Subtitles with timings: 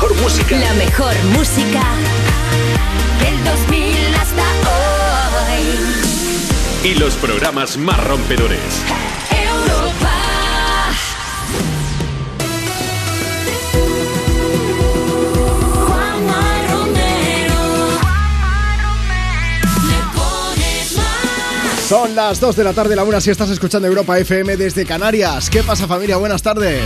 [0.00, 0.58] mejor música.
[0.58, 1.82] La mejor música
[3.20, 4.42] del 2000 hasta
[5.52, 6.90] hoy.
[6.90, 8.60] Y los programas más rompedores.
[9.30, 10.12] Europa.
[15.86, 17.60] Juanma Romero.
[19.86, 21.80] Le pones más.
[21.86, 25.50] Son las 2 de la tarde, la una si estás escuchando Europa FM desde Canarias.
[25.50, 26.16] ¿Qué pasa familia?
[26.16, 26.84] Buenas tardes.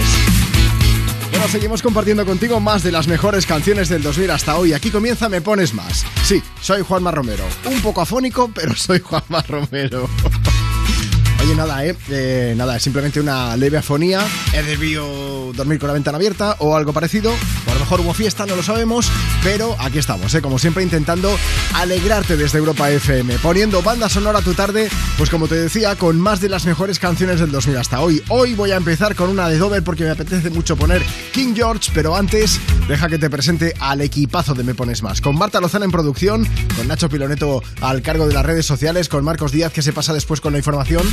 [1.34, 4.73] Bueno, seguimos compartiendo contigo más de las mejores canciones del 2000 hasta hoy.
[4.73, 6.07] Aquí comienza Me Pones Más.
[6.23, 7.43] Sí, soy Juanma Romero.
[7.65, 10.09] Un poco afónico, pero soy Juanma Romero.
[11.43, 11.97] Oye, nada, ¿eh?
[12.09, 14.24] Eh, Nada, simplemente una leve afonía.
[14.52, 17.35] He debido dormir con la ventana abierta o algo parecido.
[17.84, 19.11] Mejor hubo fiesta, no lo sabemos.
[19.43, 20.41] Pero aquí estamos, ¿eh?
[20.41, 21.37] Como siempre, intentando
[21.74, 23.37] alegrarte desde Europa FM.
[23.41, 24.88] Poniendo banda sonora tu tarde,
[25.19, 28.23] pues como te decía, con más de las mejores canciones del 2000 hasta hoy.
[28.30, 31.02] Hoy voy a empezar con una de Dover porque me apetece mucho poner
[31.35, 35.21] King George, pero antes, deja que te presente al equipazo de Me Pones Más.
[35.21, 39.24] Con Marta Lozana en producción, con Nacho Piloneto al cargo de las redes sociales, con
[39.24, 41.07] Marcos Díaz que se pasa después con la información.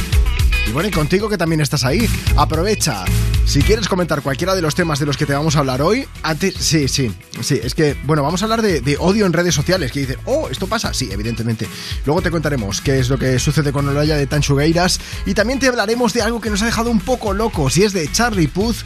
[0.68, 2.08] Y bueno, y contigo que también estás ahí.
[2.38, 3.04] Aprovecha.
[3.46, 6.08] Si quieres comentar cualquiera de los temas de los que te vamos a hablar hoy,
[6.24, 6.56] antes.
[6.58, 7.60] Sí, sí, sí.
[7.62, 9.92] Es que, bueno, vamos a hablar de, de odio en redes sociales.
[9.92, 10.94] Que dicen, oh, esto pasa.
[10.94, 11.68] Sí, evidentemente.
[12.06, 15.00] Luego te contaremos qué es lo que sucede con Olaya de Tanchugueiras.
[15.26, 17.76] Y también te hablaremos de algo que nos ha dejado un poco locos.
[17.78, 18.78] Y es de Charlie Puth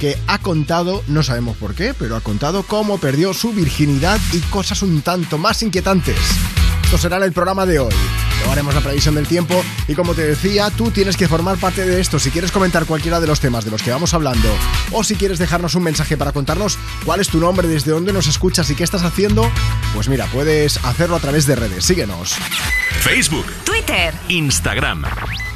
[0.00, 4.40] que ha contado, no sabemos por qué, pero ha contado cómo perdió su virginidad y
[4.40, 6.16] cosas un tanto más inquietantes.
[6.84, 7.94] Esto será el programa de hoy.
[8.38, 11.84] Luego haremos la previsión del tiempo y como te decía, tú tienes que formar parte
[11.86, 12.18] de esto.
[12.18, 14.48] Si quieres comentar cualquiera de los temas de los que vamos hablando
[14.92, 18.26] o si quieres dejarnos un mensaje para contarnos cuál es tu nombre, desde dónde nos
[18.26, 19.50] escuchas y qué estás haciendo,
[19.94, 21.84] pues mira, puedes hacerlo a través de redes.
[21.84, 22.34] Síguenos.
[23.00, 23.46] Facebook,
[23.84, 24.14] Twitter.
[24.28, 25.04] Instagram.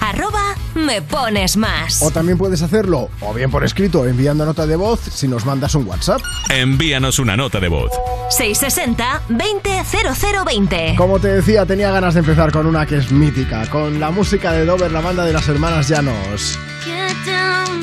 [0.00, 2.02] Arroba me pones más.
[2.02, 5.74] O también puedes hacerlo o bien por escrito enviando nota de voz si nos mandas
[5.74, 6.20] un WhatsApp.
[6.50, 7.90] Envíanos una nota de voz.
[8.30, 10.94] 660 200020.
[10.96, 14.52] Como te decía, tenía ganas de empezar con una que es mítica, con la música
[14.52, 16.58] de Dover, la banda de las hermanas Llanos.
[16.84, 17.82] Get down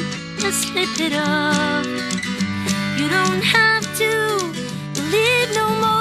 [1.00, 1.85] it off.
[2.97, 4.35] You don't have to
[5.53, 5.94] no more.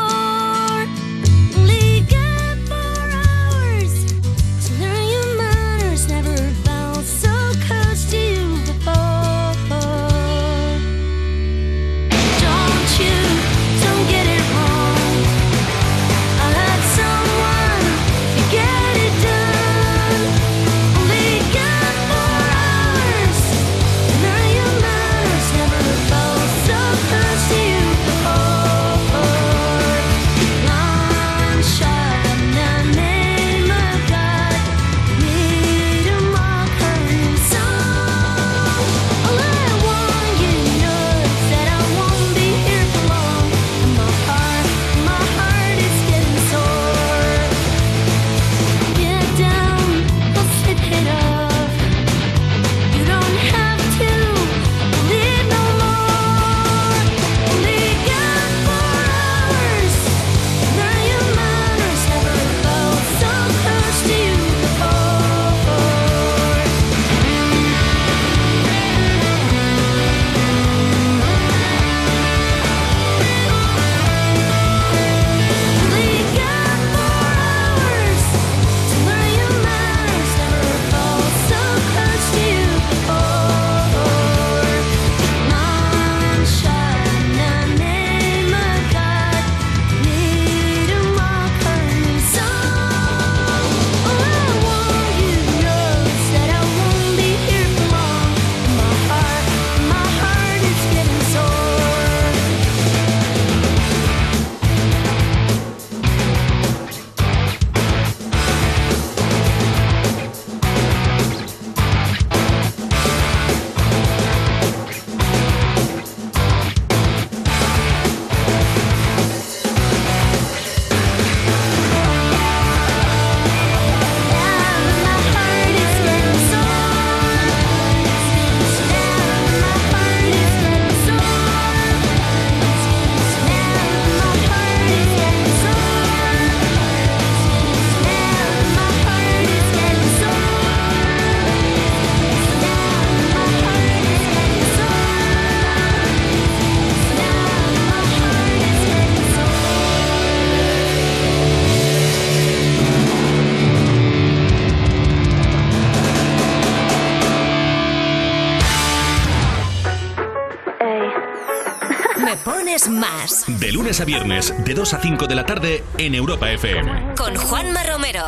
[163.25, 163.45] Más.
[163.61, 167.15] De lunes a viernes, de 2 a 5 de la tarde en Europa FM.
[167.17, 168.25] Con Juanma Romero.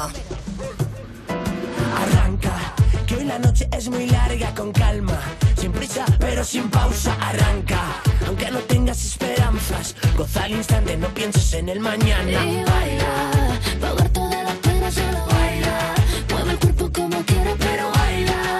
[1.97, 2.75] Arranca,
[3.07, 5.19] que hoy la noche es muy larga, con calma,
[5.61, 7.17] sin prisa, pero sin pausa.
[7.21, 7.81] Arranca,
[8.27, 12.45] aunque no tengas esperanzas, goza al instante, no pienses en el mañana.
[12.45, 15.95] Y baila, pagar todas las penas, solo baila.
[16.31, 18.59] Mueve el cuerpo como quiera, pero baila.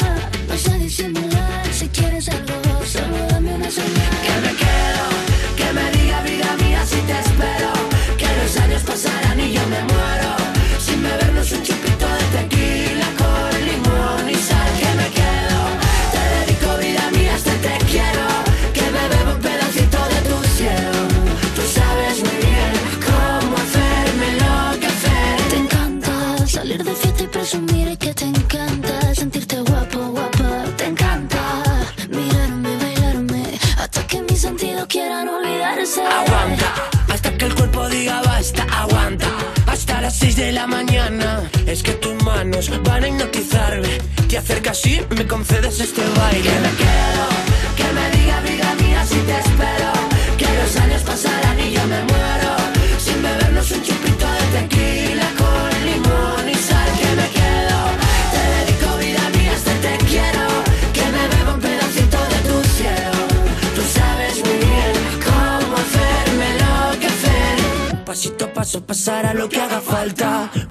[0.49, 4.11] No sé disimular, si quieres algo, solo dame una señal.
[4.25, 5.05] Que me quedo,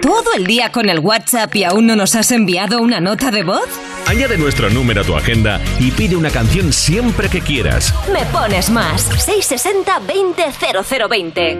[0.00, 3.42] ¿Todo el día con el WhatsApp y aún no nos has enviado una nota de
[3.42, 3.68] voz?
[4.06, 7.94] Añade nuestro número a tu agenda y pide una canción siempre que quieras.
[8.12, 9.02] Me pones más.
[9.02, 10.44] 660 20
[11.08, 11.58] 0020.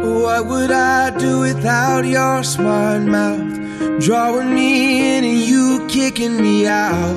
[0.00, 3.58] What would I do without your smart mouth?
[3.98, 7.16] Drawing me in and you kicking me out.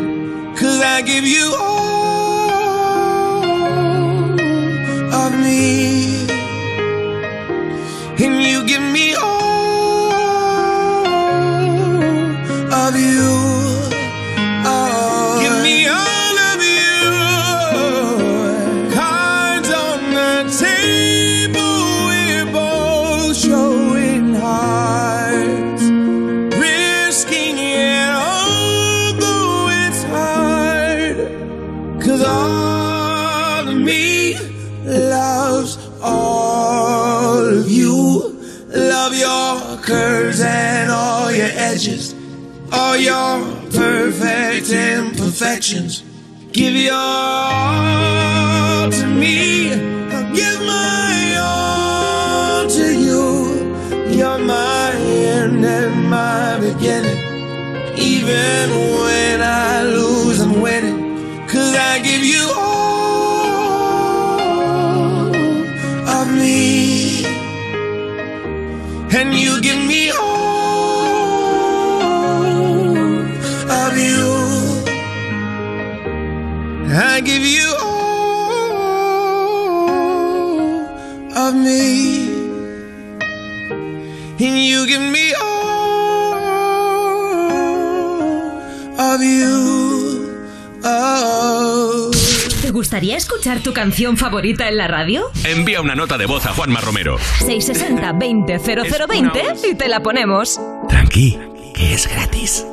[0.91, 1.70] I give you all
[45.61, 49.71] Give your all to me.
[50.11, 53.61] I'll give my all to you.
[54.09, 57.15] You're my end and my beginning.
[57.95, 61.45] Even when I lose, I'm winning.
[61.47, 63.75] Cause I give you all
[66.17, 67.23] of me.
[69.15, 69.77] And you give
[93.01, 95.31] gustaría escuchar tu canción favorita en la radio?
[95.43, 97.17] Envía una nota de voz a Juanma Romero.
[97.39, 100.61] 660-200020 y te la ponemos.
[100.87, 101.35] Tranqui,
[101.73, 102.63] que es gratis.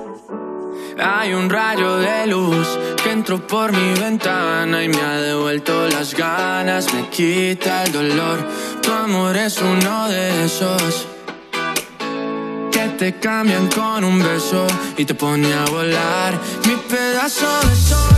[0.99, 2.69] Hay un rayo de luz
[3.03, 8.47] que entró por mi ventana y me ha devuelto las ganas, me quita el dolor.
[8.83, 11.07] Tu amor es uno de esos
[12.71, 14.67] que te cambian con un beso
[14.99, 16.39] y te pone a volar.
[16.67, 18.18] Mi pedazo de sol,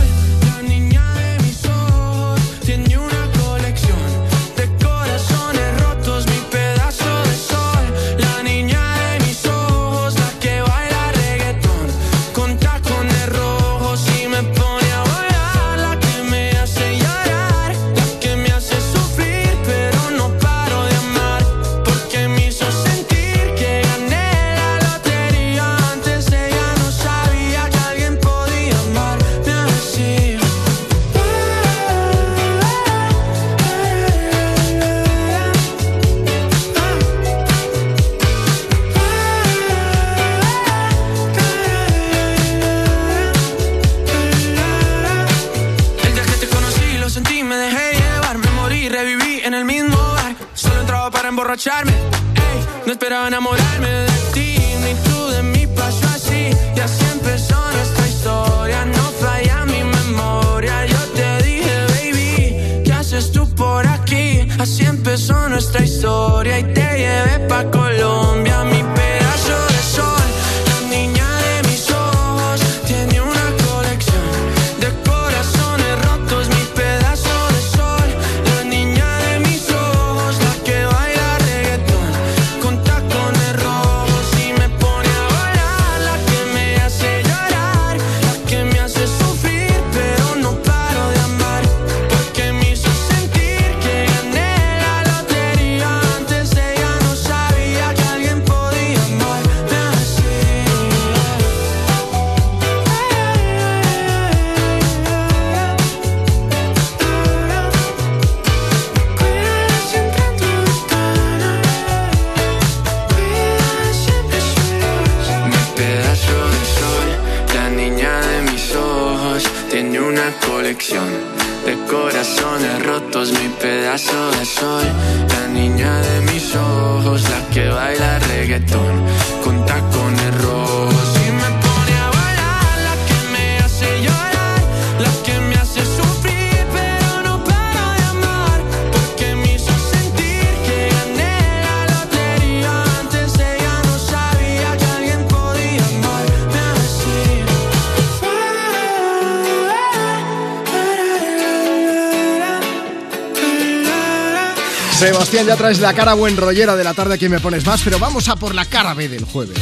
[155.51, 158.29] ya traes la cara buen rollera de la tarde aquí me pones más, pero vamos
[158.29, 159.57] a por la cara B del jueves.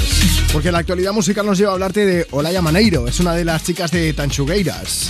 [0.54, 3.64] Porque la actualidad musical nos lleva a hablarte de Olaya Maneiro, es una de las
[3.64, 5.08] chicas de Tanchugueiras.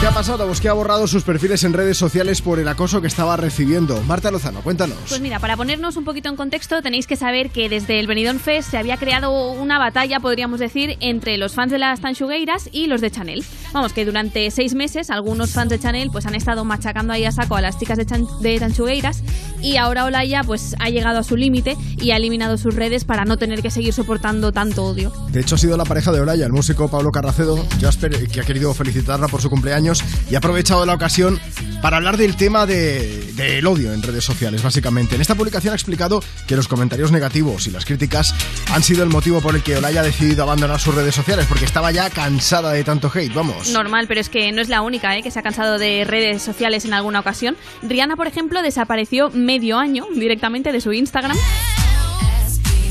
[0.00, 0.44] ¿Qué ha pasado?
[0.48, 4.02] Pues que ha borrado sus perfiles en redes sociales por el acoso que estaba recibiendo.
[4.02, 4.98] Marta Lozano, cuéntanos.
[5.08, 8.40] Pues mira, para ponernos un poquito en contexto, tenéis que saber que desde el Benidorm
[8.40, 12.88] Fest se había creado una batalla, podríamos decir, entre los fans de las Tanchugueiras y
[12.88, 13.44] los de Chanel.
[13.72, 17.30] Vamos, que durante seis meses algunos fans de Chanel pues han estado machacando ahí a
[17.30, 19.22] saco a las chicas de, Chan- de Tanchugueiras
[19.62, 23.24] y ahora Olaya pues ha llegado a su límite y ha eliminado sus redes para
[23.24, 25.12] no tener que seguir soportando tanto odio.
[25.30, 28.44] De hecho, ha sido la pareja de Olaya, el músico Pablo Carracedo, Jasper, que ha
[28.44, 31.40] querido felicitarla por su cumpleaños y ha aprovechado la ocasión
[31.82, 35.16] para hablar del tema de- del odio en redes sociales, básicamente.
[35.16, 38.34] En esta publicación ha explicado que los comentarios negativos y las críticas
[38.72, 41.64] han sido el motivo por el que Olaya ha decidido abandonar sus redes sociales, porque
[41.64, 43.70] estaba ya cansada de tanto hate, vamos.
[43.70, 45.22] Normal, pero es que no es la única ¿eh?
[45.22, 47.56] que se ha cansado de redes sociales en alguna ocasión.
[47.82, 51.36] Rihanna, por ejemplo, desapareció medio año directamente de su Instagram.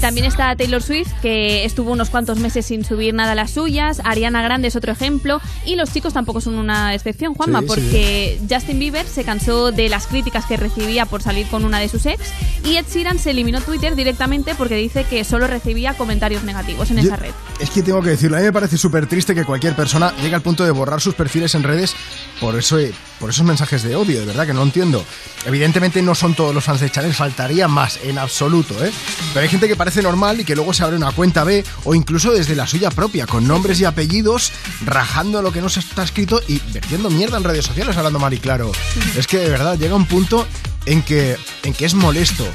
[0.01, 4.01] También está Taylor Swift, que estuvo unos cuantos meses sin subir nada a las suyas.
[4.03, 5.39] Ariana Grande es otro ejemplo.
[5.65, 7.67] Y los chicos tampoco son una excepción, Juanma, Sí, sí.
[7.67, 11.87] porque Justin Bieber se cansó de las críticas que recibía por salir con una de
[11.87, 12.19] sus ex.
[12.65, 16.97] Y Ed Sheeran se eliminó Twitter directamente porque dice que solo recibía comentarios negativos en
[16.97, 17.31] Yo- esa red.
[17.59, 20.33] Es que tengo que decirlo, a mí me parece súper triste que cualquier persona llegue
[20.33, 21.93] al punto de borrar sus perfiles en redes
[22.39, 22.77] por, eso,
[23.19, 25.05] por esos mensajes de odio, de verdad que no entiendo.
[25.45, 28.91] Evidentemente no son todos los fans de Chanel, faltaría más, en absoluto, ¿eh?
[29.33, 31.93] Pero hay gente que parece normal y que luego se abre una cuenta B o
[31.93, 34.51] incluso desde la suya propia, con nombres y apellidos,
[34.85, 38.33] rajando lo que no se está escrito y vertiendo mierda en redes sociales hablando mal
[38.33, 38.71] y claro.
[39.17, 40.47] Es que de verdad llega un punto
[40.85, 42.47] en que, en que es molesto.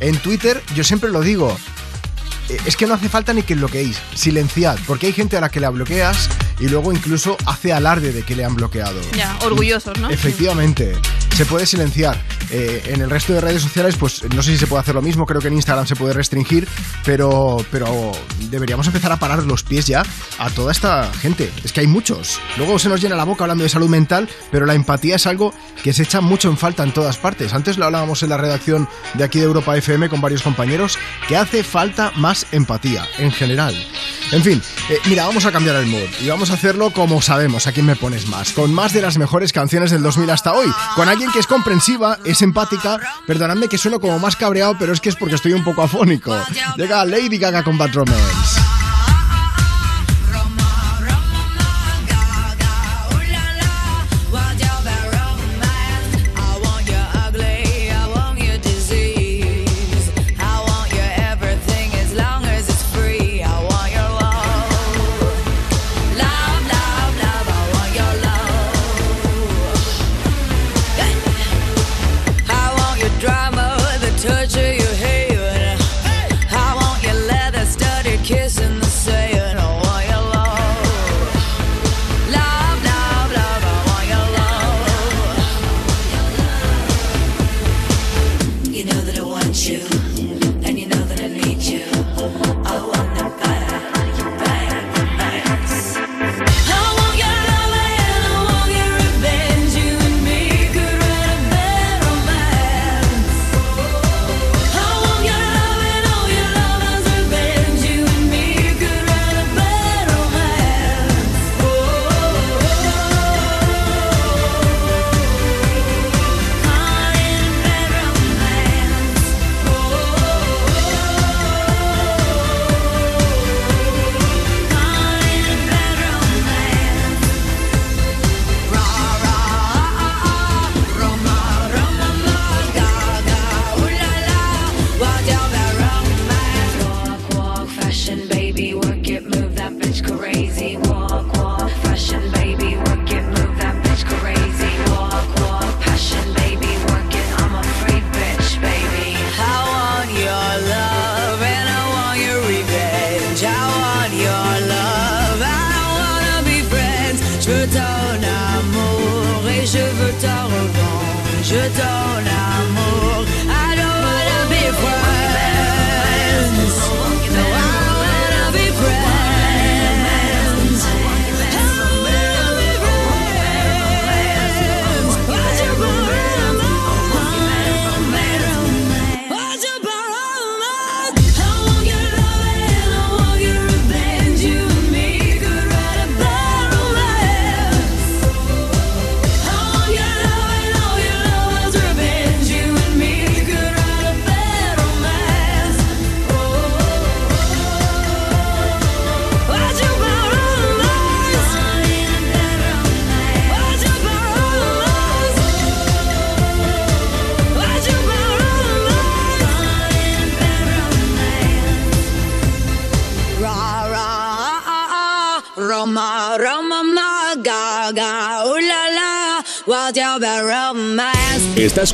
[0.00, 1.56] En Twitter, yo siempre lo digo,
[2.48, 5.48] eh, es que no hace falta ni que bloqueéis, silenciad, porque hay gente a la
[5.48, 6.28] que la bloqueas
[6.60, 9.00] y luego incluso hace alarde de que le han bloqueado.
[9.16, 10.10] Ya, orgullosos, ¿no?
[10.10, 10.94] Efectivamente,
[11.34, 12.16] se puede silenciar.
[12.50, 15.02] Eh, en el resto de redes sociales, pues no sé si se puede hacer lo
[15.02, 16.68] mismo, creo que en Instagram se puede restringir,
[17.04, 18.12] pero, pero
[18.50, 20.04] deberíamos empezar a parar los pies ya
[20.38, 21.50] a toda esta gente.
[21.64, 22.38] Es que hay muchos.
[22.56, 25.52] Luego se nos llena la boca hablando de salud mental, pero la empatía es algo
[25.82, 27.52] que se echa mucho en falta en todas partes.
[27.52, 31.36] Antes lo hablábamos en la redacción de aquí de Europa FM con varios compañeros, que
[31.36, 33.74] hace falta más empatía en general.
[34.30, 37.66] En fin, eh, mira, vamos a cambiar el mood y vamos a hacerlo como sabemos,
[37.66, 40.68] a quién me pones más, con más de las mejores canciones del 2000 hasta hoy,
[40.94, 45.00] con alguien que es comprensiva, es empática, perdonadme que sueno como más cabreado, pero es
[45.00, 46.36] que es porque estoy un poco afónico.
[46.76, 48.63] Llega Lady Gaga con Bad Romance.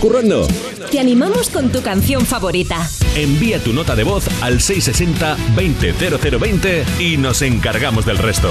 [0.00, 0.46] Currando?
[0.90, 2.88] Te animamos con tu canción favorita.
[3.14, 8.50] Envía tu nota de voz al 660-200020 y nos encargamos del resto.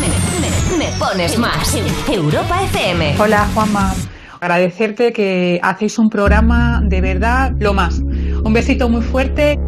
[0.00, 0.08] Me,
[0.40, 1.76] me- me pones más.
[2.10, 3.14] Europa FM.
[3.18, 3.94] Hola Juanma,
[4.40, 7.98] agradecerte que hacéis un programa de verdad lo más.
[7.98, 9.58] Un besito muy fuerte.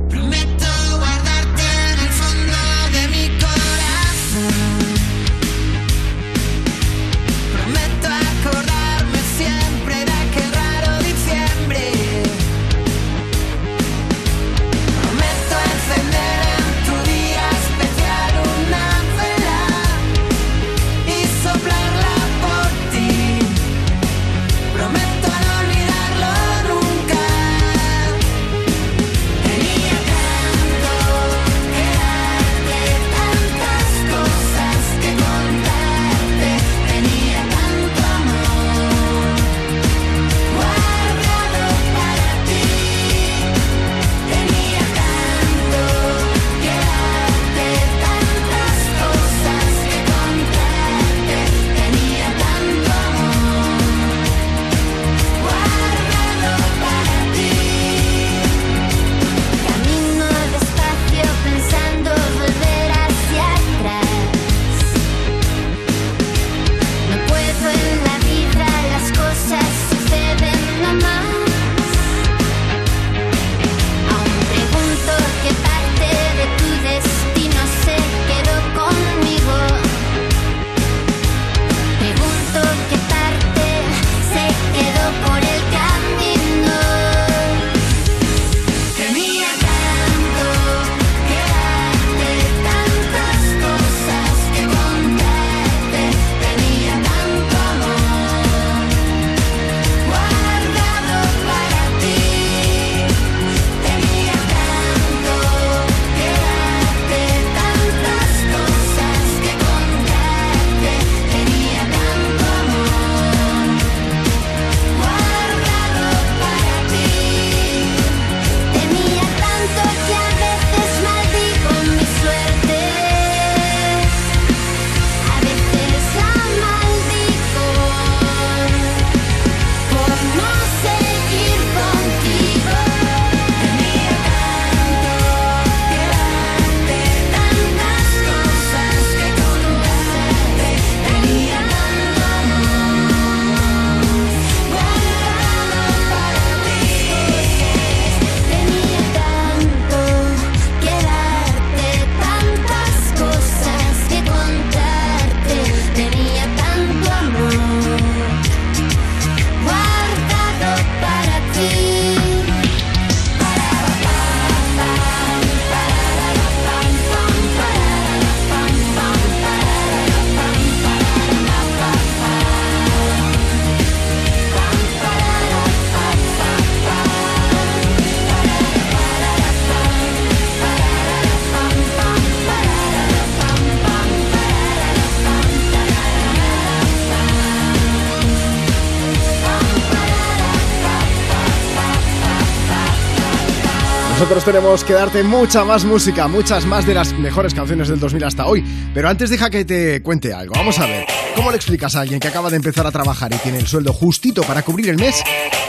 [194.24, 198.24] Nosotros tenemos que darte mucha más música, muchas más de las mejores canciones del 2000
[198.24, 198.64] hasta hoy.
[198.94, 200.54] Pero antes deja que te cuente algo.
[200.56, 201.04] Vamos a ver,
[201.37, 203.92] ¿cómo le explicas a alguien que acaba de empezar a trabajar y tiene el sueldo
[203.92, 205.22] justito para cubrir el mes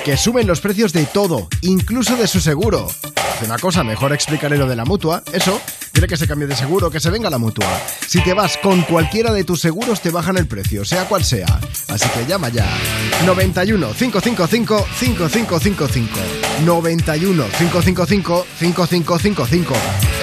[0.05, 2.87] que suben los precios de todo, incluso de su seguro?
[3.35, 5.21] Hace una cosa, mejor explicarle lo de la mutua.
[5.33, 5.59] Eso,
[5.93, 7.67] dile que se cambie de seguro, que se venga la mutua.
[8.07, 11.59] Si te vas con cualquiera de tus seguros, te bajan el precio, sea cual sea.
[11.89, 12.69] Así que llama ya.
[13.25, 16.19] 91 555 5555.
[16.63, 19.73] 91 555 5555.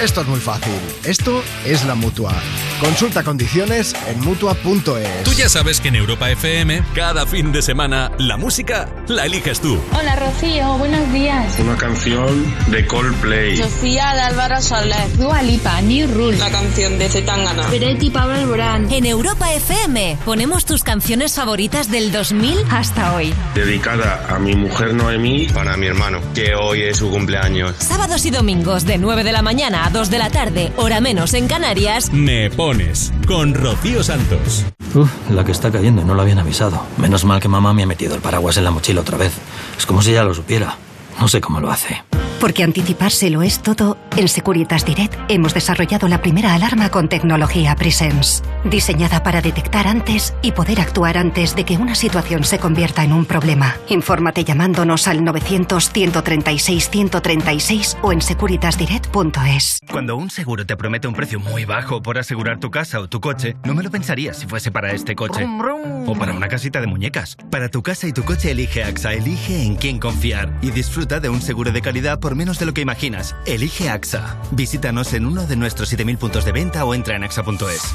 [0.01, 0.73] Esto es muy fácil.
[1.05, 2.33] Esto es la mutua.
[2.81, 5.23] Consulta condiciones en mutua.es.
[5.23, 9.61] Tú ya sabes que en Europa FM, cada fin de semana, la música la eliges
[9.61, 9.79] tú.
[9.97, 11.57] Hola Rocío, buenos días.
[11.59, 13.57] Una canción de Coldplay.
[13.57, 15.17] Sofía de Álvaro Soler.
[15.17, 16.37] Dua Lipa, New Rule.
[16.37, 17.67] La canción de Zetangana.
[17.69, 18.91] Peretti Pablo Alborán.
[18.91, 23.33] En Europa FM ponemos tus canciones favoritas del 2000 hasta hoy.
[23.55, 25.47] Dedicada a mi mujer Noemí.
[25.53, 27.75] Para mi hermano, que hoy es su cumpleaños.
[27.79, 31.33] Sábados y domingos de 9 de la mañana a 2 de la tarde, hora menos
[31.33, 32.11] en Canarias.
[32.11, 34.65] Me pones con Rocío Santos.
[34.95, 36.85] Uf, la que está cayendo, no lo habían avisado.
[36.97, 39.33] Menos mal que mamá me ha metido el paraguas en la mochila otra vez.
[39.77, 40.77] Es como si ya lo supiera.
[41.19, 42.03] No sé cómo lo hace.
[42.43, 47.73] Porque anticiparse lo es todo, en Securitas Direct hemos desarrollado la primera alarma con tecnología
[47.73, 53.05] Presence, diseñada para detectar antes y poder actuar antes de que una situación se convierta
[53.05, 53.77] en un problema.
[53.87, 59.79] Infórmate llamándonos al 900-136-136 o en securitasdirect.es.
[59.89, 63.21] Cuando un seguro te promete un precio muy bajo por asegurar tu casa o tu
[63.21, 65.47] coche, no me lo pensaría si fuese para este coche.
[66.05, 67.37] O para una casita de muñecas.
[67.49, 71.29] Para tu casa y tu coche elige AXA, elige en quién confiar y disfruta de
[71.29, 73.35] un seguro de calidad por menos de lo que imaginas.
[73.45, 74.37] Elige AXA.
[74.51, 77.93] Visítanos en uno de nuestros 7.000 puntos de venta o entra en axa.es.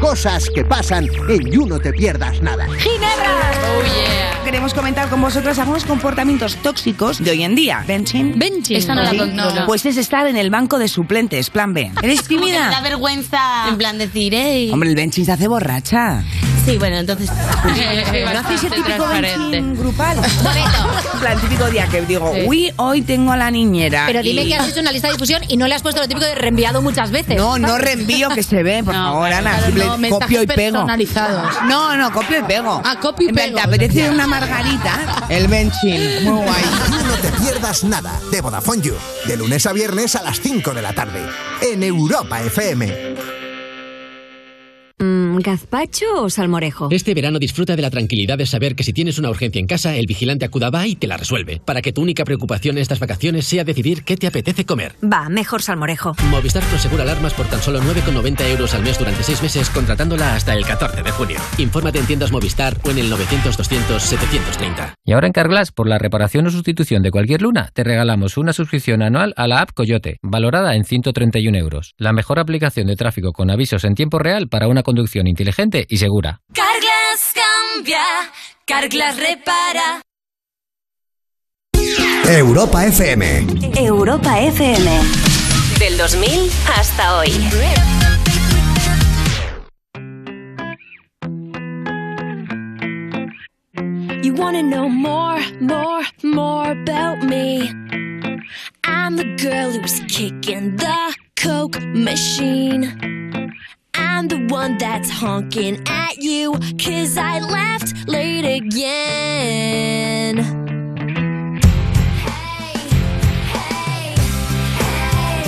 [0.00, 2.66] Cosas que pasan en You No Te Pierdas Nada.
[2.78, 3.52] ¡Ginebra!
[3.62, 7.84] Oh, Queremos comentar con vosotros algunos comportamientos tóxicos de hoy en día.
[7.86, 8.38] ¿Benching?
[8.38, 8.76] Benching.
[8.78, 9.66] Esta no la.
[9.66, 11.92] Pues es estar en el banco de suplentes, plan B.
[12.02, 12.70] ¿Eres Como que me tímida?
[12.70, 13.68] da vergüenza.
[13.68, 14.70] En plan decir, ey.
[14.72, 16.24] Hombre, el benching se hace borracha.
[16.64, 17.30] Sí, bueno, entonces.
[18.32, 20.18] ¿No hacéis el típico benching grupal?
[21.14, 22.42] En plan, típico día que digo, Sí.
[22.46, 24.04] uy, hoy tengo a la niñera.
[24.06, 26.00] Pero dime y- que has hecho una lista de difusión y no le has puesto
[26.00, 27.36] lo típico de reenviado muchas veces.
[27.36, 29.50] No, no reenvío que se ve, por favor, Ana.
[29.50, 30.72] claro, simple- no, mensajes copio y pego.
[30.78, 31.54] personalizados.
[31.66, 32.80] No, no, copio y pego.
[32.84, 33.58] Ah, copio y En plan, pego.
[33.58, 35.26] ¿Te apetece una margarita?
[35.28, 36.24] El benching.
[36.24, 36.62] Muy guay.
[36.90, 38.94] You No Te Pierdas Nada de Vodafone You.
[39.26, 41.20] De lunes a viernes a las 5 de la tarde.
[41.62, 43.49] En Europa FM.
[45.42, 46.88] ¿Gazpacho o salmorejo?
[46.90, 49.96] Este verano disfruta de la tranquilidad de saber que si tienes una urgencia en casa,
[49.96, 51.62] el vigilante acuda va y te la resuelve.
[51.64, 54.96] Para que tu única preocupación en estas vacaciones sea decidir qué te apetece comer.
[55.02, 56.14] Va, mejor salmorejo.
[56.30, 60.54] Movistar Prosegura alarmas por tan solo 9,90 euros al mes durante 6 meses, contratándola hasta
[60.54, 61.38] el 14 de junio.
[61.56, 64.96] Infórmate en tiendas Movistar o en el 900-200-730.
[65.06, 68.52] Y ahora en Carglass, por la reparación o sustitución de cualquier luna, te regalamos una
[68.52, 71.94] suscripción anual a la app Coyote, valorada en 131 euros.
[71.96, 75.96] La mejor aplicación de tráfico con avisos en tiempo real para una conducción inteligente y
[75.96, 76.40] segura.
[76.52, 78.02] Carglass cambia,
[78.66, 80.02] Carglass repara.
[82.28, 83.46] Europa FM.
[83.76, 85.00] Europa FM.
[85.78, 87.30] Del 2000 hasta hoy.
[94.22, 97.68] You wanna know more, more, more about me?
[98.84, 102.82] I'm the girl who's kicking the Coke machine.
[104.00, 106.52] I'm the one that's honking at you,
[106.84, 110.36] cause I left late again.
[112.30, 112.80] Hey,
[113.54, 114.14] hey,
[114.80, 115.46] hey.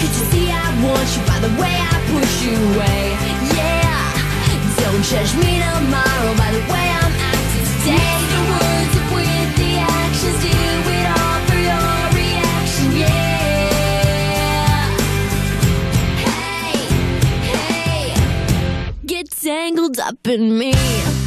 [0.00, 3.02] You see I want you by the way I push you away?
[3.56, 4.04] Yeah,
[4.80, 7.09] don't judge me tomorrow by the way I'm
[19.20, 21.19] get tangled up in me.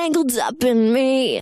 [0.00, 1.40] Tangled up in me.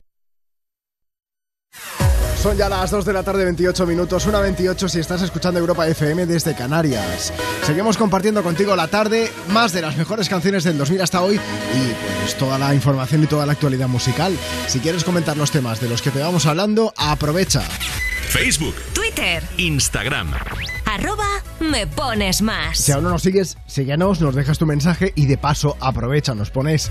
[2.43, 5.87] Son ya las 2 de la tarde, 28 minutos, una 28 si estás escuchando Europa
[5.89, 7.33] FM desde Canarias.
[7.65, 12.21] Seguimos compartiendo contigo la tarde, más de las mejores canciones del 2000 hasta hoy y
[12.21, 14.37] pues toda la información y toda la actualidad musical.
[14.69, 17.61] Si quieres comentar los temas de los que te vamos hablando, aprovecha.
[18.29, 20.33] Facebook, Twitter, Instagram.
[20.89, 21.27] Arroba
[21.61, 22.79] me pones más.
[22.79, 26.51] Si aún no nos sigues, síguenos, nos dejas tu mensaje y de paso aprovecha, nos
[26.51, 26.91] pones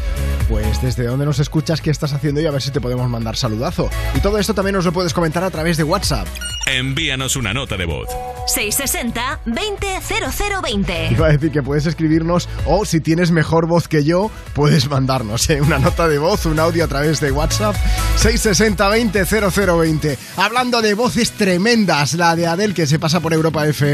[0.49, 3.35] pues desde donde nos escuchas, qué estás haciendo y a ver si te podemos mandar
[3.35, 3.89] saludazo.
[4.13, 6.27] Y todo esto también nos lo puedes comentar a través de WhatsApp.
[6.67, 8.09] Envíanos una nota de voz.
[8.47, 11.09] 660 200020.
[11.11, 15.49] Iba a decir que puedes escribirnos o si tienes mejor voz que yo, puedes mandarnos
[15.49, 15.61] ¿eh?
[15.61, 17.75] una nota de voz, un audio a través de WhatsApp
[18.17, 20.17] 660 200020.
[20.37, 23.86] Hablando de voces tremendas, la de Adele que se pasa por Europa FM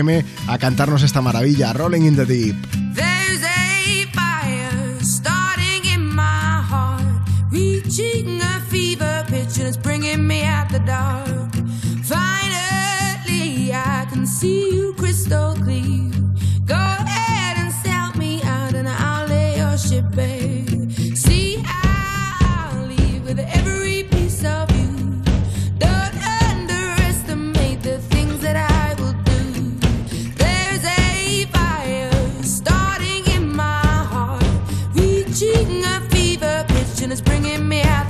[0.47, 2.55] a cantarnos esta maravilla, Rolling in the Deep.
[12.03, 16.02] Finally, I can see you crystal clear.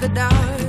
[0.04, 0.63] The dark.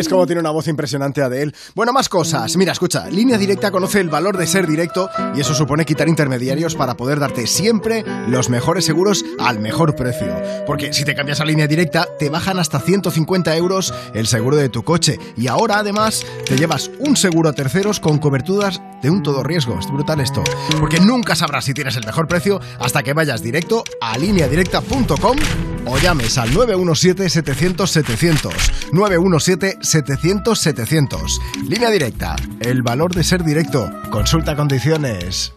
[0.00, 1.52] ¿Ves cómo tiene una voz impresionante Adele?
[1.74, 2.56] Bueno, más cosas.
[2.56, 6.74] Mira, escucha, Línea Directa conoce el valor de ser directo y eso supone quitar intermediarios
[6.74, 10.34] para poder darte siempre los mejores seguros al mejor precio.
[10.66, 14.70] Porque si te cambias a Línea Directa, te bajan hasta 150 euros el seguro de
[14.70, 15.18] tu coche.
[15.36, 19.78] Y ahora, además, te llevas un seguro a terceros con coberturas de un todo riesgo.
[19.78, 20.42] Es brutal esto.
[20.78, 25.36] Porque nunca sabrás si tienes el mejor precio hasta que vayas directo a lineadirecta.com
[25.86, 28.50] o llames al 917-700-700.
[28.92, 31.68] 917-700-700.
[31.68, 32.36] Línea directa.
[32.60, 33.90] El valor de ser directo.
[34.10, 35.52] Consulta condiciones.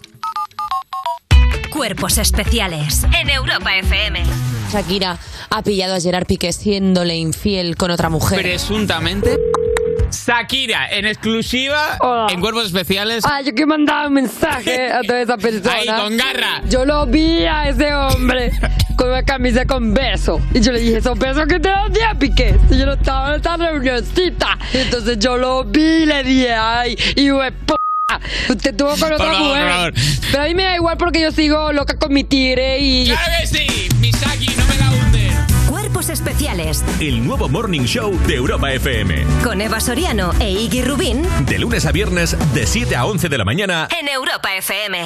[1.72, 4.24] Cuerpos especiales en Europa FM.
[4.72, 5.18] Shakira
[5.50, 8.40] ha pillado a Gerard Piqué siéndole infiel con otra mujer.
[8.40, 9.38] Presuntamente.
[10.14, 11.98] Shakira, en exclusiva,
[12.30, 13.24] en Cuerpos Especiales.
[13.28, 15.74] Ah, yo que mandaba un mensaje a toda esa persona.
[15.76, 16.62] Ahí, con garra.
[16.70, 18.52] Yo lo vi a ese hombre
[18.96, 20.40] con una camisa con beso.
[20.54, 22.56] Y yo le dije, esos besos que te los di a Piqué.
[22.70, 24.58] Y yo no estaba en esta reunioncita.
[24.74, 27.74] Y entonces yo lo vi y le dije, ay, y de p
[28.50, 29.94] Usted tuvo con otra favor, mujer.
[30.32, 33.06] Pero a mí me da igual porque yo sigo loca con mi tigre y.
[33.06, 33.90] ¡Claro que sí!
[34.00, 35.03] Misaki, no me la
[36.02, 39.26] especiales El nuevo Morning Show de Europa FM.
[39.44, 43.38] con Eva Soriano e Iggy Rubín De lunes a viernes, de 7 a 11 de
[43.38, 43.88] la mañana.
[44.00, 45.00] en Europa FM.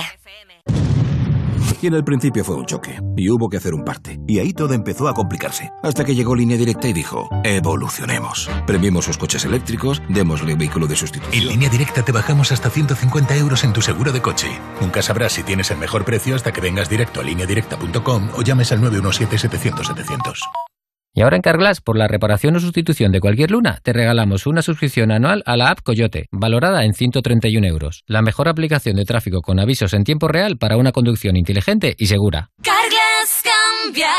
[1.79, 4.17] Y en el principio fue un choque, y hubo que hacer un parte.
[4.27, 5.69] Y ahí todo empezó a complicarse.
[5.83, 8.49] Hasta que llegó Línea Directa y dijo, evolucionemos.
[8.65, 11.35] Premiemos sus coches eléctricos, démosle un vehículo de sustitución.
[11.39, 14.47] En línea directa te bajamos hasta 150 euros en tu seguro de coche.
[14.81, 18.71] Nunca sabrás si tienes el mejor precio hasta que vengas directo a lineadirecta.com o llames
[18.71, 20.66] al 917-700-700.
[21.17, 24.61] Y ahora en Carglass, por la reparación o sustitución de cualquier luna, te regalamos una
[24.61, 28.03] suscripción anual a la app Coyote, valorada en 131 euros.
[28.05, 32.05] La mejor aplicación de tráfico con avisos en tiempo real para una conducción inteligente y
[32.05, 32.51] segura.
[33.87, 34.09] Cambia,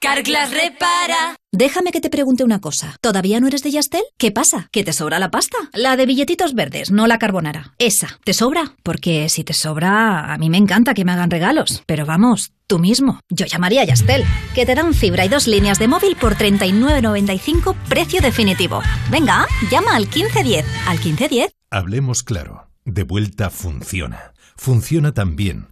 [0.00, 1.36] Carglass repara.
[1.52, 2.96] Déjame que te pregunte una cosa.
[3.00, 4.02] ¿Todavía no eres de Yastel?
[4.16, 4.68] ¿Qué pasa?
[4.72, 5.58] ¿Que te sobra la pasta?
[5.74, 7.74] La de billetitos verdes, no la carbonara.
[7.78, 8.74] Esa, ¿te sobra?
[8.82, 11.82] Porque si te sobra, a mí me encanta que me hagan regalos.
[11.86, 13.20] Pero vamos, tú mismo.
[13.28, 17.76] Yo llamaría a Yastel, que te dan fibra y dos líneas de móvil por 39.95
[17.88, 18.80] precio definitivo.
[19.10, 20.64] Venga, llama al 1510.
[20.86, 21.52] ¿Al 1510?
[21.70, 22.68] Hablemos claro.
[22.84, 24.32] De vuelta funciona.
[24.56, 25.71] Funciona tan bien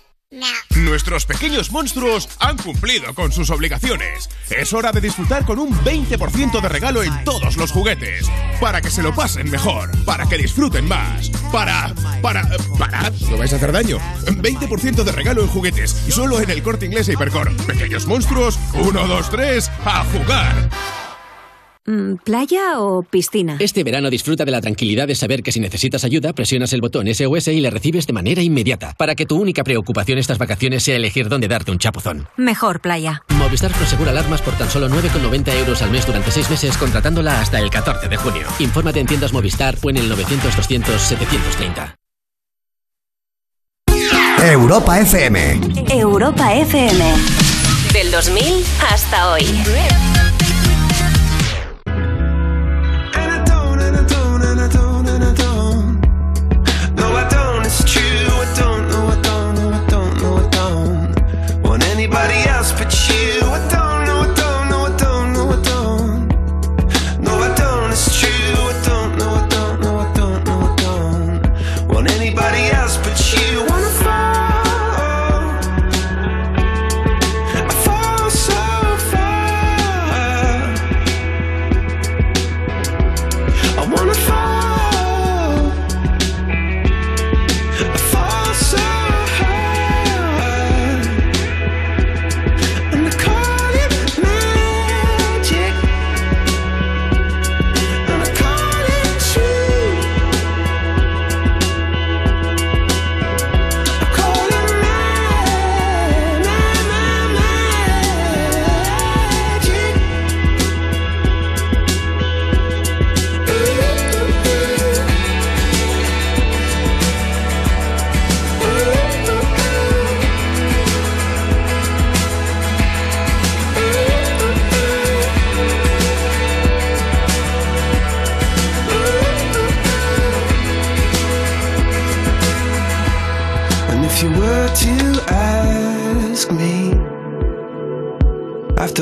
[0.77, 4.29] Nuestros pequeños monstruos han cumplido con sus obligaciones.
[4.49, 8.29] Es hora de disfrutar con un 20% de regalo en todos los juguetes.
[8.61, 11.93] Para que se lo pasen mejor, para que disfruten más, para...
[12.21, 12.47] para...
[12.79, 13.11] para...
[13.29, 13.99] No vais a hacer daño.
[14.25, 17.53] 20% de regalo en juguetes, solo en el corte inglés e Hipercor.
[17.65, 20.69] Pequeños monstruos, 1, 2, 3, a jugar.
[21.85, 23.57] Mm, ¿Playa o piscina?
[23.59, 27.07] Este verano disfruta de la tranquilidad de saber que si necesitas ayuda, presionas el botón
[27.11, 30.95] SOS y le recibes de manera inmediata, para que tu única preocupación estas vacaciones sea
[30.95, 32.27] elegir dónde darte un chapuzón.
[32.37, 33.23] Mejor playa.
[33.29, 37.59] Movistar Prosegura alarmas por tan solo 9,90 euros al mes durante 6 meses contratándola hasta
[37.59, 38.47] el 14 de junio.
[38.59, 41.95] Infórmate en tiendas Movistar o en el 900-200-730.
[44.43, 45.61] Europa FM.
[45.91, 47.13] Europa FM.
[47.93, 48.43] Del 2000
[48.91, 49.45] hasta hoy.
[62.81, 63.10] temperature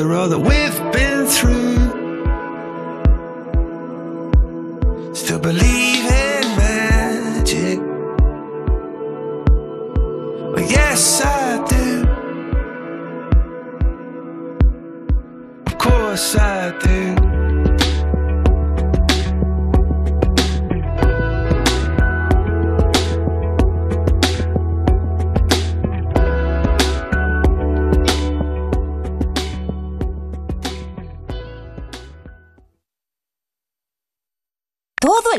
[0.00, 1.76] after all that we've been through.
[5.14, 7.78] Still believe in magic.
[10.52, 12.06] Well, yes, I do.
[15.66, 17.09] Of course, I do.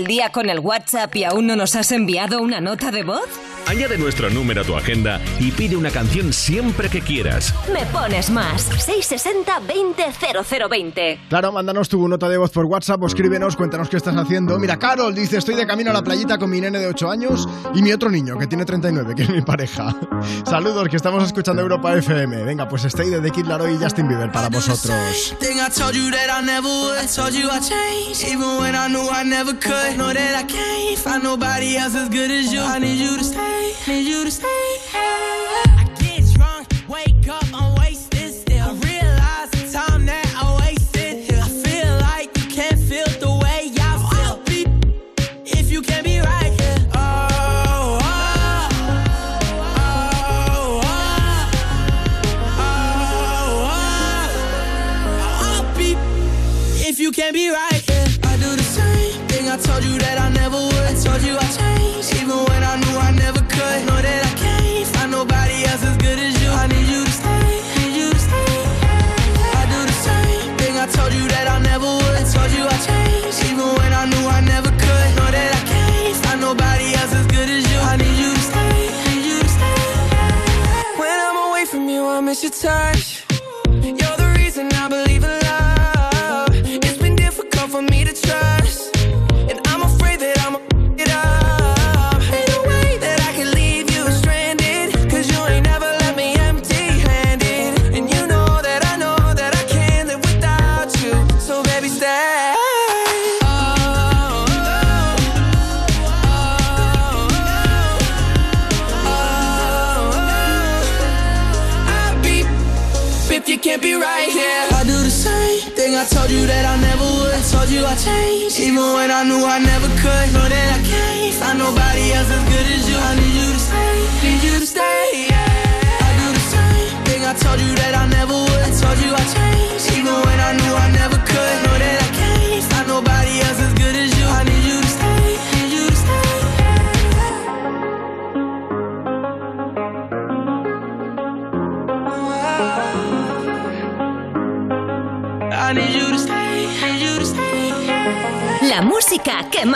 [0.02, 3.30] al día con el WhatsApp y aún no nos has enviado una nota de voz?
[3.68, 7.53] Añade nuestro número a tu agenda y pide una canción siempre que quieras.
[7.72, 8.70] Me pones más.
[8.72, 11.20] 660-200020.
[11.30, 14.59] Claro, mándanos tu nota de voz por WhatsApp o escríbenos, cuéntanos qué estás haciendo.
[14.59, 17.47] Mira, Carol dice, estoy de camino a la playita con mi nene de 8 años
[17.74, 19.95] y mi otro niño, que tiene 39, que es mi pareja.
[20.45, 22.43] Saludos, que estamos escuchando Europa FM.
[22.43, 24.89] Venga, pues Stay de The Kid Laroi y Justin Bieber para vosotros.
[24.89, 25.59] Stay
[33.88, 34.47] need you to stay.
[34.93, 37.51] I get drunk, wake up.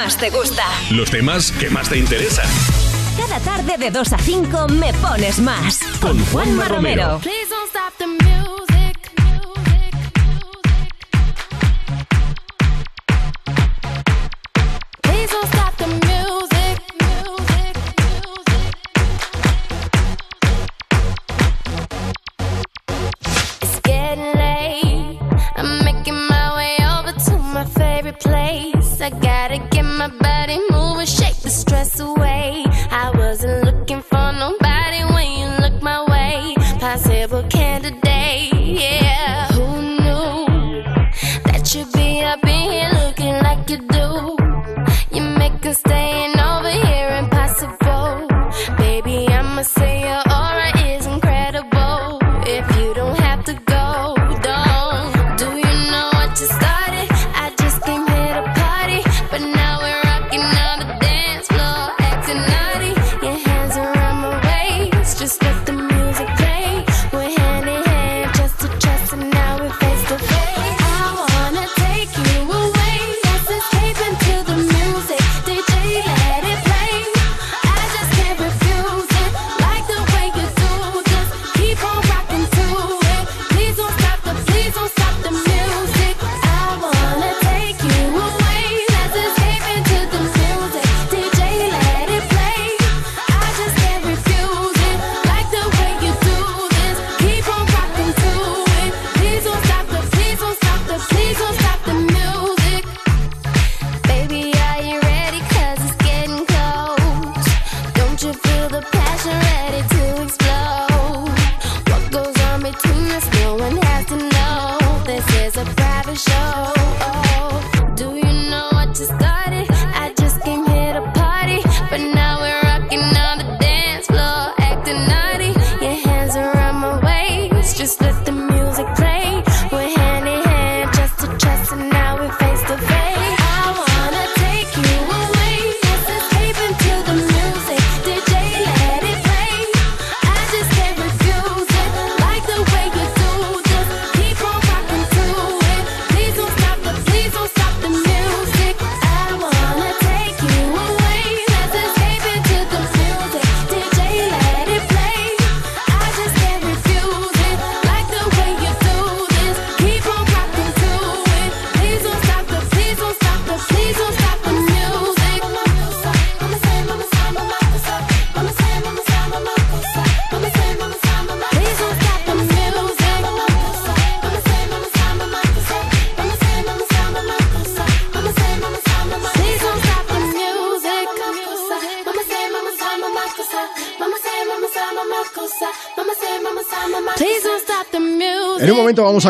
[0.05, 0.63] más te gusta.
[0.91, 2.45] Los temas que más te interesan.
[3.17, 5.79] Cada tarde de 2 a 5 me pones más.
[5.99, 7.03] Con, Juanma, Juanma Romero.
[7.03, 7.21] Romero.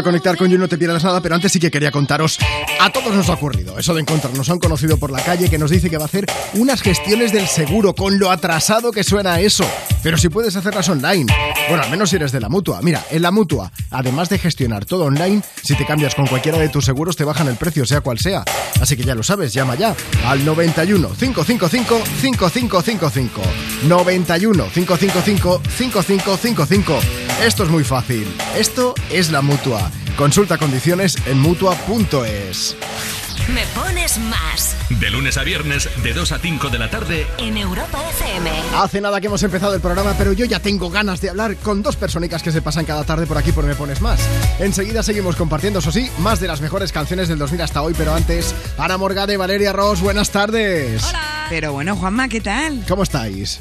[0.06, 2.38] Conectar con You No Te Pierdas Nada, pero antes sí que quería contaros,
[2.80, 5.72] a todos nos ha ocurrido eso de encontrarnos un conocido por la calle que nos
[5.72, 9.66] dice que va a hacer unas gestiones del seguro, con lo atrasado que suena eso.
[10.04, 11.26] Pero si puedes hacerlas online,
[11.68, 12.82] bueno, al menos si eres de la mutua.
[12.84, 16.70] Mira, en la mutua, además de gestionar todo online, si te cambias con cualquiera de
[16.70, 18.44] tus seguros te bajan el precio, sea cual sea.
[18.80, 19.96] Así que ya lo sabes, llama ya
[20.28, 23.42] al 91 555 5555.
[23.88, 27.00] 91 555 5555.
[27.44, 28.28] Esto es muy fácil.
[28.56, 29.92] Esto es la mutua.
[30.18, 32.78] Consulta condiciones en mutua.es.
[33.54, 37.58] Me pones más De lunes a viernes, de 2 a 5 de la tarde, en
[37.58, 38.50] Europa FM.
[38.76, 41.84] Hace nada que hemos empezado el programa, pero yo ya tengo ganas de hablar con
[41.84, 44.20] dos personicas que se pasan cada tarde por aquí por Me Pones Más.
[44.60, 48.16] Enseguida seguimos compartiendo, eso sí, más de las mejores canciones del 2000 hasta hoy, pero
[48.16, 51.04] antes, Ana Morgade, Valeria Ross, buenas tardes.
[51.04, 51.46] Hola.
[51.50, 52.84] Pero bueno, Juanma, ¿qué tal?
[52.88, 53.60] ¿Cómo estáis?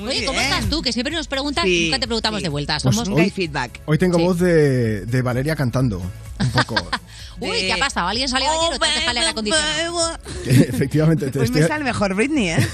[0.00, 0.82] Oye, ¿cómo estás tú?
[0.82, 2.78] Que siempre nos preguntas Sí, y nunca te preguntamos de vuelta.
[2.82, 3.80] Pues Somos hoy- feedback.
[3.86, 4.24] Hoy tengo Sí.
[4.24, 6.00] voz de, de Valeria cantando,
[6.40, 6.74] un poco.
[7.40, 8.08] Uy, ¿qué ha pasado?
[8.08, 10.18] ¿Alguien salió ayer o te el aire acondicionado?
[10.46, 12.68] Efectivamente, te Pues me estoy- sale mejor Britney, ¿eh?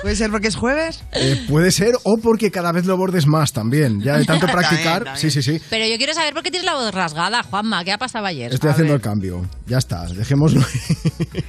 [0.00, 1.02] ¿Puede ser porque es jueves?
[1.12, 4.00] eh, puede ser o porque cada vez lo bordes más también.
[4.00, 5.16] Ya de tanto También, practicar, también.
[5.16, 5.60] sí, sí, sí.
[5.70, 7.84] Pero yo quiero saber por qué tienes la voz rasgada, Juanma.
[7.84, 8.52] ¿Qué ha pasado ayer?
[8.52, 9.42] Estoy haciendo el cambio.
[9.66, 10.60] Ya está, dejémoslo.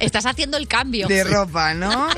[0.00, 1.06] Estás haciendo el cambio.
[1.08, 2.08] De ropa, ¿no?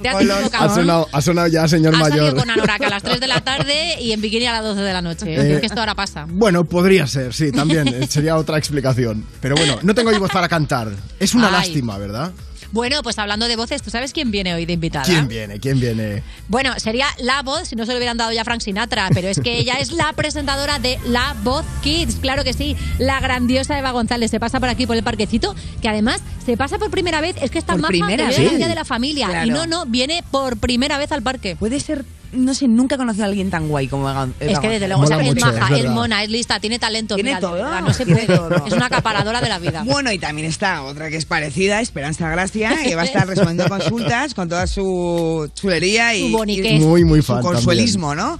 [0.00, 0.64] Te has Con los- equivocado.
[0.64, 2.18] Ha sonado, ha sonado ya, señor Has mayor.
[2.18, 4.80] salido con anorak a las 3 de la tarde y en bikini a las 12
[4.80, 5.26] de la noche.
[5.34, 6.26] Eh, Es que esto ahora pasa.
[6.28, 7.88] Bueno, podría ser, sí, también.
[7.88, 9.24] eh, Sería otra explicación.
[9.40, 10.88] Pero bueno, no tengo voz para cantar.
[11.18, 11.52] Es una Ay.
[11.52, 12.32] lástima, ¿verdad?
[12.72, 15.04] Bueno, pues hablando de voces, ¿tú sabes quién viene hoy de invitada?
[15.04, 15.60] ¿Quién viene?
[15.60, 16.22] ¿Quién viene?
[16.48, 19.28] Bueno, sería la voz si no se lo hubieran dado ya a Frank Sinatra, pero
[19.28, 23.78] es que ella es la presentadora de La Voz Kids, claro que sí, la grandiosa
[23.78, 27.20] Eva González se pasa por aquí por el parquecito, que además se pasa por primera
[27.20, 29.46] vez, es que está ¿Por maja primera que de la familia Claro.
[29.46, 31.56] y no, no, viene por primera vez al parque.
[31.56, 34.68] Puede ser, no sé, nunca he conocido a alguien tan guay como Eva Es que
[34.68, 37.42] desde luego, o sea, es maja, es mona, es lista, tiene talento, Tiene mira, de
[37.42, 38.38] todo, verdad, no se tiene puede.
[38.38, 38.66] todo.
[38.66, 39.82] Es una acaparadora de la vida.
[39.92, 43.68] Bueno, y también está otra que es parecida, Esperanza Gracia, que va a estar respondiendo
[43.68, 48.38] consultas con toda su chulería y, Su y Muy, muy su consuelismo, ¿no?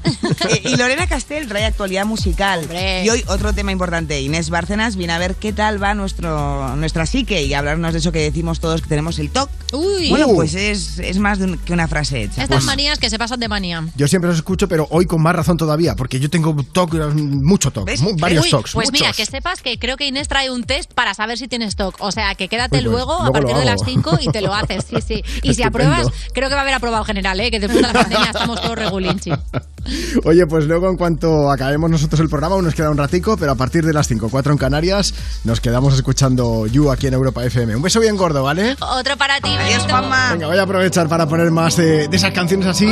[0.48, 2.66] Eh, y Lorena Castel trae actualidad musical.
[3.04, 7.04] Y hoy otro tema importante, Inés Bárcenas viene a ver qué tal va nuestro nuestra
[7.06, 9.50] psique y hablarnos de eso que decimos todos que tenemos el TOC.
[9.72, 10.08] Uy.
[10.10, 10.34] Bueno, Uh.
[10.36, 12.42] pues es, es más de un- que una frase hecha.
[12.42, 13.81] Estas manías que se pasan de manía.
[13.96, 17.70] Yo siempre os escucho, pero hoy con más razón todavía, porque yo tengo toc, mucho
[17.70, 19.00] toc, mu- varios Uy, tocs, Pues muchos.
[19.00, 21.96] mira, que sepas que creo que Inés trae un test para saber si tienes TOC.
[22.00, 24.28] O sea, que quédate Uy, pues, luego, a luego partir lo de las 5 y
[24.28, 24.84] te lo haces.
[24.88, 25.22] Sí, sí.
[25.42, 25.66] Y si Estupendo.
[25.94, 27.50] apruebas, creo que va a haber aprobado general, ¿eh?
[27.50, 29.30] que después de la pandemia estamos todos regulinchi.
[30.24, 33.52] Oye, pues luego en cuanto acabemos nosotros el programa, aún nos queda un ratico, pero
[33.52, 35.12] a partir de las 5, 4 en Canarias,
[35.44, 37.74] nos quedamos escuchando You aquí en Europa FM.
[37.76, 38.76] Un beso bien gordo, ¿vale?
[38.80, 39.50] Otro para ti.
[39.50, 40.02] Adiós, besito.
[40.32, 42.86] Venga, voy a aprovechar para poner más de, de esas canciones así.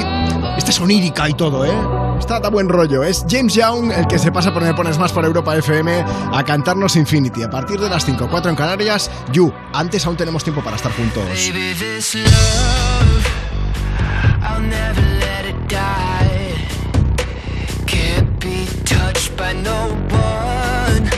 [0.58, 1.72] Esta es onírica y todo, ¿eh?
[2.18, 3.02] Está da buen rollo.
[3.02, 6.44] Es James Young el que se pasa por Me Pones Más por Europa FM a
[6.44, 7.42] cantarnos Infinity.
[7.42, 9.52] A partir de las 5, 4 en Canarias, You.
[9.72, 11.24] Antes aún tenemos tiempo para estar juntos.
[11.24, 13.26] Baby, this love,
[14.42, 16.54] I'll never let it die.
[17.86, 21.10] Can't be touched by no one.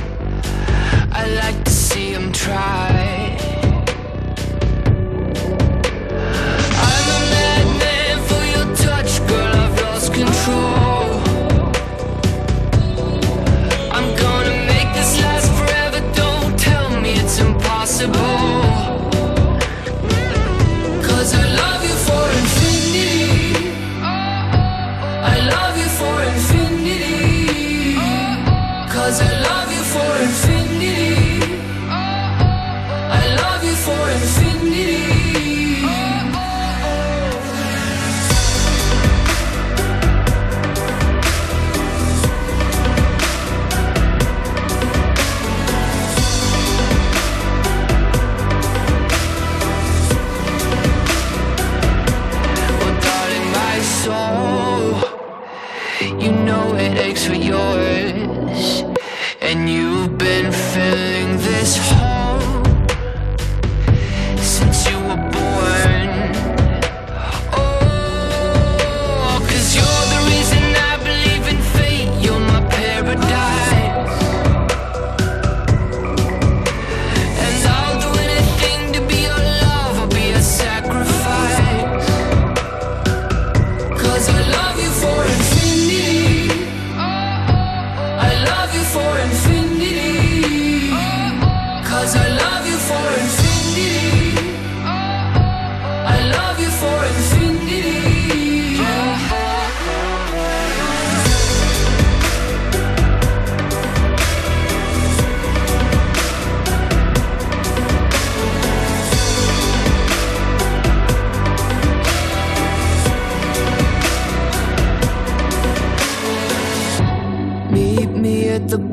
[1.12, 3.21] I like to see him try.
[10.08, 11.20] Control.
[13.92, 16.00] I'm gonna make this last forever.
[16.14, 18.71] Don't tell me it's impossible.
[56.82, 58.82] You know it aches for yours.
[59.40, 62.01] And you've been filling this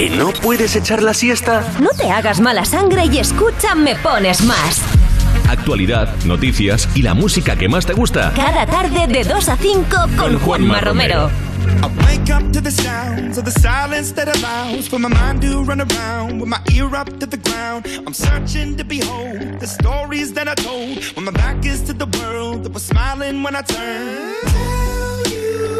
[0.00, 1.62] ¿Que no puedes echar la siesta?
[1.78, 4.80] No te hagas mala sangre y escucha Me Pones Más.
[5.46, 8.32] Actualidad, noticias y la música que más te gusta.
[8.34, 9.84] Cada tarde de 2 a 5
[10.16, 11.30] con Juanma Romero.
[11.82, 15.62] I wake up to the sounds of the silence that allows for my mind to
[15.64, 17.84] run around with my ear up to the ground.
[18.06, 22.06] I'm searching to behold the stories that I told when my back is to the
[22.18, 24.48] world that was smiling when I turned.
[24.48, 25.79] Tell you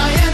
[0.00, 0.29] wants to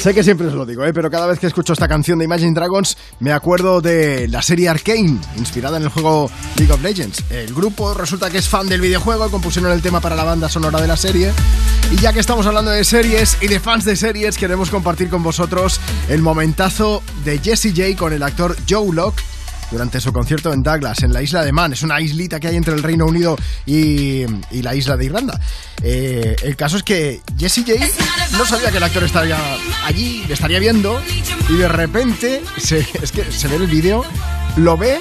[0.00, 0.92] Sé que siempre os lo digo, ¿eh?
[0.92, 4.68] pero cada vez que escucho esta canción de Imagine Dragons me acuerdo de la serie
[4.68, 7.24] Arcane, inspirada en el juego League of Legends.
[7.30, 10.80] El grupo resulta que es fan del videojuego compusieron el tema para la banda sonora
[10.80, 11.32] de la serie.
[11.90, 15.24] Y ya que estamos hablando de series y de fans de series, queremos compartir con
[15.24, 19.24] vosotros el momentazo de Jesse J con el actor Joe Locke
[19.70, 21.72] durante su concierto en Douglas, en la isla de Man.
[21.72, 25.40] Es una islita que hay entre el Reino Unido y, y la isla de Irlanda.
[25.82, 27.86] Eh, el caso es que Jesse J
[28.32, 29.38] no sabía que el actor estaría
[29.84, 31.00] allí, le estaría viendo,
[31.48, 34.04] y de repente, se, es que se ve el vídeo,
[34.56, 35.00] lo ve,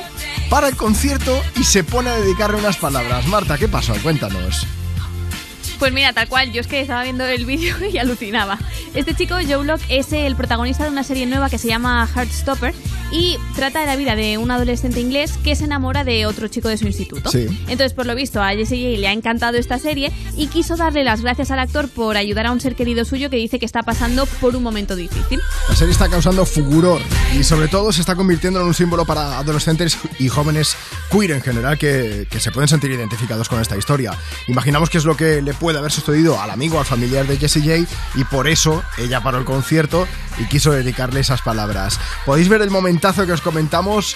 [0.49, 3.27] para el concierto y se pone a dedicarle unas palabras.
[3.27, 3.93] Marta, ¿qué pasó?
[4.01, 4.65] Cuéntanos.
[5.79, 8.57] Pues mira, tal cual, yo es que estaba viendo el vídeo y alucinaba.
[8.95, 12.73] Este chico, Joe Locke, es el protagonista de una serie nueva que se llama Heartstopper
[13.11, 16.67] y trata de la vida de un adolescente inglés que se enamora de otro chico
[16.67, 17.29] de su instituto.
[17.29, 17.47] Sí.
[17.67, 21.03] Entonces, por lo visto, a Jessie J le ha encantado esta serie y quiso darle
[21.03, 23.83] las gracias al actor por ayudar a un ser querido suyo que dice que está
[23.83, 25.39] pasando por un momento difícil.
[25.69, 27.01] La serie está causando furor
[27.37, 30.75] y sobre todo se está convirtiendo en un símbolo para adolescentes y jóvenes
[31.11, 34.17] queer en general que, que se pueden sentir identificados con esta historia.
[34.47, 37.61] Imaginamos que es lo que le puede haber sucedido al amigo, al familiar de Jessie
[37.61, 40.07] J y por eso ella paró el concierto
[40.37, 41.99] y quiso dedicarle esas palabras.
[42.25, 44.15] Podéis ver el momentazo que os comentamos.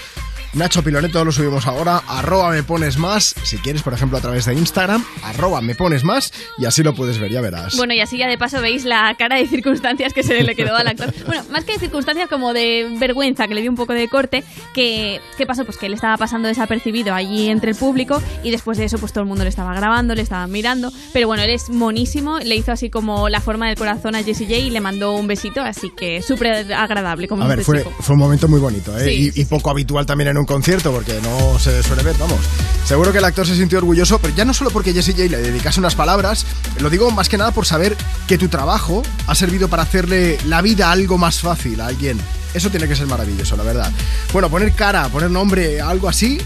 [0.54, 4.44] Nacho Piloneto lo subimos ahora, arroba me pones más, si quieres por ejemplo a través
[4.44, 7.74] de Instagram, arroba me pones más y así lo puedes ver, ya verás.
[7.78, 10.76] Bueno, y así ya de paso veis la cara de circunstancias que se le quedó
[10.76, 11.12] al actor.
[11.26, 14.44] Bueno, más que de circunstancias, como de vergüenza, que le dio un poco de corte.
[14.74, 15.64] Que, ¿Qué pasó?
[15.64, 19.12] Pues que él estaba pasando desapercibido allí entre el público y después de eso, pues
[19.12, 20.92] todo el mundo le estaba grabando, le estaba mirando.
[21.12, 24.46] Pero bueno, él es monísimo, le hizo así como la forma del corazón a Jessie
[24.46, 27.28] J y le mandó un besito, así que súper agradable.
[27.28, 29.04] Como A ver, fue, fue un momento muy bonito ¿eh?
[29.04, 32.40] Sí, y, y poco habitual también en un concierto porque no se suele ver, vamos.
[32.84, 35.38] Seguro que el actor se sintió orgulloso, pero ya no solo porque Jessie J le
[35.38, 36.46] dedicase unas palabras,
[36.80, 40.62] lo digo más que nada por saber que tu trabajo ha servido para hacerle la
[40.62, 42.18] vida algo más fácil a alguien.
[42.54, 43.90] Eso tiene que ser maravilloso, la verdad.
[44.32, 46.38] Bueno, poner cara, poner nombre, algo así,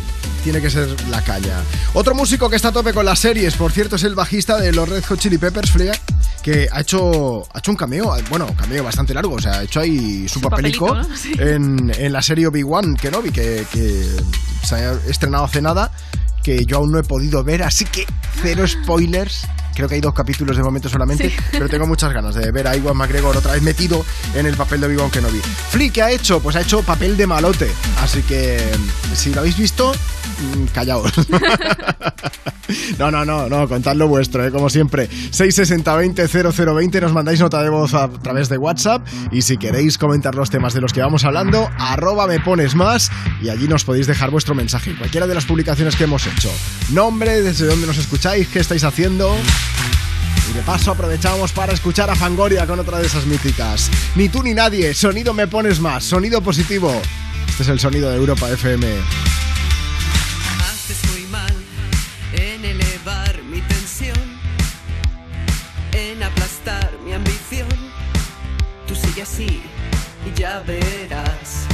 [0.45, 1.57] tiene que ser la caña.
[1.95, 4.73] Otro músico que está a tope con las series, por cierto, es el bajista de
[4.73, 5.95] los Red Hot Chili Peppers, Flea,
[6.43, 9.63] que ha hecho, ha hecho un cameo, bueno, un cameo bastante largo, o sea, ha
[9.65, 11.17] hecho ahí su, papelico, papelico, ¿no?
[11.21, 11.33] Sí.
[11.39, 14.07] en, en la serie Obi-Wan Kenobi, que, que
[14.63, 15.91] se ha estrenado hace nada,
[16.47, 18.07] que yo aún no he podido ver, así que
[18.41, 19.49] cero spoilers.
[19.75, 21.37] Creo que hay dos capítulos de momento solamente, Sí.
[21.51, 24.81] pero tengo muchas ganas de ver a Iwan McGregor otra vez metido en el papel
[24.81, 25.41] de Obi-Wan Kenobi.
[25.71, 26.39] Flea, ¿qué ha hecho?
[26.41, 27.69] Pues ha hecho papel de malote,
[28.01, 28.61] así que
[29.17, 29.93] si lo habéis visto,
[30.73, 31.13] callaos.
[32.99, 34.51] No, no, no, no, contad lo vuestro, ¿eh?
[34.51, 35.09] como siempre.
[35.09, 40.51] 660-20-0020, nos mandáis nota de voz a través de WhatsApp y si queréis comentar los
[40.51, 43.11] temas de los que vamos hablando, arroba me pones más
[43.41, 44.97] y allí nos podéis dejar vuestro mensaje.
[44.97, 46.51] Cualquiera de las publicaciones que hemos hecho.
[46.91, 49.37] Nombre, desde dónde nos escucháis, qué estáis haciendo.
[50.51, 53.91] Y de paso aprovechamos para escuchar a Fangoria con otra de esas míticas.
[54.15, 56.93] Ni tú ni nadie, sonido me pones más, sonido positivo.
[57.49, 58.87] Este es el sonido de Europa FM.
[69.27, 69.61] Así
[70.25, 71.67] y ya verás.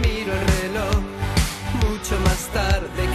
[0.00, 1.02] Miro el reloj
[1.82, 3.07] mucho más tarde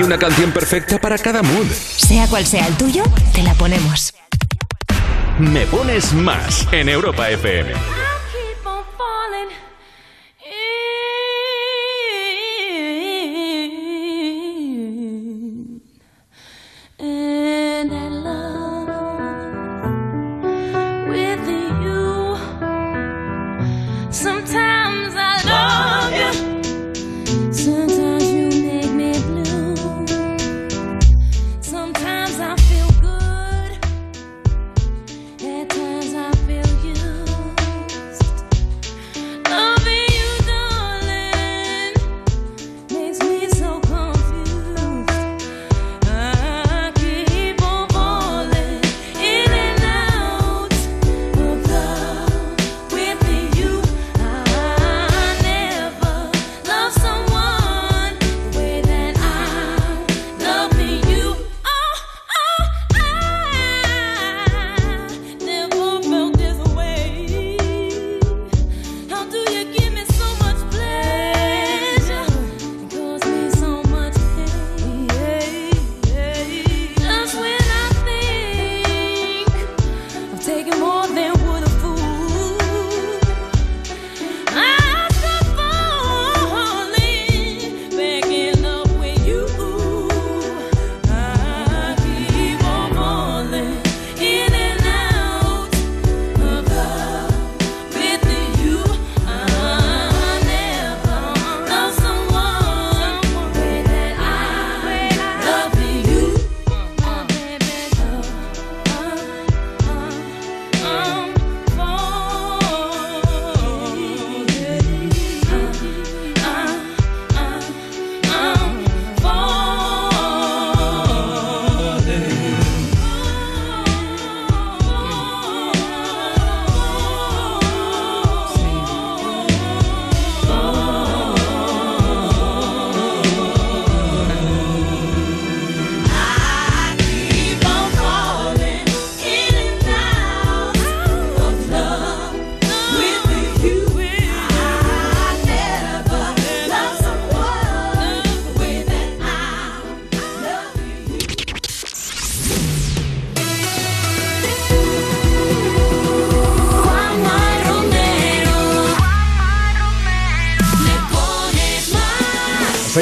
[0.00, 1.66] Hay una canción perfecta para cada mood.
[1.66, 3.02] Sea cual sea el tuyo,
[3.34, 4.14] te la ponemos.
[5.38, 7.74] Me pones más en Europa FM.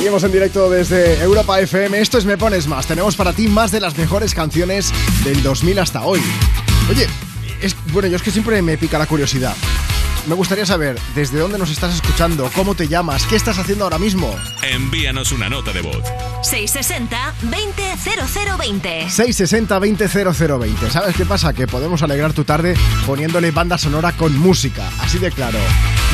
[0.09, 2.01] Seguimos en directo desde Europa FM.
[2.01, 2.87] Esto es Me Pones Más.
[2.87, 4.91] Tenemos para ti más de las mejores canciones
[5.23, 6.23] del 2000 hasta hoy.
[6.89, 7.07] Oye,
[7.61, 9.55] es, bueno, yo es que siempre me pica la curiosidad.
[10.27, 13.99] Me gustaría saber desde dónde nos estás escuchando, cómo te llamas, qué estás haciendo ahora
[13.99, 14.35] mismo.
[14.63, 16.03] Envíanos una nota de voz.
[16.43, 19.09] 660-200020.
[19.09, 20.89] 660-200020.
[20.89, 21.53] ¿Sabes qué pasa?
[21.53, 22.73] Que podemos alegrar tu tarde
[23.05, 24.89] poniéndole banda sonora con música.
[25.01, 25.59] Así de claro.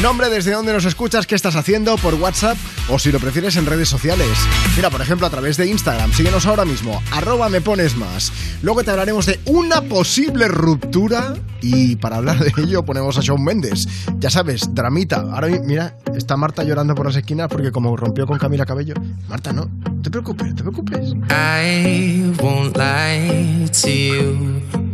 [0.03, 2.59] Nombre desde donde nos escuchas, qué estás haciendo por WhatsApp
[2.90, 4.28] o si lo prefieres en redes sociales.
[4.76, 6.12] Mira, por ejemplo, a través de Instagram.
[6.12, 7.01] Síguenos ahora mismo.
[7.12, 8.30] Arroba me pones más.
[8.62, 11.34] Luego te hablaremos de una posible ruptura.
[11.62, 13.88] Y para hablar de ello ponemos a Shawn Mendes.
[14.18, 15.20] Ya sabes, dramita.
[15.20, 18.95] Ahora mi- mira, está Marta llorando por las esquinas porque como rompió con Camila Cabello.
[19.28, 19.64] Marta, no.
[19.66, 21.12] No te preocupes, no te preocupes.
[21.30, 24.93] I won't lie to you.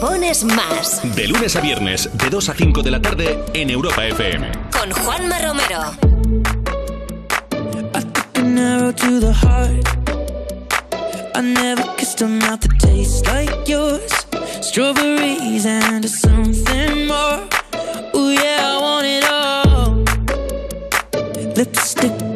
[0.00, 1.00] pones más.
[1.14, 4.50] De lunes a viernes, de 2 a 5 de la tarde en Europa FM.
[4.70, 5.92] Con Juanma Romero.
[7.94, 9.86] I took an arrow to the heart.
[11.34, 14.12] I never kissed a mouth that tastes like yours.
[14.60, 17.40] Strawberries and something more.
[18.14, 20.04] Oh yeah, I want it all.
[21.56, 22.35] Lipstick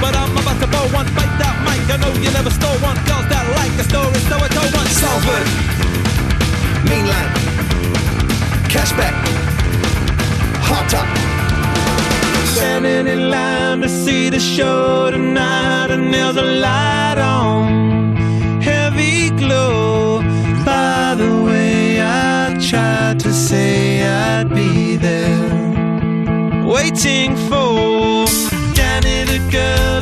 [0.00, 1.80] But I'm about to blow one, Fight that mic.
[1.88, 2.96] I know you never stole one.
[3.08, 4.86] Girls that like the story, so I told one.
[5.00, 5.46] Salford,
[6.88, 7.32] Mainline,
[8.68, 9.14] cashback,
[10.68, 11.08] hot top.
[12.54, 18.16] Standing in line to see the show tonight, and there's a light on,
[18.60, 20.20] heavy glow.
[20.64, 27.85] By the way, I tried to say I'd be there, waiting for
[29.00, 29.95] man in a girl.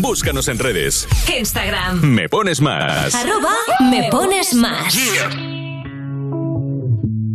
[0.00, 1.08] Búscanos en redes.
[1.38, 2.00] Instagram.
[2.02, 3.14] Me pones más.
[3.14, 3.54] Arroba
[3.90, 4.94] me pones más.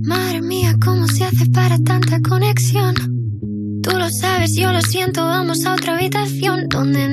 [0.04, 2.94] Madre mía, ¿cómo se hace para tanta conexión?
[3.82, 7.08] Tú lo sabes, yo lo siento, vamos a otra habitación donde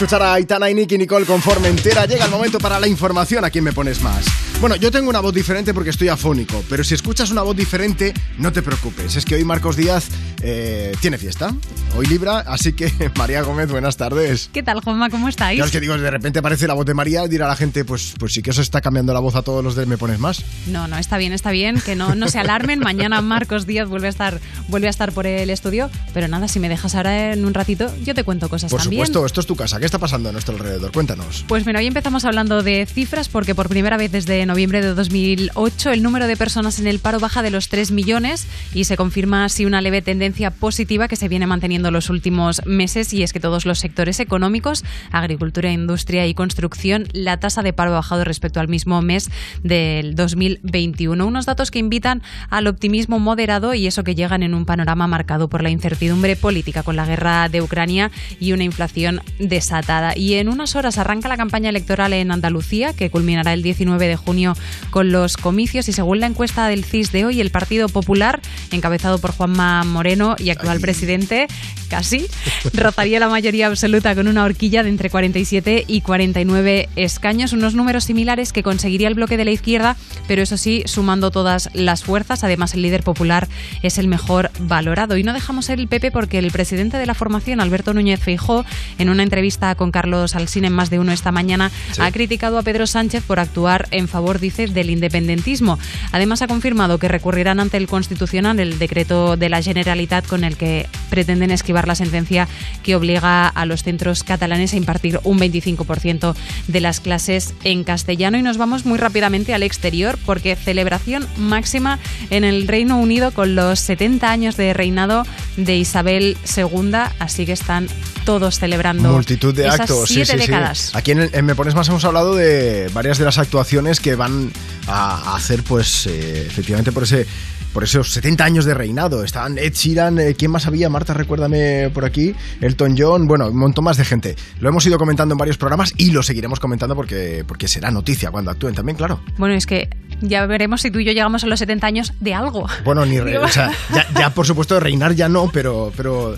[0.00, 3.44] escuchar a Aitana y Nicky Nicole con Formentera, llega el momento para la información.
[3.44, 4.24] ¿A quién me pones más?
[4.58, 8.14] Bueno, yo tengo una voz diferente porque estoy afónico, pero si escuchas una voz diferente,
[8.38, 9.16] no te preocupes.
[9.16, 10.08] Es que hoy Marcos Díaz
[10.42, 11.54] eh, tiene fiesta,
[11.96, 14.48] hoy Libra, así que María Gómez, buenas tardes.
[14.52, 15.10] ¿Qué tal, Juanma?
[15.10, 15.56] ¿Cómo estáis?
[15.56, 18.14] Claro, es que digo, de repente aparece la voz de María, dirá la gente, pues,
[18.18, 20.42] pues sí que os está cambiando la voz a todos los de Me Pones Más.
[20.66, 22.80] No, no, está bien, está bien, que no, no se alarmen.
[22.80, 24.40] Mañana Marcos Díaz vuelve a estar,
[24.70, 27.92] vuelve a estar por el estudio, pero nada, si me dejas ahora en un ratito,
[28.04, 29.06] yo te cuento cosas Por también.
[29.06, 29.78] supuesto, esto es tu casa.
[29.78, 30.92] ¿Qué está pasando a nuestro alrededor?
[30.92, 31.44] Cuéntanos.
[31.48, 35.90] Pues bueno, hoy empezamos hablando de cifras porque por primera vez desde noviembre de 2008
[35.90, 39.44] el número de personas en el paro baja de los 3 millones y se confirma
[39.44, 43.40] así una leve tendencia positiva que se viene manteniendo los últimos meses y es que
[43.40, 48.60] todos los sectores económicos, agricultura, industria y construcción, la tasa de paro ha bajado respecto
[48.60, 49.30] al mismo mes
[49.62, 51.26] del 2021.
[51.26, 55.48] Unos datos que invitan al optimismo moderado y eso que llegan en un panorama marcado
[55.48, 60.16] por la incertidumbre política con la guerra de Ucrania y una inflación desatada.
[60.16, 64.16] Y en unas horas arranca la campaña electoral en Andalucía, que culminará el 19 de
[64.16, 64.54] junio
[64.90, 65.88] con los comicios.
[65.88, 70.36] Y según la encuesta del CIS de hoy, el Partido Popular, encabezado por Juanma Moreno
[70.38, 71.48] y actual presidente,
[71.88, 72.26] casi,
[72.72, 78.04] rozaría la mayoría absoluta con una horquilla de entre 47 y 49 escaños, unos números
[78.04, 79.96] similares que conseguiría el bloque de la izquierda,
[80.28, 82.44] pero eso sí, sumando todas las fuerzas.
[82.44, 83.48] Además, el líder popular
[83.82, 85.16] es el mejor valorado.
[85.16, 88.64] Y no dejamos el PP porque el presidente de la formación, Alberto Núñez Feijó,
[88.98, 92.02] en una entrevista con Carlos Alsín en más de uno esta mañana, Sí.
[92.02, 95.78] ha criticado a Pedro Sánchez por actuar en favor, dice, del independentismo.
[96.12, 100.56] Además, ha confirmado que recurrirán ante el Constitucional el decreto de la Generalitat con el
[100.56, 102.48] que pretenden esquivar la sentencia
[102.82, 106.34] que obliga a los centros catalanes a impartir un 25%
[106.68, 108.38] de las clases en castellano.
[108.38, 111.98] Y nos vamos muy rápidamente al exterior porque celebración máxima
[112.30, 115.24] en el Reino Unido con los 70 años de reinado
[115.56, 116.92] de Isabel II.
[117.18, 117.88] Así que están
[118.24, 120.46] todos celebrando Multitud de esas actos, siete sí, sí.
[120.46, 120.90] décadas.
[120.94, 124.14] Aquí en, el- en Me Pones Más hemos hablado de varias de las actuaciones que
[124.14, 124.50] van
[124.86, 127.26] a, a hacer, pues, eh, efectivamente, por ese
[127.72, 129.22] por esos 70 años de reinado.
[129.24, 130.88] Estaban Ed Sheeran, eh, ¿quién más había?
[130.88, 132.34] Marta, recuérdame por aquí.
[132.60, 134.36] Elton John, bueno, un montón más de gente.
[134.60, 138.30] Lo hemos ido comentando en varios programas y lo seguiremos comentando porque, porque será noticia
[138.30, 139.20] cuando actúen también, claro.
[139.38, 139.88] Bueno, es que
[140.20, 142.66] ya veremos si tú y yo llegamos a los 70 años de algo.
[142.84, 146.36] Bueno, ni re- o sea, ya, ya, por supuesto reinar ya no, pero, pero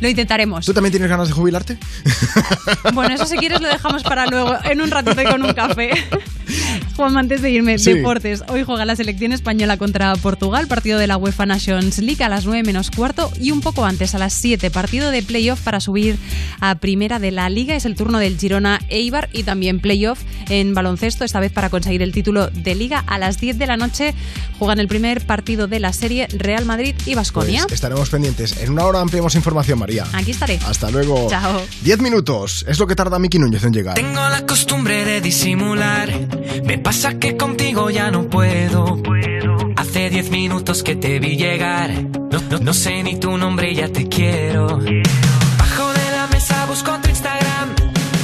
[0.00, 0.64] Lo intentaremos.
[0.66, 1.78] ¿tú también tienes ganas de jubilarte?
[2.94, 5.90] Bueno, eso si quieres lo dejamos para luego, en un ratito y con un café.
[6.96, 7.92] Juan, antes de irme, Sí.
[7.94, 8.42] deportes.
[8.48, 12.44] Hoy juega la selección española contra Portugal, partido de la UEFA Nations League a las
[12.46, 16.16] 9 menos cuarto y un poco antes, a las 7, partido de playoff para subir
[16.60, 17.74] a primera de la liga.
[17.74, 22.02] Es el turno del Girona Eibar y también playoff en baloncesto, esta vez para conseguir
[22.02, 23.04] el título de liga.
[23.06, 24.14] A las 10 de la noche
[24.58, 27.62] juegan el primer partido de la serie Real Madrid y Basconia.
[27.62, 28.56] Pues estaremos pendientes.
[28.60, 30.04] En una hora ampliamos información, María.
[30.12, 30.58] Aquí estaré.
[30.64, 31.28] Hasta luego.
[31.30, 31.60] Chao.
[31.82, 32.64] 10 minutos.
[32.68, 33.94] Es lo que tarda Miki Núñez en llegar.
[33.94, 36.10] Tengo la costumbre de disimular.
[36.64, 39.00] Me pasa que contigo ya no puedo.
[39.76, 41.90] Hace diez minutos que te vi llegar.
[42.30, 44.66] No, no- no sé ni tu nombre y ya te quiero.
[44.66, 47.70] Bajo de la mesa busco tu Instagram.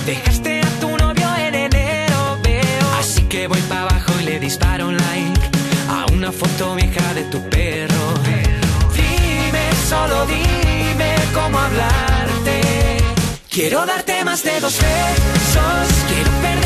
[0.04, 2.88] Dejaste a tu novio en enero, veo.
[3.00, 5.40] Así que voy para abajo y le disparo un like
[5.88, 8.14] a una foto vieja de tu perro.
[8.94, 10.55] Dime, solo dime
[11.46, 12.98] cómo hablarte.
[13.48, 16.04] Quiero darte más de dos besos.
[16.08, 16.65] Quiero perder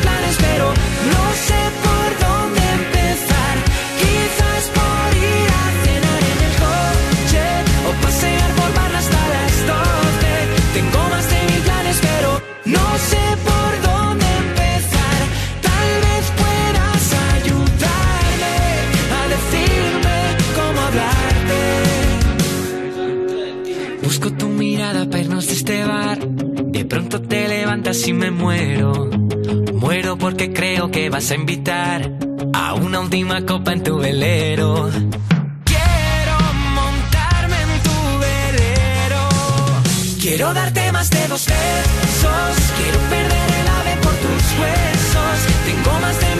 [0.41, 0.65] planes, pero
[1.13, 3.55] no sé por dónde empezar.
[4.01, 7.45] Quizás por ir a cenar en el coche
[7.87, 10.29] o pasear por barra hasta las 12.
[10.73, 12.29] Tengo más de mil planes, pero
[12.65, 15.19] no sé por dónde empezar.
[15.67, 17.03] Tal vez puedas
[17.35, 18.55] ayudarme
[19.19, 20.17] a decirme
[20.57, 21.59] cómo hablarte.
[24.03, 26.19] Busco tu mirada para irnos de este bar.
[26.77, 29.09] De pronto te levantas y me muero.
[29.91, 32.09] Porque creo que vas a invitar
[32.53, 34.89] a una última copa en tu velero.
[35.65, 36.37] Quiero
[36.73, 39.29] montarme en tu velero.
[40.21, 42.55] Quiero darte más de dos besos.
[42.77, 45.37] Quiero perder el ave por tus huesos.
[45.65, 46.30] Tengo más de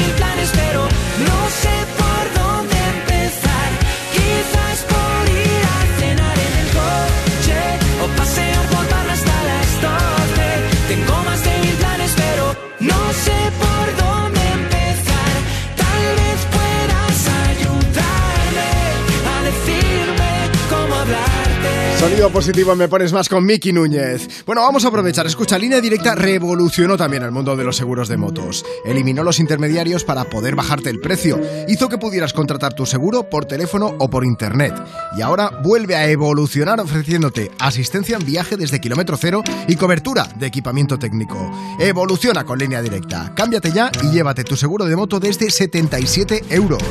[22.01, 24.43] Sonido positivo me pones más con Miki Núñez.
[24.47, 25.27] Bueno, vamos a aprovechar.
[25.27, 28.65] Escucha, Línea Directa revolucionó también el mundo de los seguros de motos.
[28.83, 31.39] Eliminó los intermediarios para poder bajarte el precio.
[31.67, 34.73] Hizo que pudieras contratar tu seguro por teléfono o por internet.
[35.15, 40.47] Y ahora vuelve a evolucionar ofreciéndote asistencia en viaje desde kilómetro cero y cobertura de
[40.47, 41.51] equipamiento técnico.
[41.79, 43.31] Evoluciona con Línea Directa.
[43.35, 46.81] Cámbiate ya y llévate tu seguro de moto desde 77 euros.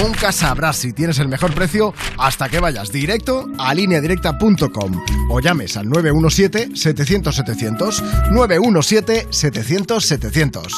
[0.00, 3.74] Nunca sabrás si tienes el mejor precio hasta que vayas directo a
[4.22, 10.72] lineadirecta.com o llames al 917-700-700, 917-700-700.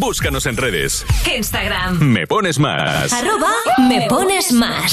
[0.00, 1.06] Búscanos en redes.
[1.36, 2.00] Instagram.
[2.00, 3.12] Me pones más.
[3.12, 3.52] Arroba
[3.88, 4.92] me pones más.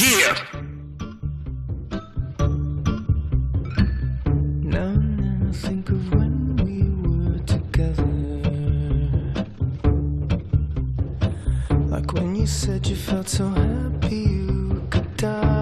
[12.44, 15.53] You said you felt so happy you could die.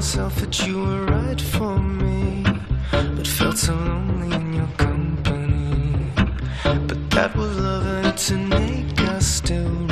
[0.00, 2.42] Myself that you were right for me,
[2.90, 6.10] but felt so lonely in your company.
[6.88, 9.89] But that was love and to make us still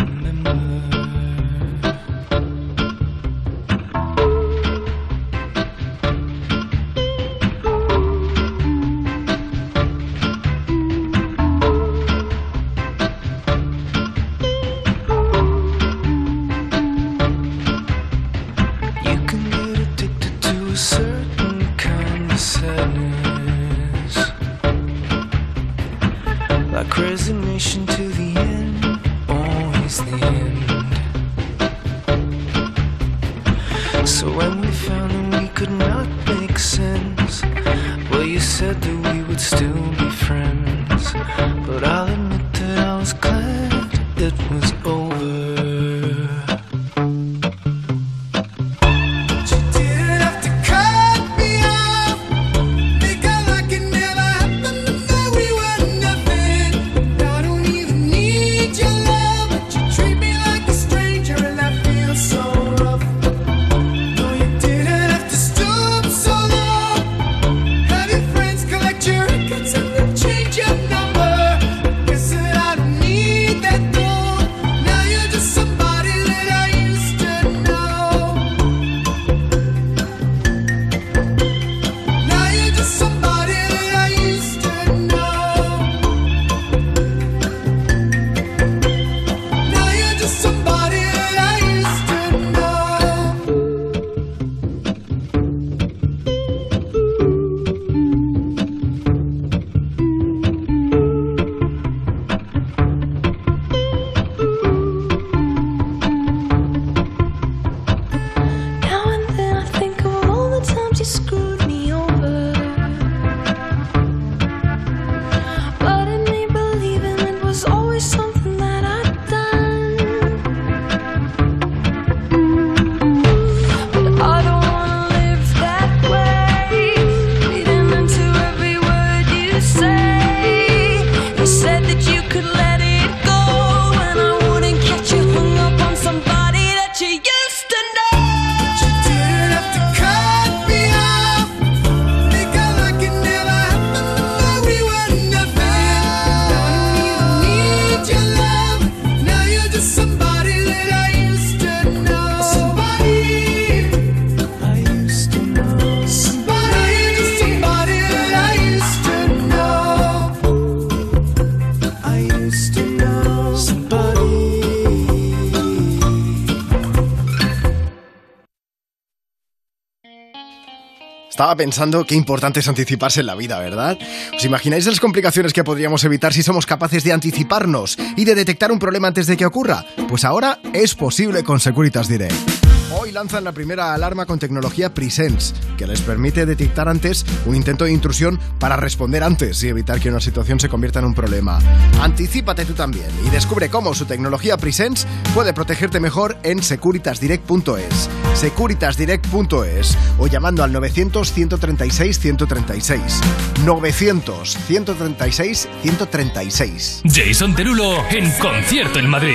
[171.39, 173.97] Estaba pensando qué importante es anticiparse en la vida, ¿verdad?
[174.37, 178.73] ¿Os imagináis las complicaciones que podríamos evitar si somos capaces de anticiparnos y de detectar
[178.73, 179.85] un problema antes de que ocurra?
[180.09, 182.68] Pues ahora es posible con Securitas Direct.
[182.91, 187.85] Hoy lanzan la primera alarma con tecnología Presence, que les permite detectar antes un intento
[187.85, 191.59] de intrusión para responder antes y evitar que una situación se convierta en un problema.
[192.01, 198.09] Anticípate tú también y descubre cómo su tecnología Presence puede protegerte mejor en securitasdirect.es.
[198.35, 203.21] Securitasdirect.es o llamando al 900 136 136.
[203.67, 207.03] 900 136 136.
[207.05, 209.35] Jason Derulo en concierto en Madrid.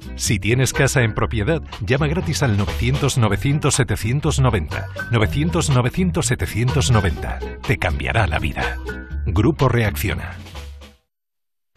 [0.21, 4.85] Si tienes casa en propiedad, llama gratis al 900-900-790.
[5.09, 7.61] 900-900-790.
[7.65, 8.77] Te cambiará la vida.
[9.25, 10.37] Grupo Reacciona.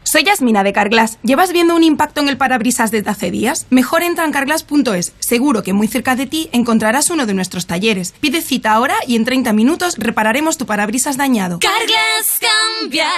[0.03, 1.17] Soy Yasmina de Carglass.
[1.23, 3.65] ¿Llevas viendo un impacto en el parabrisas desde hace días?
[3.71, 5.15] Mejor entra en carglass.es.
[5.17, 8.13] Seguro que muy cerca de ti encontrarás uno de nuestros talleres.
[8.21, 11.57] Pide cita ahora y en 30 minutos repararemos tu parabrisas dañado.
[11.57, 12.39] Carglass
[12.79, 13.09] cambia,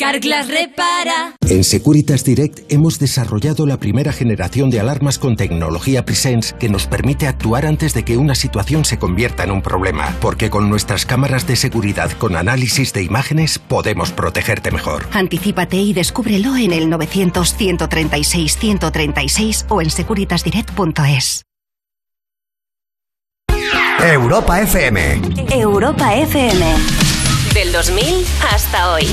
[0.00, 1.36] Carglass repara.
[1.46, 6.86] En Securitas Direct hemos desarrollado la primera generación de alarmas con tecnología Presence que nos
[6.86, 11.04] permite actuar antes de que una situación se convierta en un problema, porque con nuestras
[11.04, 15.06] cámaras de seguridad con análisis de imágenes podemos protegerte mejor.
[15.12, 21.42] Anticípate y descúbrelo en el 900-136-136 o en securitasdirect.es.
[24.02, 25.20] Europa FM.
[25.50, 27.09] Europa FM.
[27.54, 29.06] Del 2000 hasta hoy.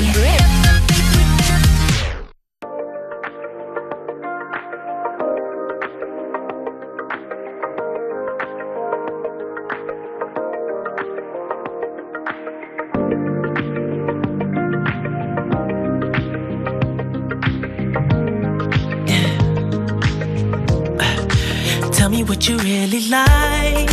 [21.92, 23.88] Tell me what you really like.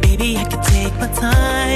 [0.00, 1.75] Baby, I can take my time.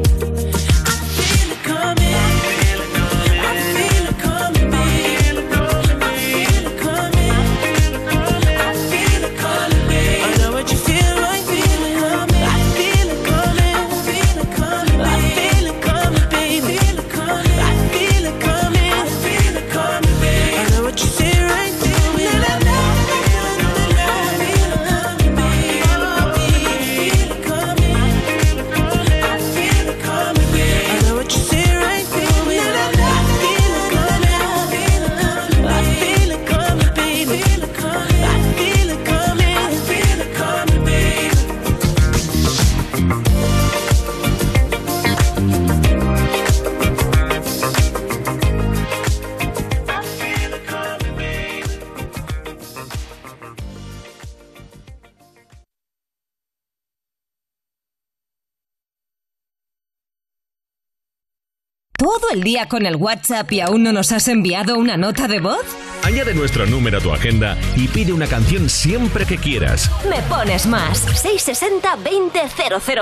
[62.31, 65.65] El día con el WhatsApp y aún no nos has enviado una nota de voz?
[66.03, 69.91] Añade nuestro número a tu agenda y pide una canción siempre que quieras.
[70.09, 70.99] Me pones más.
[70.99, 72.39] 660 20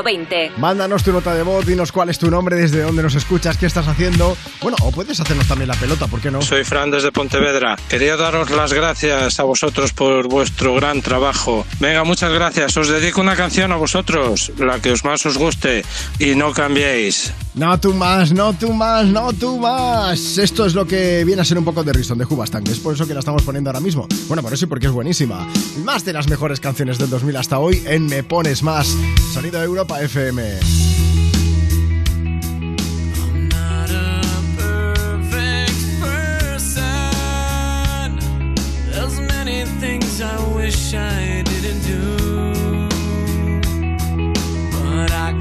[0.03, 0.51] 0020.
[0.57, 3.68] Mándanos tu nota de voz, dinos cuál es tu nombre, desde dónde nos escuchas, qué
[3.68, 4.35] estás haciendo.
[4.61, 6.41] Bueno, o puedes hacernos también la pelota, ¿por qué no?
[6.41, 7.77] Soy Fran desde Pontevedra.
[7.88, 11.65] Quería daros las gracias a vosotros por vuestro gran trabajo.
[11.80, 12.76] Venga, muchas gracias.
[12.76, 15.85] Os dedico una canción a vosotros, la que os más os guste,
[16.19, 17.34] y no cambiéis.
[17.55, 20.38] No tú más, no tú más, no tú más.
[20.38, 22.67] Esto es lo que viene a ser un poco de Rison de Hubastang.
[22.67, 24.07] Es por eso que la estamos poniendo ahora mismo.
[24.27, 25.47] Bueno, por eso y porque es buenísima.
[25.84, 28.95] Más de las mejores canciones del 2000 hasta hoy en Me Pones Más.
[29.34, 30.59] Sonido de Europa FM.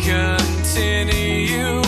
[0.09, 1.88] Continue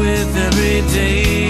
[0.00, 1.49] with every day.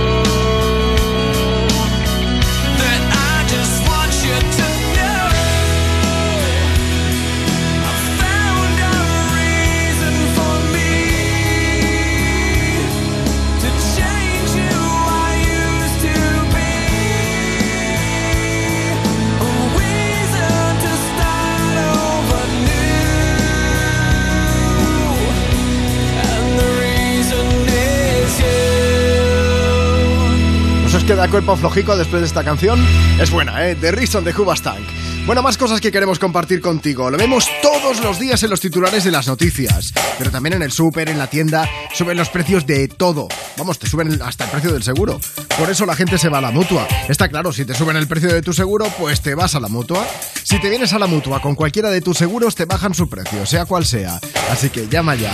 [31.11, 32.79] queda cuerpo flojico después de esta canción?
[33.19, 33.75] Es buena, ¿eh?
[33.75, 34.79] The Reason de Hubastank.
[35.25, 37.09] Bueno, más cosas que queremos compartir contigo.
[37.09, 40.71] Lo vemos todos los días en los titulares de las noticias, pero también en el
[40.71, 43.27] súper, en la tienda, suben los precios de todo.
[43.57, 45.19] Vamos, te suben hasta el precio del seguro.
[45.57, 46.87] Por eso la gente se va a la mutua.
[47.07, 49.67] Está claro, si te suben el precio de tu seguro, pues te vas a la
[49.67, 50.05] mutua.
[50.43, 53.45] Si te vienes a la mutua con cualquiera de tus seguros, te bajan su precio,
[53.45, 54.19] sea cual sea.
[54.51, 55.31] Así que llama ya.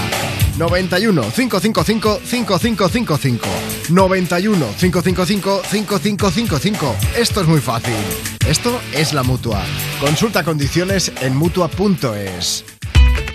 [0.57, 3.47] 91 555 5555
[3.89, 7.95] 91 555 5555 Esto es muy fácil.
[8.47, 9.63] Esto es la mutua.
[9.99, 12.76] Consulta condiciones en mutua.es.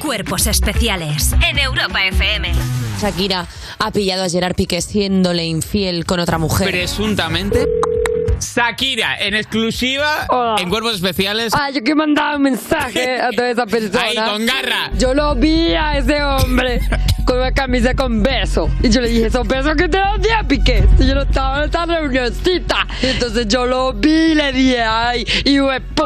[0.02, 2.52] Cuerpos especiales en Europa FM.
[3.00, 3.46] Shakira
[3.78, 6.68] ha pillado a Gerard Piqué siéndole infiel con otra mujer.
[6.68, 7.68] Presuntamente.
[8.40, 10.26] Shakira, en exclusiva,
[10.58, 11.52] en Cuerpos Especiales.
[11.54, 14.02] Ah, yo que mandaba un mensaje a toda esa persona.
[14.02, 14.90] Ahí, con garra.
[14.98, 16.80] Yo lo vi a ese hombre
[17.24, 18.68] con una camisa con beso.
[18.82, 20.84] Y yo le dije, esos besos que te los di a Piqué.
[20.98, 22.88] Y yo no estaba en esta reunioncita.
[23.00, 26.02] Y entonces yo lo vi y le dije, ay, y de p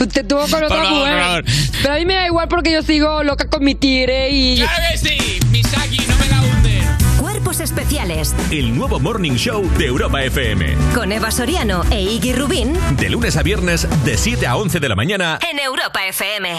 [0.00, 1.44] Usted tuvo con otra favor, mujer.
[1.82, 4.56] Pero a mí me da igual porque yo sigo loca con mi tigre y.
[4.56, 5.40] ¡Claro que sí!
[5.50, 6.84] Misaki, no me la hundes.
[7.20, 10.74] Cuerpos especiales El nuevo Morning Show de Europa FM.
[10.94, 14.88] con Eva Soriano e Iggy Rubín De lunes a viernes, de 7 a 11 de
[14.88, 15.38] la mañana.
[15.50, 16.50] en Europa FM.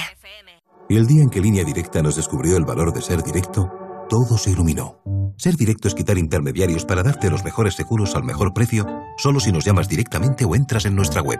[0.89, 3.71] El día en que Línea Directa nos descubrió el valor de ser directo,
[4.09, 5.01] todo se iluminó.
[5.37, 9.51] Ser directo es quitar intermediarios para darte los mejores seguros al mejor precio, solo si
[9.51, 11.39] nos llamas directamente o entras en nuestra web.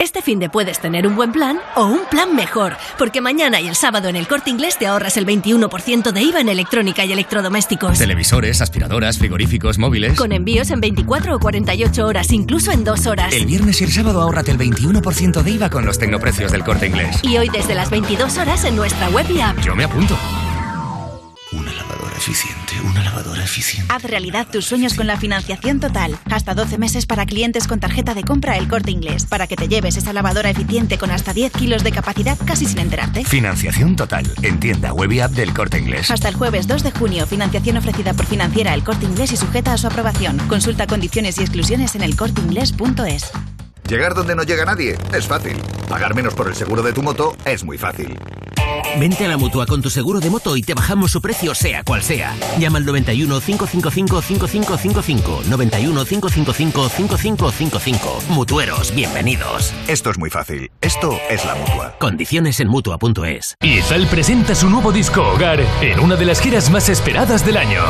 [0.00, 3.68] Este fin de puedes tener un buen plan o un plan mejor, porque mañana y
[3.68, 7.12] el sábado en el Corte Inglés te ahorras el 21% de IVA en electrónica y
[7.12, 7.96] electrodomésticos.
[7.96, 10.18] Televisores, aspiradoras, frigoríficos, móviles.
[10.18, 13.32] Con envíos en 24 o 48 horas, incluso en dos horas.
[13.32, 16.88] El viernes y el sábado ahórrate el 21% de IVA con los tecnoprecios del corte
[16.88, 17.20] inglés.
[17.22, 19.58] Y hoy desde las 22 horas en nuestra web y app.
[19.60, 20.18] Yo me apunto.
[21.52, 23.92] Una lavadora eficiente, una lavadora eficiente.
[23.92, 26.18] Haz realidad tus sueños con la financiación total.
[26.30, 29.26] Hasta 12 meses para clientes con tarjeta de compra El Corte Inglés.
[29.26, 32.78] Para que te lleves esa lavadora eficiente con hasta 10 kilos de capacidad casi sin
[32.78, 33.24] enterarte.
[33.24, 34.30] Financiación total.
[34.42, 36.10] En tienda web y app del corte inglés.
[36.10, 39.72] Hasta el jueves 2 de junio, financiación ofrecida por Financiera El Corte Inglés y sujeta
[39.72, 40.38] a su aprobación.
[40.48, 43.32] Consulta condiciones y exclusiones en elcorteinglés.es.
[43.88, 45.60] Llegar donde no llega nadie es fácil.
[45.88, 48.18] Pagar menos por el seguro de tu moto es muy fácil.
[48.98, 51.84] Vente a la mutua con tu seguro de moto y te bajamos su precio, sea
[51.84, 52.34] cual sea.
[52.58, 55.42] Llama al 91 555 5555.
[55.48, 58.22] 91 555 5555.
[58.30, 59.74] Mutueros, bienvenidos.
[59.86, 60.70] Esto es muy fácil.
[60.80, 61.96] Esto es la mutua.
[61.98, 63.56] Condiciones en mutua.es.
[63.60, 67.82] Izal presenta su nuevo disco Hogar en una de las giras más esperadas del año.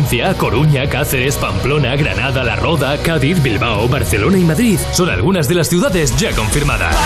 [0.00, 5.54] Valencia, Coruña, Cáceres, Pamplona, Granada, La Roda, Cádiz, Bilbao, Barcelona y Madrid son algunas de
[5.56, 6.96] las ciudades ya confirmadas.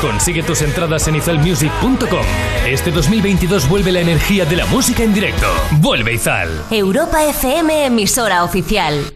[0.00, 2.24] Consigue tus entradas en izalmusic.com.
[2.64, 5.48] Este 2022 vuelve la energía de la música en directo.
[5.80, 6.48] Vuelve Izal.
[6.70, 9.12] Europa FM, emisora oficial.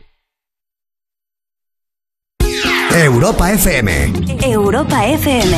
[2.92, 4.12] Europa FM.
[4.42, 5.56] Europa FM.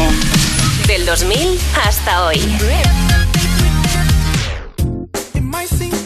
[0.86, 2.36] Del 2000 hasta hoy.
[5.34, 6.05] It might seem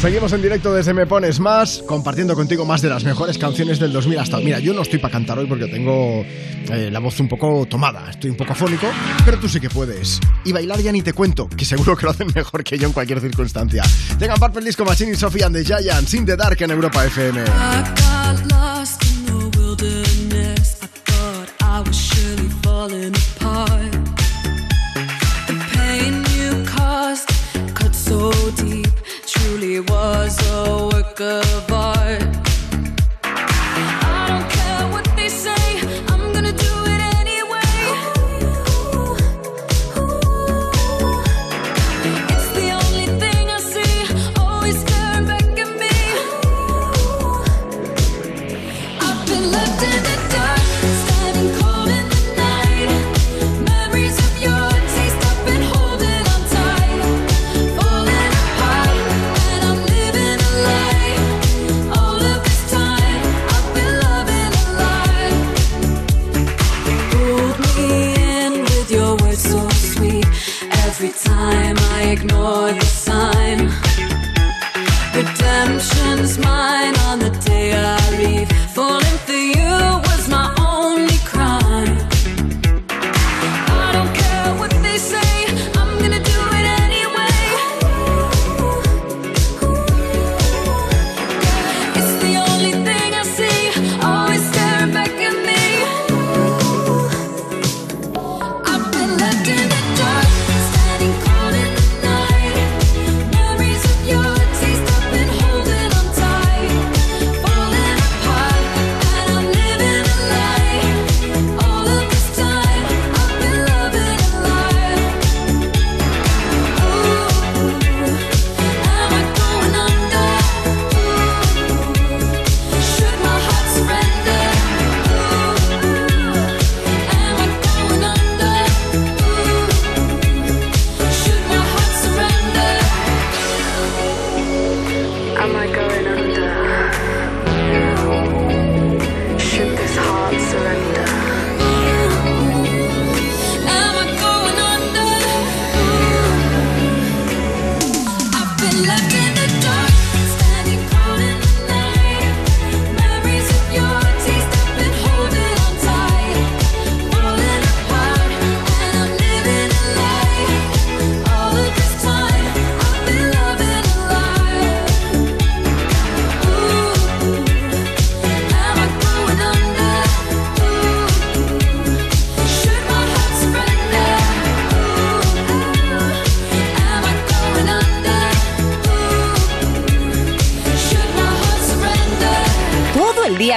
[0.00, 3.92] Seguimos en directo desde Me Pones Más, compartiendo contigo más de las mejores canciones del
[3.92, 4.38] 2000 hasta.
[4.38, 8.10] Mira, yo no estoy para cantar hoy porque tengo eh, la voz un poco tomada,
[8.10, 8.86] estoy un poco afónico,
[9.24, 10.20] pero tú sí que puedes.
[10.44, 12.92] Y bailar ya ni te cuento, que seguro que lo hacen mejor que yo en
[12.92, 13.82] cualquier circunstancia.
[14.20, 17.44] Llegan Purple Disco Machine y Sophie and the Giants, in the Dark en Europa FM.
[28.06, 28.85] so deep
[29.80, 31.75] was a work of art.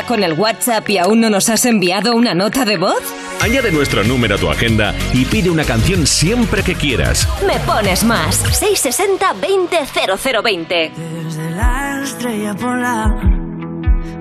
[0.09, 2.99] con el WhatsApp y aún no nos has enviado una nota de voz?
[3.41, 7.27] Añade nuestro número a tu agenda y pide una canción siempre que quieras.
[7.45, 8.43] Me pones más.
[8.59, 10.91] 660-200020.
[10.95, 13.23] Desde la estrella polar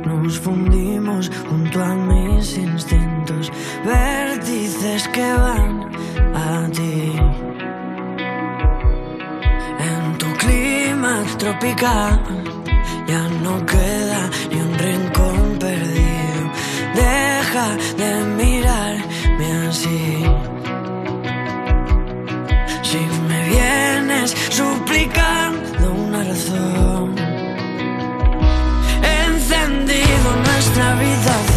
[0.04, 3.50] nos fundimos junto a mis instintos.
[3.82, 5.88] Vértices que van
[6.34, 7.14] a ti.
[9.80, 12.37] En tu clima tropical
[17.58, 20.24] de mirarme así.
[22.82, 22.98] Si
[23.28, 27.16] me vienes suplicando una razón,
[29.02, 31.47] encendido nuestra vida.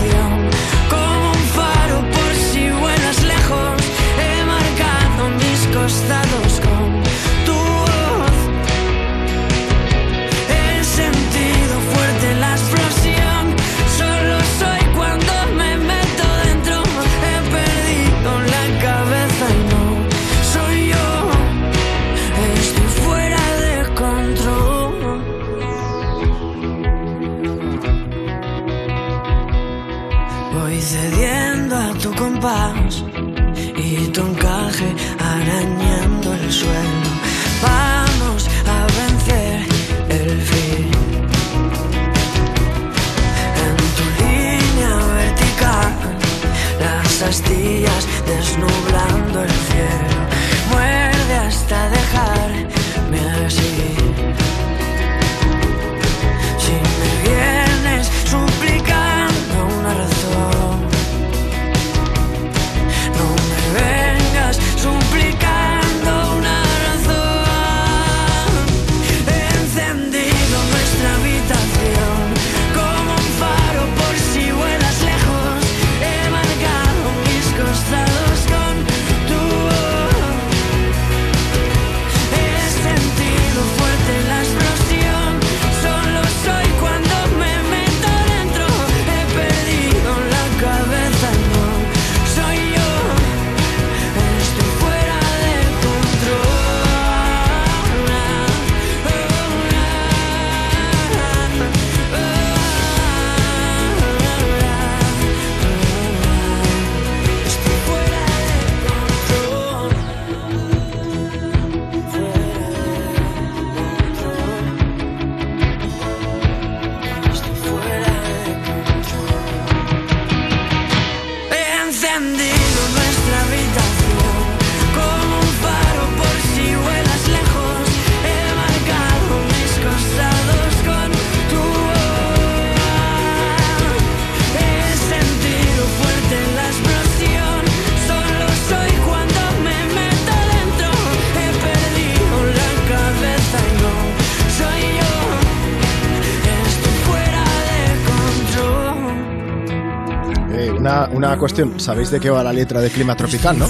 [151.42, 153.68] Cuestión, ¿sabéis de qué va la letra de Clima Tropical, no?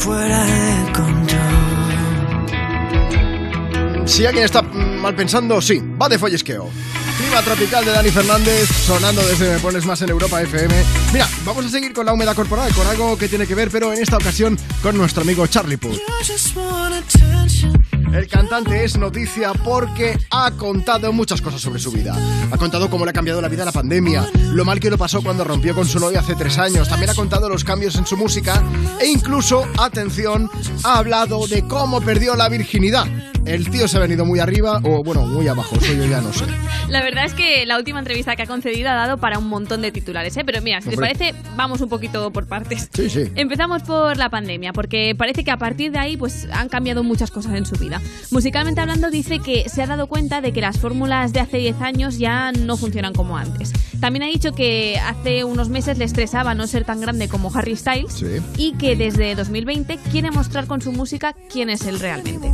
[4.05, 6.69] Si alguien está mal pensando, sí, va de follesqueo.
[7.17, 10.75] Clima tropical de Dani Fernández, sonando desde Me Pones Más en Europa FM.
[11.13, 13.93] Mira, vamos a seguir con la humedad corporal, con algo que tiene que ver, pero
[13.93, 15.97] en esta ocasión con nuestro amigo Charlie Puth.
[18.13, 22.13] El cantante es noticia porque ha contado muchas cosas sobre su vida.
[22.51, 25.21] Ha contado cómo le ha cambiado la vida la pandemia, lo mal que lo pasó
[25.21, 26.89] cuando rompió con su novia hace tres años.
[26.89, 28.61] También ha contado los cambios en su música
[28.99, 30.49] e incluso, atención,
[30.83, 33.05] ha hablado de cómo perdió la virginidad.
[33.45, 36.31] El tío se ha venido muy arriba o, bueno, muy abajo, eso yo ya no
[36.31, 36.45] sé.
[36.89, 39.81] La verdad es que la última entrevista que ha concedido ha dado para un montón
[39.81, 40.43] de titulares, ¿eh?
[40.45, 41.13] Pero mira, si Hombre.
[41.13, 42.89] te parece, vamos un poquito por partes.
[42.93, 43.31] Sí, sí.
[43.35, 47.31] Empezamos por la pandemia, porque parece que a partir de ahí pues han cambiado muchas
[47.31, 48.00] cosas en su vida.
[48.31, 51.81] Musicalmente hablando, dice que se ha dado cuenta de que las fórmulas de hace 10
[51.81, 53.73] años ya no funcionan como antes.
[53.99, 57.75] También ha dicho que hace unos meses le estresaba no ser tan grande como Harry
[57.75, 58.25] Styles Sí.
[58.57, 62.51] y que desde 2020 quiere mostrar con su música quién es él realmente.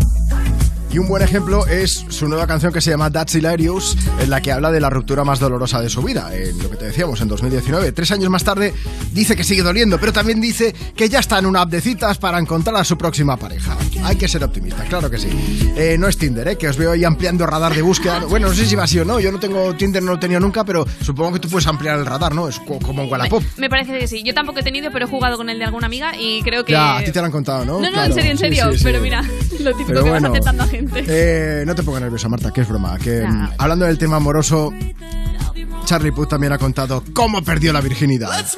[0.89, 4.41] Y un buen ejemplo es su nueva canción que se llama That's Hilarious, en la
[4.41, 7.19] que habla de la ruptura más dolorosa de su vida, en lo que te decíamos,
[7.21, 7.91] en 2019.
[7.91, 8.73] Tres años más tarde
[9.11, 12.17] dice que sigue doliendo, pero también dice que ya está en una app de citas
[12.17, 13.77] para encontrar a su próxima pareja.
[14.03, 15.27] Hay que ser optimista, claro que sí.
[15.75, 16.57] Eh, no es Tinder, ¿eh?
[16.57, 18.21] que os veo ahí ampliando radar de búsqueda.
[18.21, 20.21] Bueno, no sé si va así o no, yo no tengo Tinder, no lo he
[20.21, 22.47] tenido nunca, pero supongo que tú puedes ampliar el radar, ¿no?
[22.47, 23.43] Es co- como en Wallapop.
[23.57, 24.23] Me parece que sí.
[24.23, 26.71] Yo tampoco he tenido, pero he jugado con el de alguna amiga y creo que...
[26.71, 27.73] Ya, a ti te lo han contado, ¿no?
[27.73, 28.71] No, no, Claro, en serio, en sí, serio.
[28.71, 28.83] sí, sí.
[28.85, 29.21] Pero mira,
[29.59, 30.29] lo típico Pero que bueno.
[30.29, 30.76] vas aceptando a gente.
[30.95, 32.97] Eh, no te pongas nerviosa, Marta, que es broma.
[32.97, 34.73] Que mm, hablando del tema amoroso,
[35.85, 38.29] Charlie Puth también ha contado cómo perdió la virginidad.
[38.37, 38.57] Let's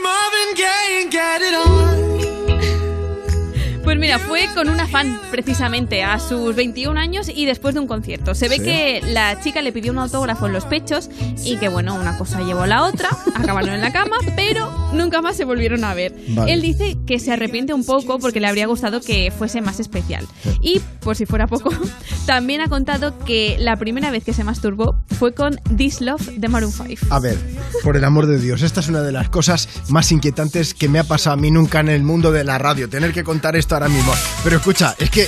[3.84, 7.88] Pues mira, fue con una fan precisamente a sus 21 años y después de un
[7.88, 8.35] concierto.
[8.35, 8.64] Se ve Sí.
[8.64, 11.10] que la chica le pidió un autógrafo en los pechos
[11.43, 15.22] y que bueno, una cosa llevó a la otra, acabaron en la cama, pero nunca
[15.22, 16.14] más se volvieron a ver.
[16.30, 16.53] Vale.
[16.53, 20.27] Él dice que se arrepiente un poco porque le habría gustado que fuese más especial.
[20.61, 21.72] Y por si fuera poco,
[22.27, 26.47] también ha contado que la primera vez que se masturbó fue con This Love de
[26.47, 27.07] Maroon 5.
[27.10, 27.38] A ver,
[27.84, 30.99] por el amor de Dios, esta es una de las cosas más inquietantes que me
[30.99, 33.68] ha pasado a mí nunca en el mundo de la radio, tener que contar esto
[33.75, 34.13] ahora mismo.
[34.43, 35.27] Pero escucha, es que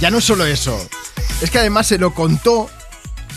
[0.00, 0.78] ya no es solo eso,
[1.40, 2.68] es que además se lo contó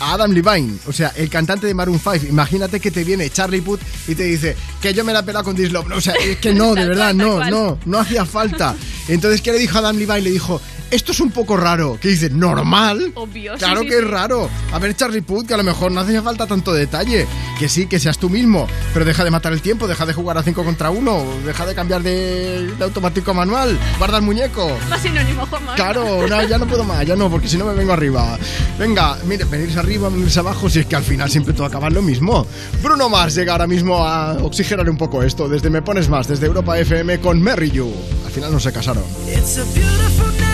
[0.00, 2.26] a Adam Levine, o sea, el cantante de Maroon 5.
[2.28, 5.44] Imagínate que te viene Charlie Puth y te dice que yo me la he pelado
[5.44, 5.56] con.
[5.56, 8.74] No, O sea, es que no, de verdad, no, no, no hacía falta.
[9.08, 10.22] Entonces, ¿qué le dijo a Adam Levine?
[10.22, 10.60] Le dijo,
[10.90, 11.98] esto es un poco raro.
[12.00, 13.12] Que dice, ¿normal?
[13.14, 14.06] Obvio, sí, Claro sí, que es sí.
[14.06, 14.48] raro.
[14.72, 17.26] A ver, Charlie Puth, que a lo mejor no hacía falta tanto detalle.
[17.58, 18.66] Que sí, que seas tú mismo.
[18.92, 21.74] Pero deja de matar el tiempo, deja de jugar a 5 contra 1, deja de
[21.74, 23.78] cambiar de, de automático a manual.
[23.98, 24.70] Guarda el muñeco.
[24.88, 25.74] Más sinónimo, Juanma.
[25.74, 28.38] Claro, no, ya no puedo más, ya no, porque si no me vengo arriba.
[28.78, 31.94] Venga, mire, venirse arriba, venirse abajo, si es que al final siempre todo acaba en
[31.94, 32.46] lo mismo.
[32.82, 35.48] Bruno Mars llega ahora mismo a oxigenar un poco esto.
[35.48, 37.92] Desde Me Pones Más, desde Europa FM con Merry You.
[38.24, 39.04] Al final no se casaron.
[39.28, 40.49] It's a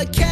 [0.00, 0.29] dollar cash.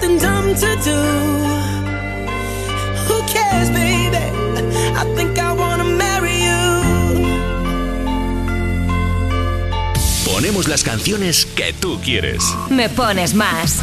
[0.00, 0.96] something dumb to do.
[3.06, 4.16] Who cares, baby?
[4.96, 6.58] I think I wanna marry you.
[10.24, 12.42] Ponemos las canciones que tú quieres.
[12.70, 13.78] Me pones más.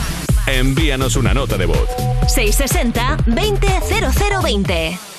[0.48, 1.90] Envíanos una nota de voz.
[2.28, 5.15] 660 200020.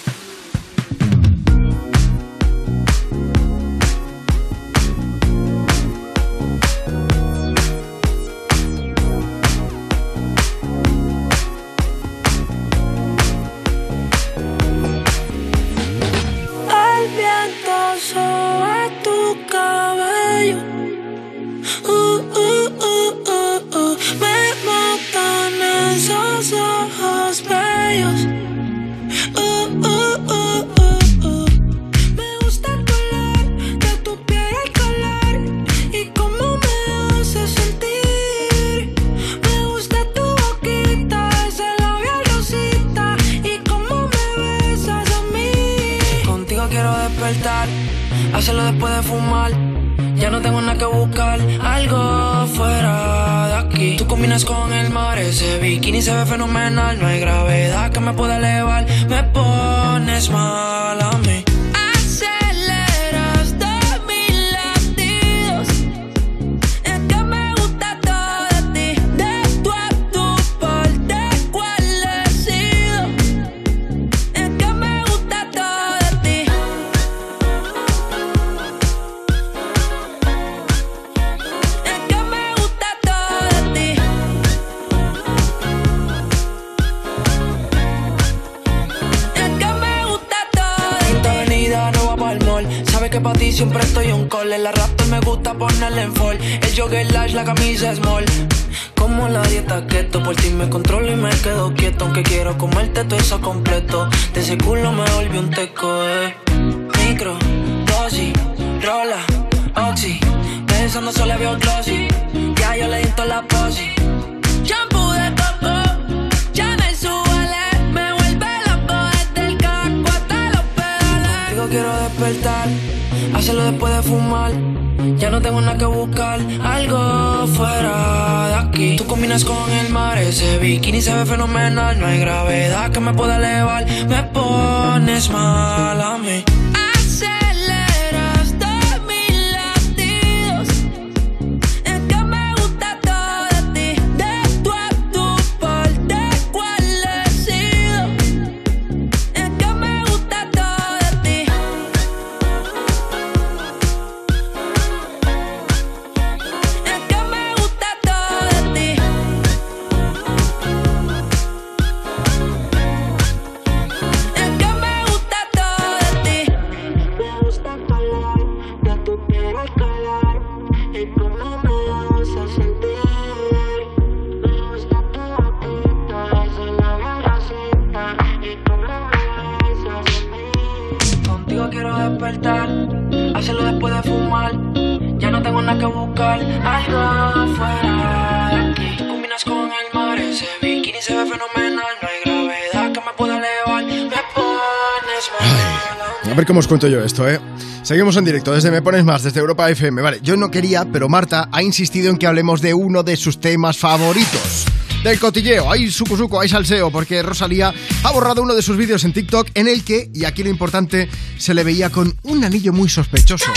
[197.87, 200.03] Seguimos en directo desde Me Pones Más, desde Europa FM.
[200.03, 203.41] Vale, yo no quería, pero Marta ha insistido en que hablemos de uno de sus
[203.41, 204.65] temas favoritos.
[205.05, 207.73] Del cotilleo, hay suco suco, hay salseo, porque Rosalía
[208.03, 211.09] ha borrado uno de sus vídeos en TikTok en el que, y aquí lo importante,
[211.39, 213.53] se le veía con un anillo muy sospechoso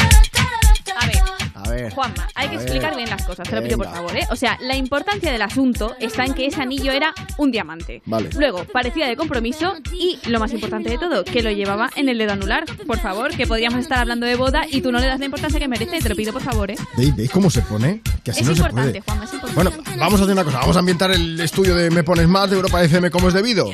[2.50, 2.68] hay que ver.
[2.68, 4.28] explicar bien las cosas, te lo pido por favor, ¿eh?
[4.32, 8.02] O sea, la importancia del asunto está en que ese anillo era un diamante.
[8.06, 8.30] Vale.
[8.36, 12.18] Luego, parecía de compromiso y, lo más importante de todo, que lo llevaba en el
[12.18, 12.66] dedo anular.
[12.86, 15.60] Por favor, que podríamos estar hablando de boda y tú no le das la importancia
[15.60, 16.76] que merece, te lo pido por favor, ¿eh?
[16.98, 18.02] ¿Veis, veis cómo se pone?
[18.24, 19.02] Que así es no se importante, puede.
[19.02, 19.72] Juanma, es importante.
[19.72, 20.60] Bueno, vamos a hacer una cosa.
[20.60, 23.70] Vamos a ambientar el estudio de Me Pones Más de Europa FM como es debido.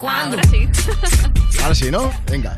[0.00, 0.68] Ahora sí.
[1.62, 2.12] Ahora sí, ¿no?
[2.30, 2.56] Venga.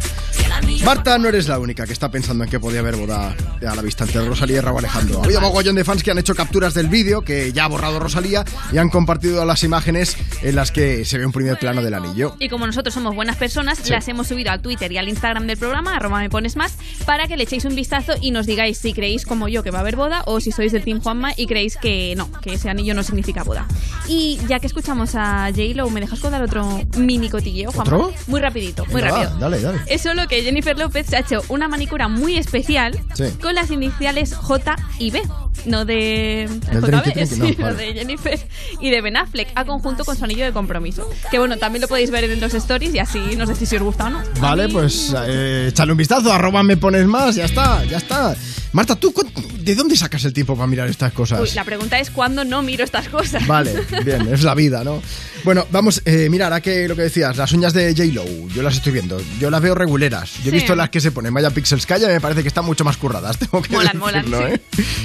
[0.85, 3.35] Marta, no eres la única que está pensando en que podía haber boda
[3.67, 5.21] a la vista entre Rosalía y Raúl Alejandro.
[5.21, 8.01] Ha habido mogollón de fans que han hecho capturas del vídeo que ya ha borrado
[8.01, 11.95] Rosalía y han compartido las imágenes en las que se ve un primer plano del
[11.95, 12.37] anillo.
[12.41, 13.91] Y como nosotros somos buenas personas, Sí.
[13.91, 16.75] las hemos subido al Twitter y al Instagram del programa, arroba me pones más,
[17.07, 19.79] para que le echéis un vistazo y nos digáis si creéis como yo que va
[19.79, 22.69] a haber boda o si sois del Team Juanma y creéis que no, que ese
[22.69, 23.67] anillo no significa boda.
[24.09, 27.95] Y ya que escuchamos a J-Lo, ¿me dejas contar otro mini cotilleo, Juanma?
[27.97, 28.13] ¿Otro?
[28.27, 29.39] Muy rapidito, muy Venga, va, rápido.
[29.39, 29.79] dale, dale.
[29.87, 33.25] Es solo que Jennifer López se ha hecho una manicura muy especial Sí.
[33.41, 35.23] con las iniciales J y B.
[35.67, 37.77] No de JB, Trinity Trinity, sí, no, no vale.
[37.87, 38.41] de Jennifer
[38.81, 41.09] y de Ben Affleck a conjunto con su anillo de compromiso.
[41.31, 43.83] Que bueno, también lo podéis ver en los stories y así nos decís si os
[43.83, 44.23] gusta o no.
[44.41, 48.35] Vale, pues eh, échale un vistazo, arroba me pones más, ya está, ya está.
[48.73, 49.15] Marta, ¿tú
[49.61, 51.39] de dónde sacas el tiempo para mirar estas cosas?
[51.41, 53.47] Uy, la pregunta es cuándo no miro estas cosas.
[53.47, 53.75] Vale,
[54.05, 55.01] bien, es la vida, ¿no?
[55.45, 58.75] Bueno, vamos, eh, mira, ahora que lo que decías, las uñas de J-Lo, yo las
[58.77, 60.32] estoy viendo, yo las veo reguleras.
[60.39, 60.51] Yo he Sí.
[60.51, 62.97] visto las que se ponen Maya Pixels Calla y me parece que están mucho más
[62.97, 64.61] curradas, tengo que Molan, decirlo, molan, ¿eh?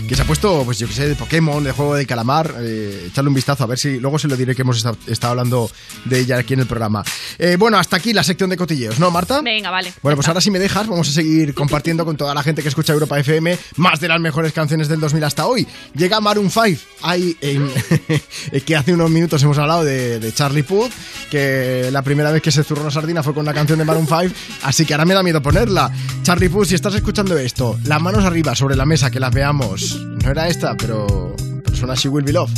[0.07, 3.07] Que se ha puesto, pues yo que sé, de Pokémon, de juego de calamar, eh,
[3.09, 5.69] echarle un vistazo, a ver si luego se lo diré que hemos esta- estado hablando
[6.05, 7.03] de ella aquí en el programa.
[7.37, 9.41] Eh, bueno, hasta aquí la sección de cotilleos, ¿no, Marta?
[9.41, 9.93] Venga, vale.
[10.01, 12.69] Bueno, pues ahora si me dejas, vamos a seguir compartiendo con toda la gente que
[12.69, 15.67] escucha Europa FM más de las mejores canciones del 2000 hasta hoy.
[15.93, 17.69] Llega Maroon 5, hay en-
[18.65, 20.91] que hace unos minutos hemos hablado de, de Charlie Puth,
[21.29, 24.07] que la primera vez que se zurró una sardina fue con una canción de Maroon
[24.07, 24.33] 5,
[24.63, 25.91] así que ahora me da miedo ponerla.
[26.21, 29.99] Charlie Puth, si estás escuchando esto, las manos arriba sobre la mesa, que las veamos.
[30.23, 32.51] No era esta, pero, pero suena She Will Be Love.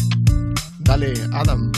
[0.79, 1.71] Dale, Adam.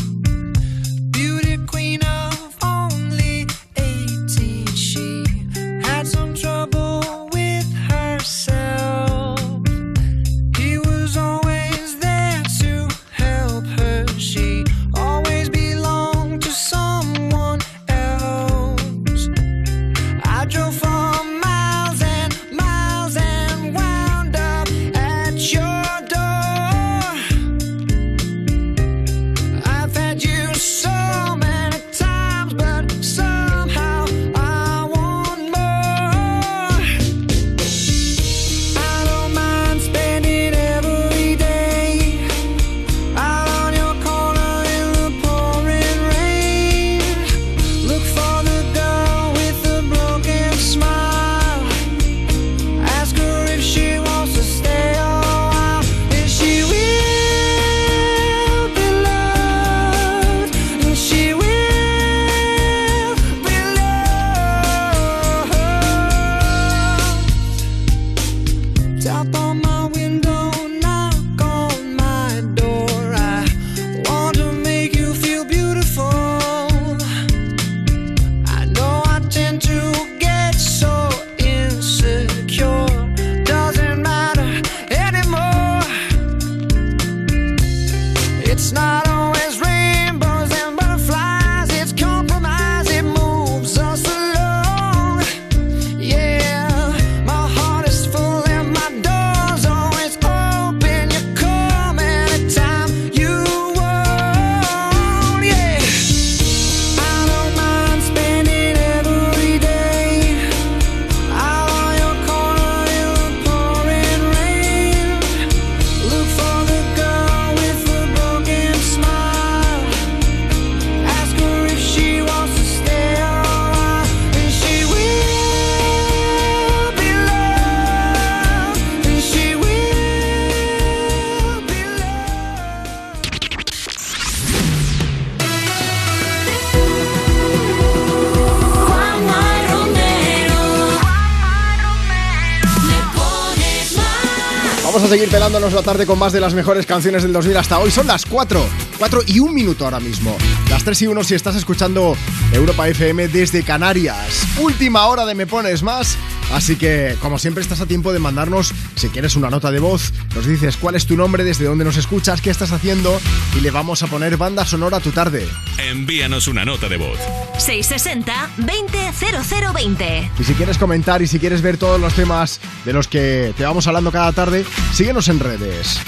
[145.11, 147.91] Seguir pelándonos la tarde con más de las mejores canciones del 2000 hasta hoy.
[147.91, 148.65] Son las 4,
[148.97, 150.37] 4 y un minuto ahora mismo.
[150.69, 152.15] Las 3 y 1 si estás escuchando
[152.53, 154.47] Europa FM desde Canarias.
[154.57, 156.17] Última hora de Me Pones Más
[156.53, 160.11] Así que, como siempre, estás a tiempo de mandarnos, si quieres, una nota de voz.
[160.35, 163.19] Nos dices cuál es tu nombre, desde dónde nos escuchas, qué estás haciendo
[163.57, 165.47] y le vamos a poner banda sonora a tu tarde.
[165.77, 167.19] Envíanos una nota de voz.
[167.67, 170.29] 660-200020.
[170.39, 173.63] Y si quieres comentar y si quieres ver todos los temas de los que te
[173.63, 175.99] vamos hablando cada tarde, síguenos en redes.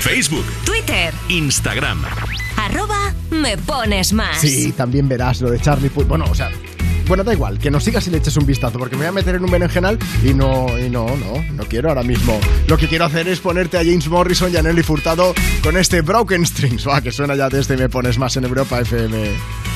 [0.00, 2.04] Facebook, Twitter, Instagram.
[2.56, 4.40] arroba me pones más.
[4.40, 6.06] Sí, también verás lo de Charlie Puth.
[6.06, 6.50] Bueno, o sea,
[7.06, 9.12] bueno, da igual, que nos sigas y le eches un vistazo, porque me voy a
[9.12, 12.38] meter en un berenjenal y no, y no, no, no quiero ahora mismo.
[12.66, 16.00] Lo que quiero hacer es ponerte a James Morrison y a Nelly Furtado con este
[16.00, 19.75] Broken Strings, va, que suena ya desde Me Pones Más en Europa FM.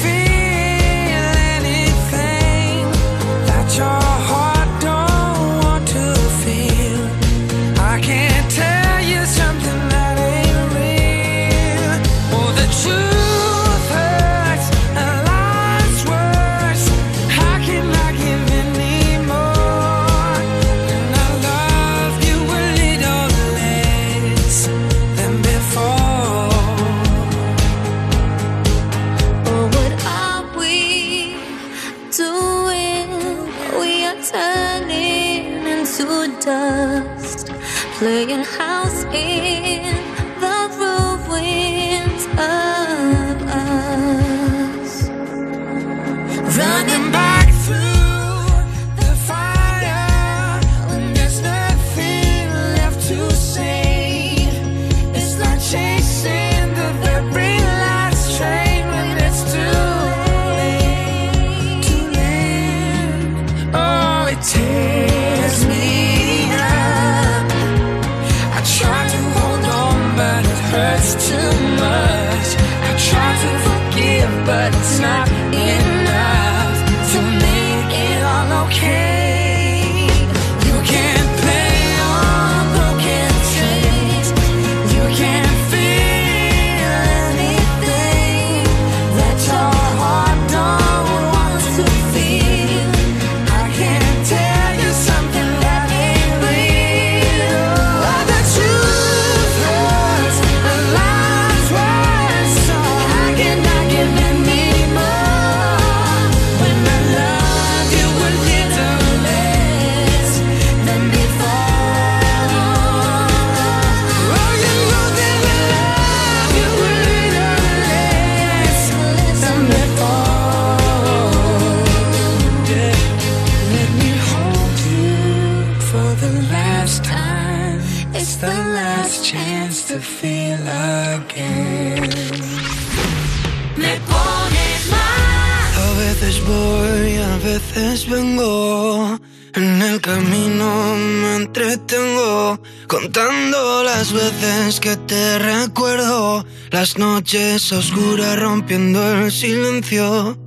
[147.71, 150.37] oscuras rompiendo el silencio.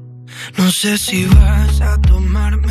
[0.56, 2.64] No sé si vas a tomarme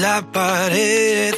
[0.00, 1.37] la pared.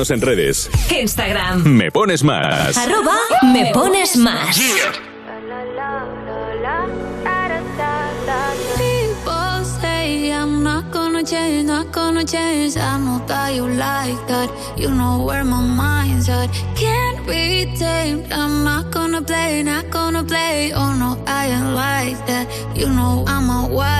[0.00, 0.70] Búscanos en redes.
[0.98, 1.62] Instagram.
[1.64, 2.74] Me pones más.
[2.78, 3.18] Arroba
[3.52, 4.56] me pones más.
[8.78, 12.78] People say I'm not gonna change, not gonna change.
[12.78, 14.48] I know that you like that.
[14.78, 16.48] You know where my mind's at.
[16.76, 18.32] Can't be tamed.
[18.32, 20.72] I'm not gonna play, not gonna play.
[20.72, 22.48] Oh no, I ain't like that.
[22.74, 23.99] You know I'm a wildcat.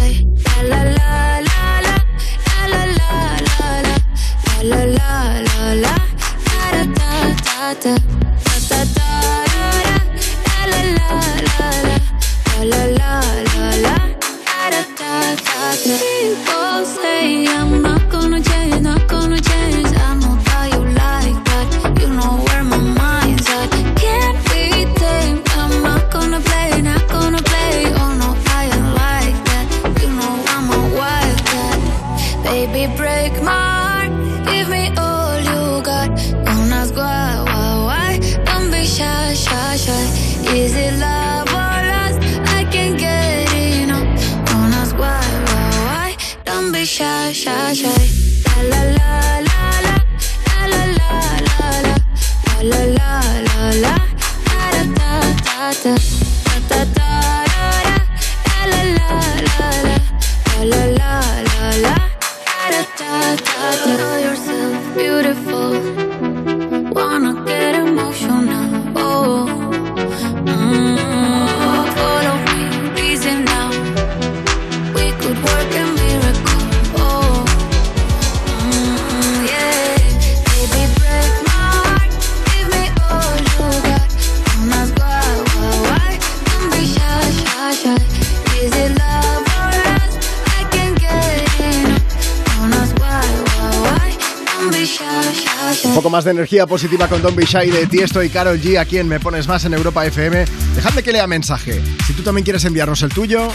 [96.31, 99.47] De energía positiva con Don Bishai de Tiesto y Carol G, a quien me pones
[99.47, 100.45] más en Europa FM.
[100.75, 101.81] Dejadme que lea mensaje.
[102.07, 103.49] Si tú también quieres enviarnos el tuyo,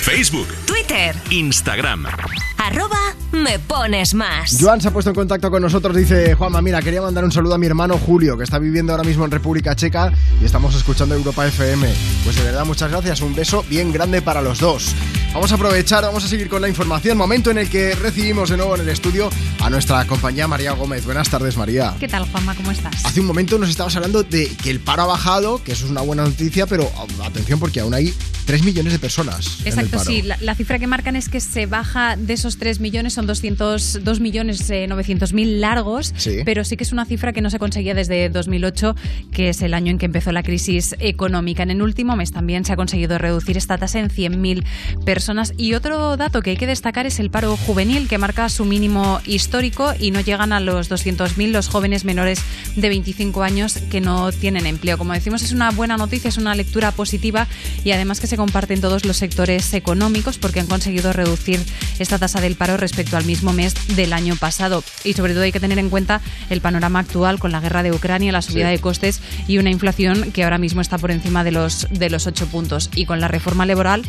[0.00, 1.14] Facebook, Twitter.
[1.30, 2.06] Instagram.
[2.56, 4.56] Arroba me pones más.
[4.58, 7.54] Joan se ha puesto en contacto con nosotros, dice Juanma, mira, quería mandar un saludo
[7.54, 11.14] a mi hermano Julio, que está viviendo ahora mismo en República Checa y estamos escuchando
[11.14, 11.92] Europa FM.
[12.22, 14.94] Pues de verdad, muchas gracias, un beso bien grande para los dos.
[15.34, 18.56] Vamos a aprovechar, vamos a seguir con la información, momento en el que recibimos de
[18.56, 19.30] nuevo en el estudio
[19.64, 21.06] a nuestra compañía María Gómez.
[21.06, 21.94] Buenas tardes, María.
[21.98, 22.54] ¿Qué tal, Juanma?
[22.54, 23.02] ¿Cómo estás?
[23.02, 25.90] Hace un momento nos estabas hablando de que el paro ha bajado, que eso es
[25.90, 26.90] una buena noticia, pero
[27.24, 28.12] atención porque aún hay
[28.44, 29.60] 3 millones de personas.
[29.64, 30.22] Exacto, sí.
[30.22, 34.00] La, la cifra que marcan es que se baja de esos 3 millones, son 200,
[34.04, 36.38] 2 millones eh, 900 mil largos, Sí.
[36.44, 38.94] pero sí que es una cifra que no se conseguía desde 2008,
[39.32, 41.62] que es el año en que empezó la crisis económica.
[41.62, 44.64] En el último mes también se ha conseguido reducir esta tasa en 100.000
[45.04, 45.52] personas.
[45.56, 49.20] Y otro dato que hay que destacar es el paro juvenil, que marca su mínimo
[49.26, 52.40] histórico y no llegan a los 200.000 los jóvenes menores
[52.76, 54.98] de 25 años que no tienen empleo.
[54.98, 57.46] Como decimos, es una buena noticia, es una lectura positiva
[57.84, 61.60] y además que se comparte en todos los sectores económicos porque han conseguido reducir
[61.98, 64.82] esta tasa del paro respecto al mismo mes del año pasado.
[65.04, 66.20] Y sobre todo hay que tener en cuenta
[66.50, 68.72] el panorama actual con la guerra de Ucrania, la subida Sí.
[68.72, 72.26] de costes y una inflación que ahora mismo está por encima de los, de los
[72.26, 72.90] 8 puntos.
[72.94, 74.02] Y con la reforma laboral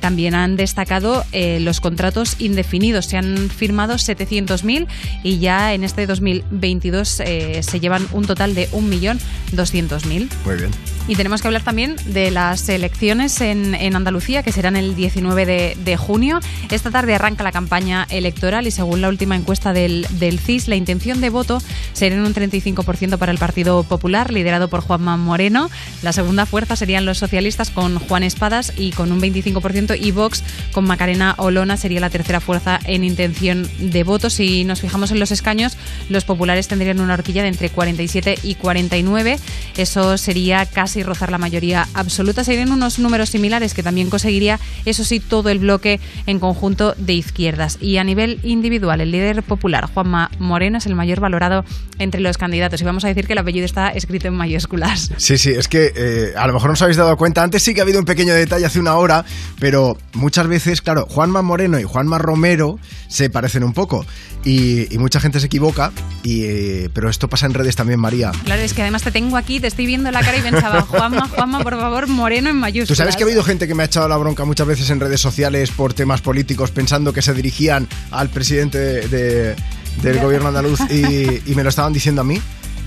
[0.00, 3.06] también han destacado eh, los contratos indefinidos.
[3.06, 4.86] Se han firmado 700.000
[5.22, 10.28] y ya en este 2022 eh, se llevan un total de 1.200.000.
[10.44, 10.70] Muy bien.
[11.08, 15.46] Y tenemos que hablar también de las elecciones en, en Andalucía, que serán el 19
[15.46, 16.38] de, de junio.
[16.70, 20.76] Esta tarde arranca la campaña electoral y según la última encuesta del, del CIS, la
[20.76, 21.62] intención de voto
[21.94, 25.70] sería en un 35% para el Partido Popular, liderado por Juanma Moreno.
[26.02, 30.42] La segunda fuerza serían los socialistas con Juan Espadas y con un 25% y Vox
[30.72, 34.30] con Macarena Olona sería la tercera fuerza en intención de voto.
[34.30, 35.76] Si nos fijamos en los escaños,
[36.08, 39.38] los populares tendrían una horquilla de entre 47 y 49.
[39.76, 42.44] Eso sería casi rozar la mayoría absoluta.
[42.44, 47.14] Serían unos números similares que también conseguiría, eso sí, todo el bloque en conjunto de
[47.14, 47.78] izquierdas.
[47.80, 51.64] Y a nivel individual, el líder popular, Juanma Moreno, es el mayor valorado
[51.98, 52.80] entre los candidatos.
[52.80, 55.12] Y vamos a decir que el apellido está escrito en mayúsculas.
[55.16, 57.42] Sí, sí, es que eh, a lo mejor no os habéis dado cuenta.
[57.42, 59.24] Antes sí que ha habido un pequeño detalle hace una hora,
[59.58, 64.04] pero pero muchas veces, claro, Juanma Moreno y Juanma Romero se parecen un poco
[64.44, 65.92] y, y mucha gente se equivoca,
[66.24, 68.32] y, eh, pero esto pasa en redes también, María.
[68.44, 71.28] Claro, es que además te tengo aquí, te estoy viendo la cara y pensaba, Juanma,
[71.28, 72.88] Juanma, por favor, moreno en mayúsculas.
[72.88, 74.98] ¿Tú sabes que ha habido gente que me ha echado la bronca muchas veces en
[74.98, 79.56] redes sociales por temas políticos pensando que se dirigían al presidente de- de-
[80.02, 82.40] del gobierno andaluz y, y me lo estaban diciendo a mí?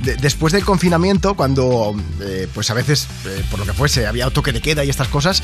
[0.03, 4.29] De- después del confinamiento, cuando eh, pues a veces, eh, por lo que fuese, había
[4.29, 5.41] toque de queda y estas cosas,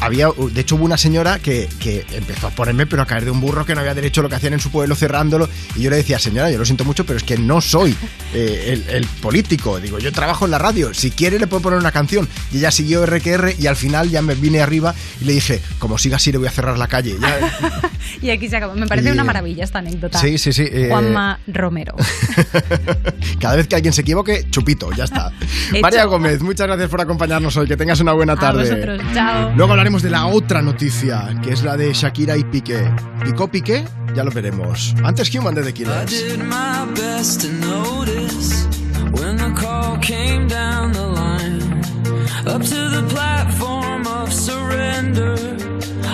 [0.00, 3.30] había, de hecho hubo una señora que, que empezó a ponerme pero a caer de
[3.30, 5.82] un burro que no había derecho a lo que hacían en su pueblo cerrándolo y
[5.82, 7.94] yo le decía, señora, yo lo siento mucho, pero es que no soy
[8.34, 11.78] eh, el, el político, digo, yo trabajo en la radio, si quiere le puedo poner
[11.78, 15.32] una canción y ella siguió RQR y al final ya me vine arriba y le
[15.34, 17.16] dije, como siga así le voy a cerrar la calle.
[17.20, 17.80] Ya-
[18.22, 18.74] Y aquí se acabó.
[18.74, 20.18] Me parece Y- una maravilla esta anécdota.
[20.18, 21.94] Sí, sí, sí, eh, Juanma Romero.
[23.40, 25.32] cada vez que alguien se equivoque, chupito, ya está.
[25.80, 28.62] María Gómez, muchas gracias por acompañarnos hoy, que tengas una buena A tarde.
[28.64, 29.00] vosotros.
[29.14, 29.52] Chao.
[29.56, 32.94] Luego hablaremos de la otra noticia, que es la de Shakira y Piqué.
[33.24, 33.84] ¿Picó Piqué?
[34.14, 34.94] Ya lo veremos.
[35.02, 36.24] Antes Human de The Killers.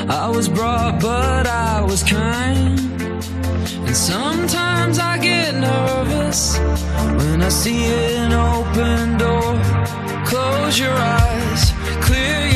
[0.08, 2.80] I was brought, but I was kind.
[3.86, 6.58] And sometimes I get nervous
[7.18, 9.60] when I see an open door.
[10.24, 12.55] Close your eyes, clear your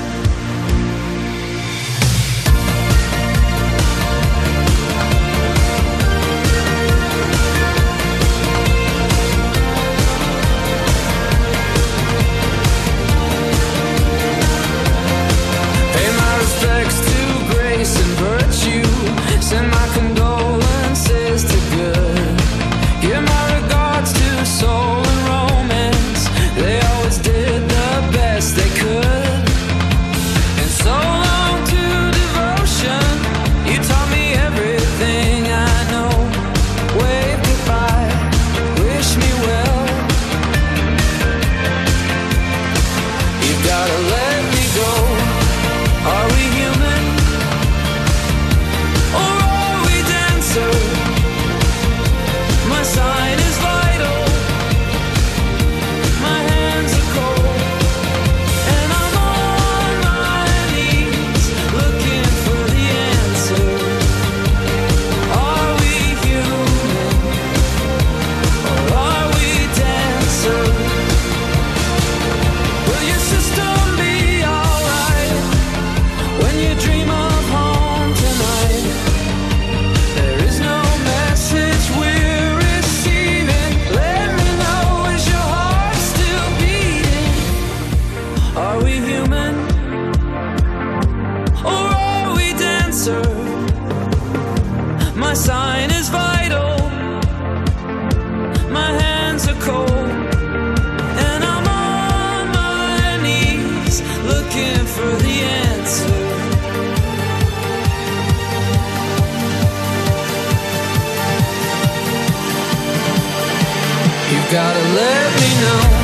[114.51, 116.00] Gotta let me know.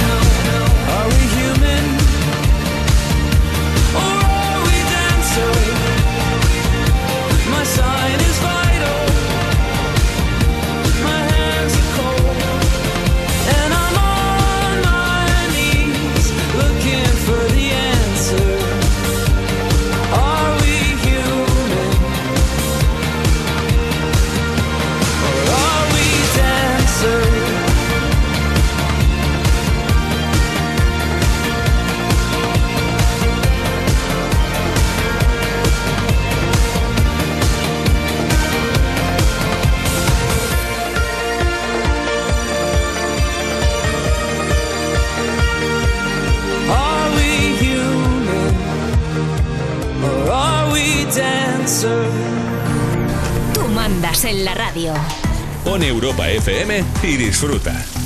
[57.08, 57.97] Y disfruta.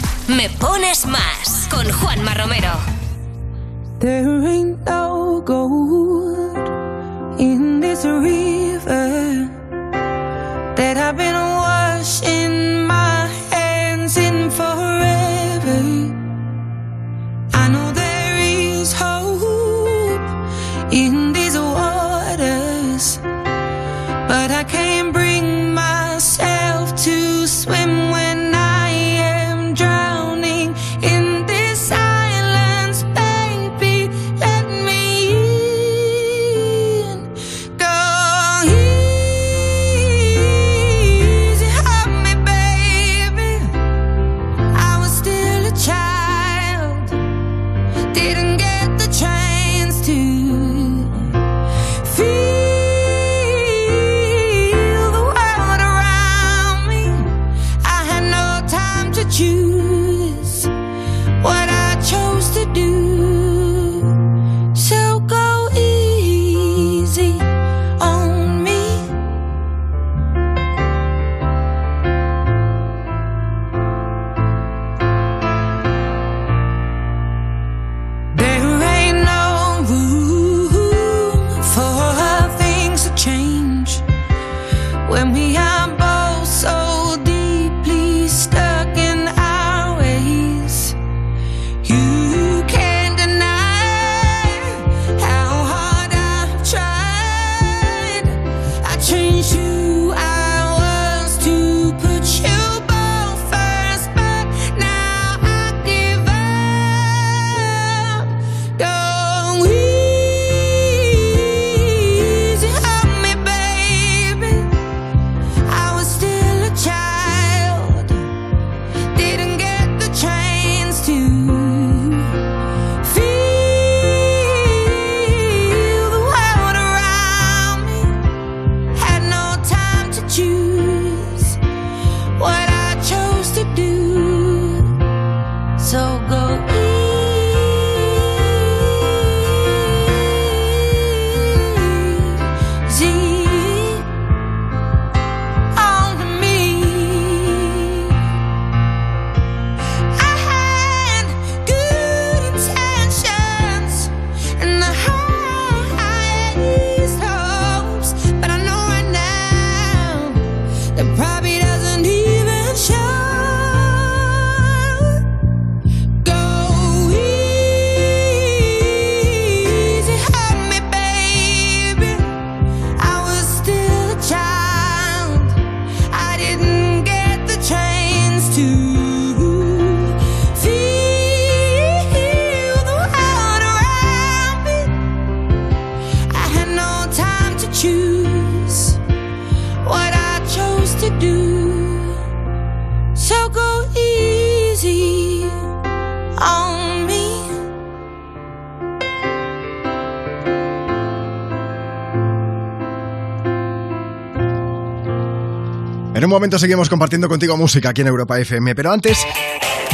[206.59, 209.19] Seguimos compartiendo contigo música aquí en Europa FM, pero antes,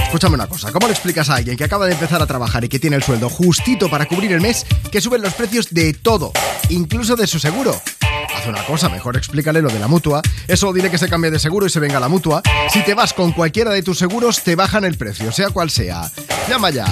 [0.04, 2.70] escúchame una cosa, ¿cómo le explicas a alguien que acaba de empezar a trabajar y
[2.70, 6.32] que tiene el sueldo justito para cubrir el mes que suben los precios de todo,
[6.70, 7.80] incluso de su seguro?
[8.36, 10.22] Haz una cosa, mejor explícale lo de la mutua.
[10.48, 12.42] Eso dile que se cambie de seguro y se venga a la mutua.
[12.70, 16.12] Si te vas con cualquiera de tus seguros, te bajan el precio, sea cual sea.
[16.50, 16.86] Llama ya.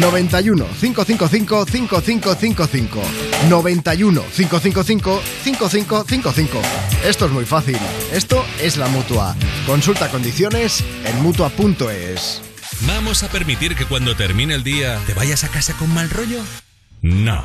[0.00, 3.00] 91 555 5555.
[3.48, 6.87] 91 555 5555.
[7.08, 7.78] Esto es muy fácil.
[8.12, 9.34] Esto es la mutua.
[9.66, 12.42] Consulta condiciones en mutua.es.
[12.86, 16.42] ¿Vamos a permitir que cuando termine el día te vayas a casa con mal rollo?
[17.00, 17.42] No.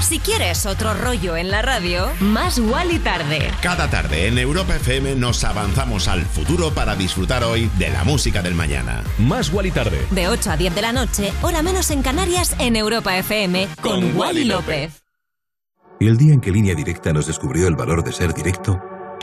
[0.00, 3.50] Si quieres otro rollo en la radio, más y tarde.
[3.60, 8.42] Cada tarde en Europa FM nos avanzamos al futuro para disfrutar hoy de la música
[8.42, 9.02] del mañana.
[9.18, 10.06] Más y tarde.
[10.12, 14.16] De 8 a 10 de la noche, hora menos en Canarias, en Europa FM, con,
[14.16, 15.02] Wally López.
[15.98, 18.80] Y el día en que Línea Directa nos descubrió el valor de ser directo,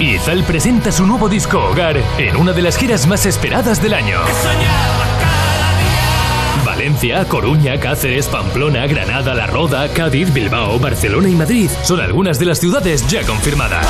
[0.00, 4.18] Izal presenta su nuevo disco Hogar en una de las giras más esperadas del año.
[6.64, 12.46] Valencia, Coruña, Cáceres, Pamplona, Granada, La Roda, Cádiz, Bilbao, Barcelona y Madrid son algunas de
[12.46, 13.86] las ciudades ya confirmadas.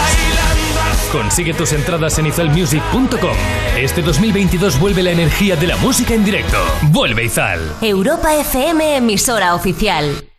[1.12, 3.36] Consigue tus entradas en izalmusic.com.
[3.78, 6.58] Este 2022 vuelve la energía de la música en directo.
[6.90, 7.60] Vuelve Izal.
[7.82, 10.30] Europa FM, emisora oficial.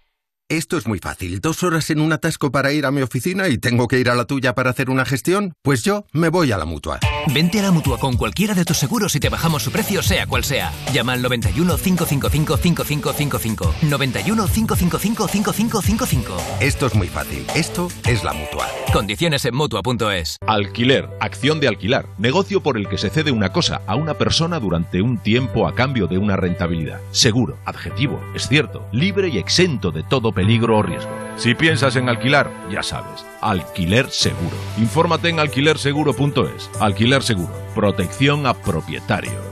[0.52, 1.40] Esto es muy fácil.
[1.40, 4.16] ¿Dos horas en un atasco para ir a mi oficina y tengo que ir a
[4.16, 5.54] la tuya para hacer una gestión?
[5.62, 7.00] Pues yo me voy a la mutua.
[7.34, 10.28] Vente a la mutua con cualquiera de tus seguros y te bajamos su precio, sea
[10.28, 10.74] cual sea.
[10.92, 13.76] Llama al 91 555 5555.
[13.84, 16.38] 91 555 5555.
[16.60, 17.46] Esto es muy fácil.
[17.56, 18.68] Esto es la mutua.
[18.92, 20.36] Condiciones en mutua.es.
[20.46, 24.60] Alquiler, acción de alquilar, negocio por el que se cede una cosa a una persona
[24.60, 27.00] durante un tiempo a cambio de una rentabilidad.
[27.12, 31.12] Seguro, adjetivo, es cierto, libre y exento de todo peligro o riesgo.
[31.36, 34.58] Si piensas en alquilar, ya sabes, alquiler seguro.
[34.80, 36.72] Infórmate en alquilerseguro.es.
[36.80, 39.51] Alquiler seguro, protección a propietarios.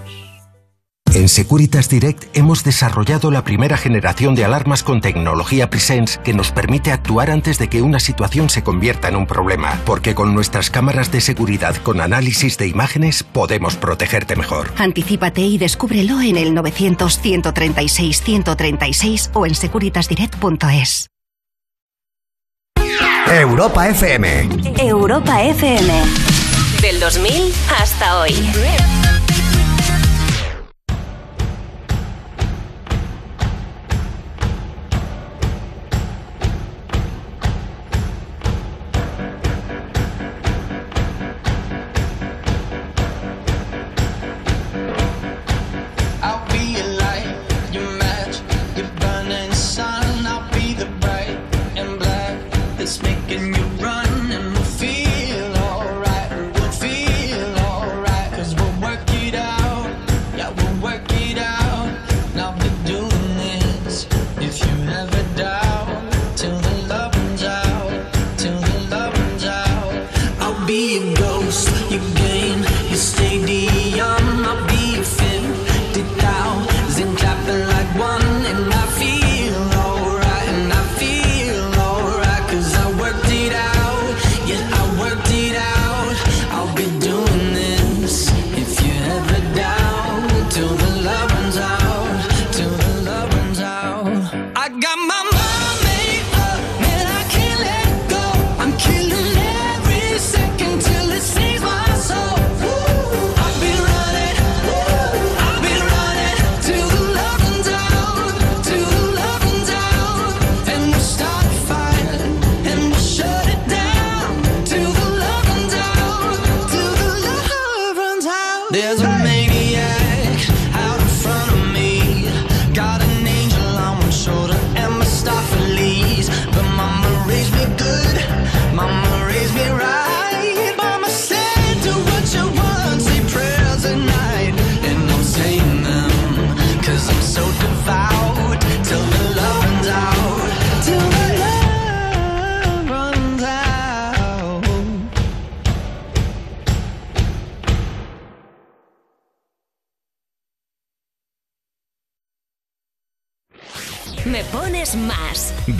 [1.15, 6.51] En Securitas Direct hemos desarrollado la primera generación de alarmas con tecnología Presence que nos
[6.51, 10.69] permite actuar antes de que una situación se convierta en un problema, porque con nuestras
[10.69, 14.71] cámaras de seguridad con análisis de imágenes podemos protegerte mejor.
[14.77, 21.07] Anticípate y descúbrelo en el 900-136-136 o en securitasdirect.es.
[23.31, 24.49] Europa FM.
[24.77, 25.93] Europa FM.
[26.81, 28.33] Del 2000 hasta hoy.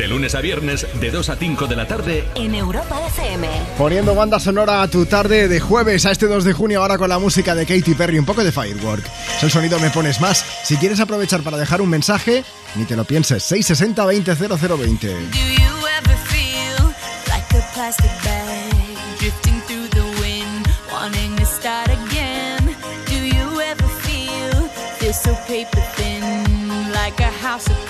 [0.09, 3.47] Lunes a viernes, de 2 a 5 de la tarde, en Europa FM.
[3.77, 7.09] Poniendo banda sonora a tu tarde de jueves a este 2 de junio ahora con
[7.09, 9.05] la música de Katy Perry, un poco de Firework.
[9.37, 10.43] Es el sonido Me Pones Más.
[10.63, 12.43] Si quieres aprovechar para dejar un mensaje,
[12.75, 15.07] ni te lo pienses, 660 20 0020.
[15.07, 16.93] Do you ever feel
[17.27, 18.73] like a plastic bag
[19.19, 22.75] drifting through the wind, wanting to start again?
[23.05, 27.88] Do you ever feel this so paper thin, like a house of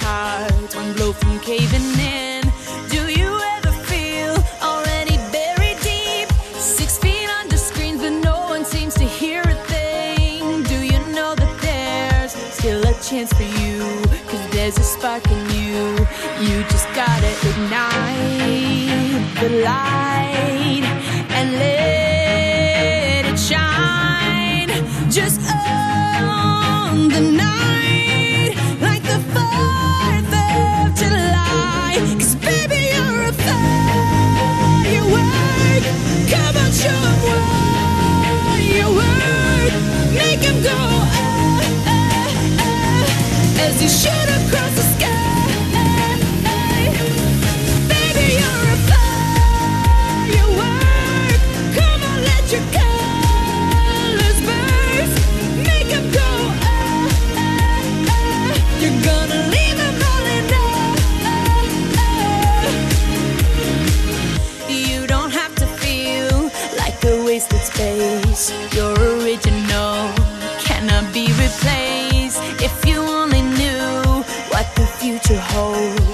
[1.14, 2.44] from caving in?
[2.90, 8.94] Do you ever feel already buried deep, six feet under screens, but no one seems
[8.96, 10.64] to hear a thing?
[10.64, 13.80] Do you know that there's still a chance for you?
[14.30, 16.08] Cause there's a spark in you.
[16.48, 20.39] You just gotta ignite the light
[36.82, 37.50] Come on,
[43.90, 44.69] show
[75.52, 76.09] hold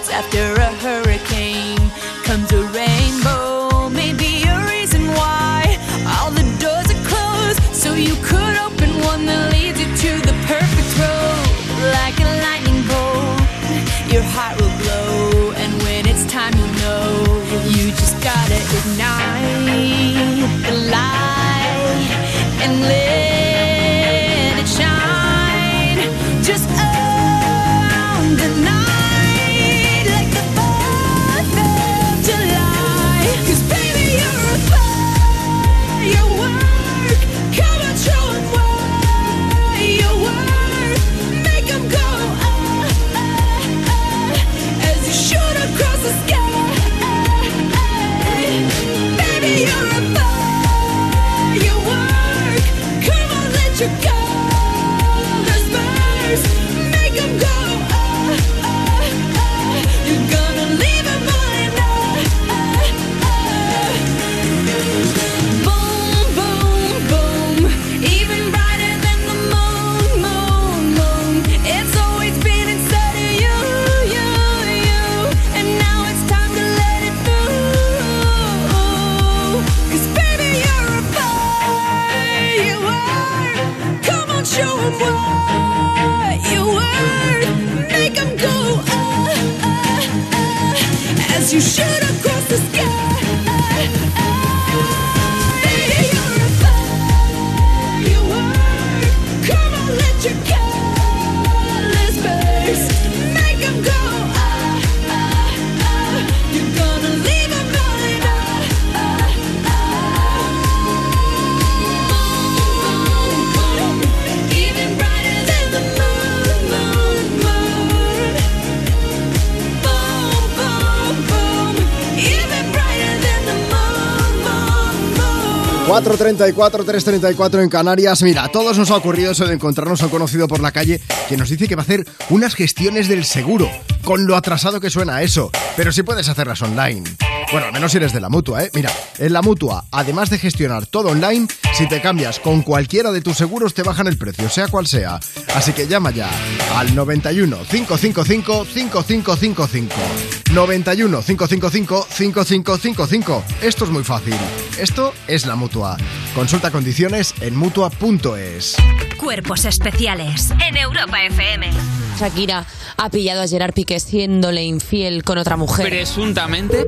[125.95, 128.21] 434, 334 en Canarias.
[128.21, 130.99] Mira, a todos nos ha ocurrido eso de encontrarnos a un conocido por la calle
[131.29, 133.71] que nos dice que va a hacer unas gestiones del seguro.
[134.03, 135.51] Con lo atrasado que suena eso.
[135.77, 137.03] Pero si puedes hacerlas online.
[137.49, 138.71] Bueno, al menos si eres de la mutua, ¿eh?
[138.73, 143.21] Mira, en la mutua, además de gestionar todo online, si te cambias con cualquiera de
[143.21, 145.21] tus seguros, te bajan el precio, sea cual sea.
[145.55, 146.29] Así que llama ya
[146.75, 150.34] al 91 555 5555.
[150.55, 153.43] 91 555 5555.
[153.61, 154.35] Esto es muy fácil.
[154.79, 155.97] Esto es la mutua.
[156.33, 158.77] Consulta condiciones en mutua.es.
[159.17, 161.69] Cuerpos especiales en Europa FM.
[162.17, 165.89] Shakira ha pillado a Gerard Piqué siéndole infiel con otra mujer.
[165.89, 166.85] Presuntamente.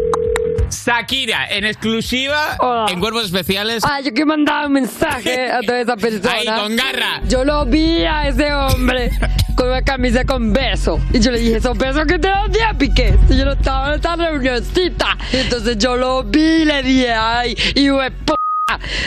[0.70, 2.58] Shakira, en exclusiva,
[2.90, 3.84] en Cuerpos Especiales.
[3.86, 6.34] Ah, yo que mandaba un mensaje a toda esa persona.
[6.34, 7.22] Ahí, con garra.
[7.28, 9.12] Yo lo vi a ese hombre
[9.56, 11.00] con una camisa con beso.
[11.14, 13.18] Y yo le dije, esos besos que te los di a Piqué.
[13.30, 15.18] Y yo no estaba en esta reunioncita.
[15.34, 18.34] Entonces yo lo vi y le dije, ay, y p***.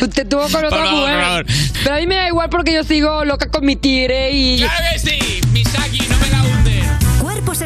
[0.00, 1.46] Usted tuvo con otra favor, mujer.
[1.84, 4.58] Pero a mí me da igual porque yo sigo loca con mi tigre y.
[4.58, 5.40] ¡Claro que sí!
[5.52, 6.42] Misaki, no me la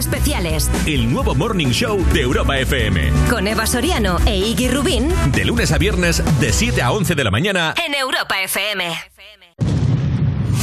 [0.05, 3.11] especiales El nuevo Morning Show de Europa FM.
[3.31, 7.25] con Eva Soriano e Iggy Rubín De lunes a viernes, de 7 a 11 de
[7.25, 7.75] la mañana.
[7.87, 8.85] en Europa FM.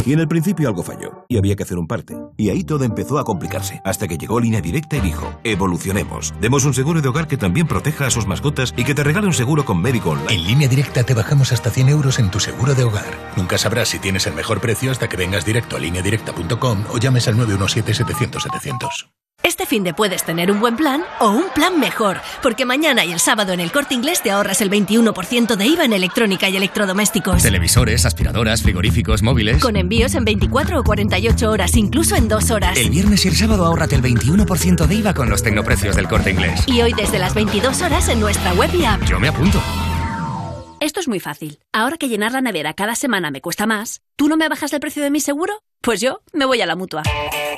[0.03, 2.15] Y en el principio algo falló, y había que hacer un parte.
[2.35, 6.33] Y ahí todo empezó a complicarse, hasta que llegó Línea Directa y dijo, evolucionemos.
[6.41, 9.27] Demos un seguro de hogar que también proteja a sus mascotas y que te regale
[9.27, 10.33] un seguro con médico online.
[10.33, 13.05] En línea directa te bajamos hasta 100 euros en tu seguro de hogar.
[13.37, 17.27] Nunca sabrás si tienes el mejor precio hasta que vengas directo a lineadirecta.com o llames
[17.27, 19.20] al 917-700-700.
[19.43, 23.11] Este fin de puedes tener un buen plan o un plan mejor, porque mañana y
[23.11, 26.57] el sábado en el Corte Inglés te ahorras el 21% de IVA en electrónica y
[26.57, 27.41] electrodomésticos.
[27.41, 29.59] Televisores, aspiradoras, frigoríficos, móviles.
[29.59, 32.77] Con envíos en 24 o 48 horas, incluso en 2 horas.
[32.77, 36.31] El viernes y el sábado ahórrate el 21% de IVA con los tecnoprecios del corte
[36.31, 36.63] inglés.
[36.67, 39.01] Y hoy desde las 22 horas en nuestra web y app.
[39.05, 39.59] Yo me apunto.
[40.79, 41.59] Esto es muy fácil.
[41.73, 44.79] Ahora que llenar la nevera cada semana me cuesta más, ¿tú no me bajas el
[44.79, 45.53] precio de mi seguro?
[45.81, 47.01] Pues yo me voy a la mutua.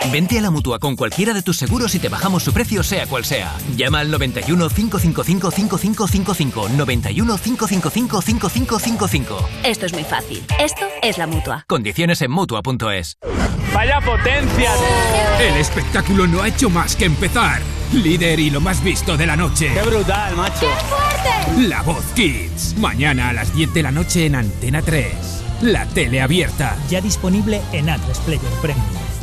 [0.09, 3.05] Vente a la mutua con cualquiera de tus seguros y te bajamos su precio, sea
[3.05, 3.53] cual sea.
[3.75, 6.69] Llama al 91 555 5555.
[6.69, 9.49] 91 555 5555.
[9.65, 10.41] Esto es muy fácil.
[10.57, 11.65] Esto es la mutua.
[11.67, 13.17] Condiciones en mutua.es.
[13.73, 14.71] ¡Vaya potencia!
[15.41, 17.61] El espectáculo no ha hecho más que empezar.
[17.91, 19.69] Líder y lo más visto de la noche.
[19.73, 20.67] ¡Qué brutal, macho!
[21.57, 22.75] La Voz Kids.
[22.77, 25.42] Mañana a las 10 de la noche en Antena 3.
[25.63, 26.75] La tele abierta.
[26.89, 29.22] Ya disponible en Atlas Player Premium.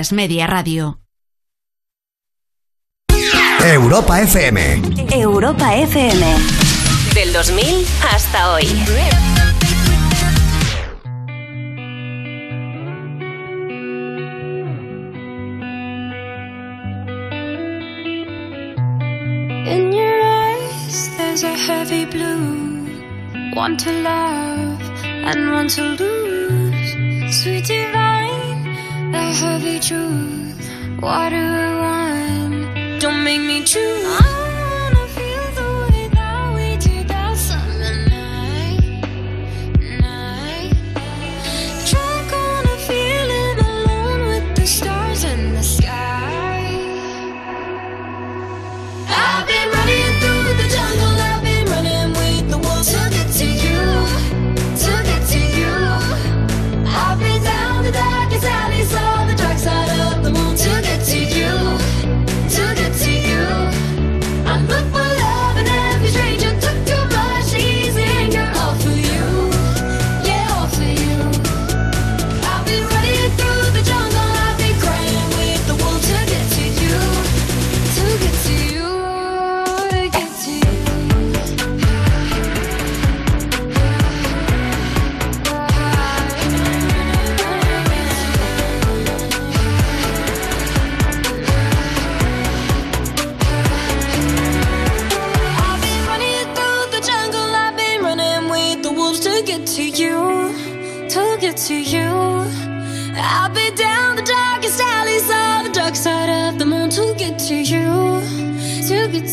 [0.01, 0.97] A3 Media Radio.
[3.63, 4.57] Europa FM.
[5.13, 6.23] Europa FM.
[7.13, 8.65] Del 2000 hasta hoy.
[19.67, 22.87] In your eyes, there's a heavy blue.
[23.53, 27.41] One to love and one to lose.
[27.43, 28.40] Sweet divine,
[29.11, 31.01] the heavy truth.
[31.01, 34.50] Water or wine, don't make me choose.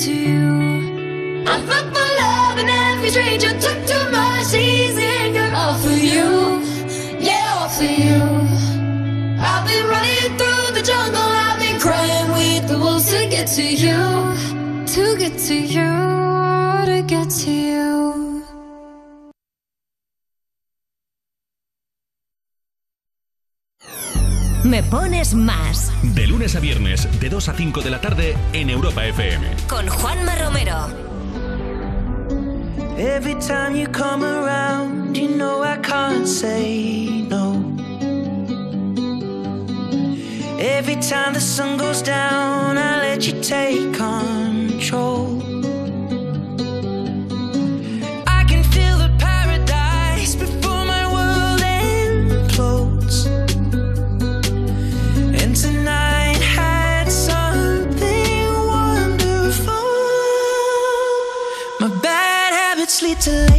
[0.08, 1.44] to you.
[1.46, 4.38] I felt my love and every stranger took too much.
[4.38, 5.36] my season.
[5.60, 6.28] All for you,
[7.28, 8.20] yeah, all for you.
[9.50, 13.66] I've been running through the jungle, I've been crying with the wolves to get to
[13.84, 14.00] you,
[14.94, 15.90] to get to you,
[16.90, 17.78] to get to you.
[24.64, 25.92] Me pones más
[26.38, 29.44] lunes a viernes, de 2 a 5 de la tarde, en Europa FM.
[29.66, 30.86] Con Juanma Romero.
[32.96, 37.56] Every time you come around, you know I can't say no.
[40.60, 45.37] Every time the sun goes down, I let you take control.
[63.20, 63.57] congratulations.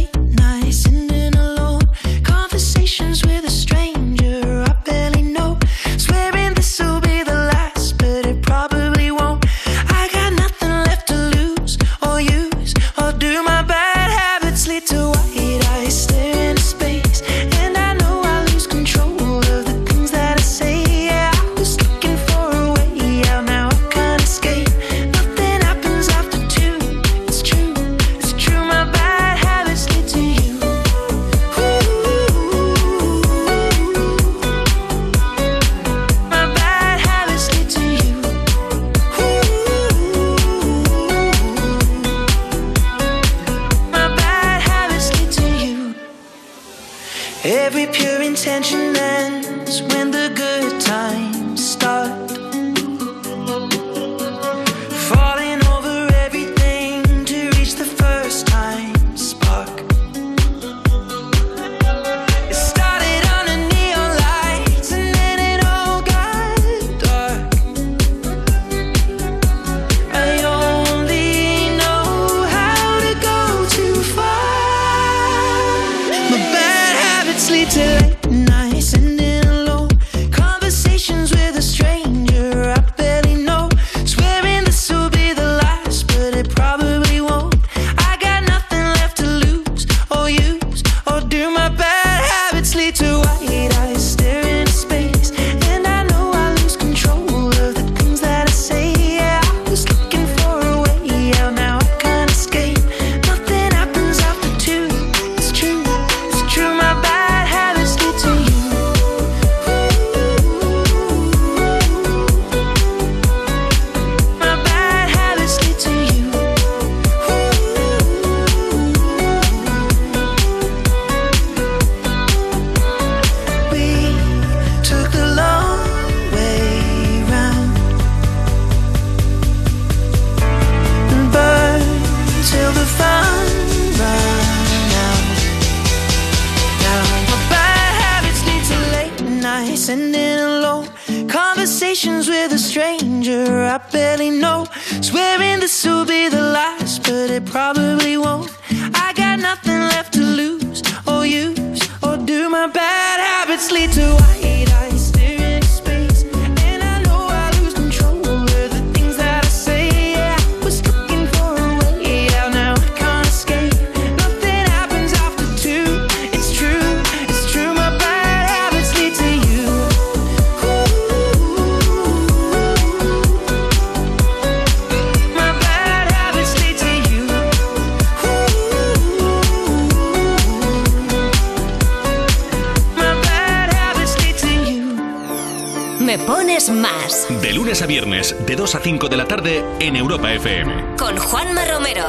[187.00, 187.26] Mañanas.
[187.42, 190.96] De lunes a viernes, de 2 a 5 de la tarde en Europa FM.
[190.98, 192.04] Con Juanma Romero.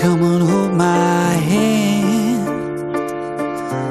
[0.00, 2.48] Come on, hold my hand.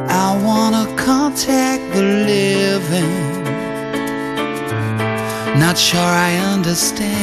[0.09, 3.43] I wanna contact the living.
[5.59, 7.13] Not sure I understand.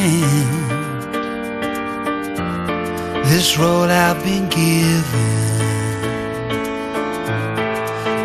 [3.25, 5.03] This road I've been given.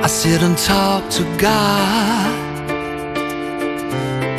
[0.02, 2.39] I sit and talk to God.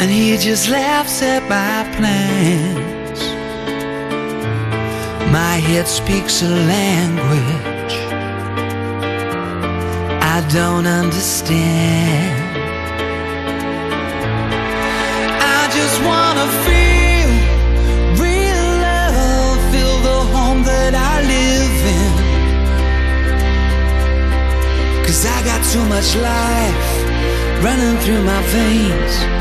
[0.01, 3.21] And he just laughs at my plans.
[5.31, 7.61] My head speaks a language
[10.35, 12.33] I don't understand.
[15.57, 17.29] I just wanna feel
[18.25, 22.11] real love, feel the home that I live in.
[25.05, 26.91] Cause I got too much life
[27.63, 29.40] running through my veins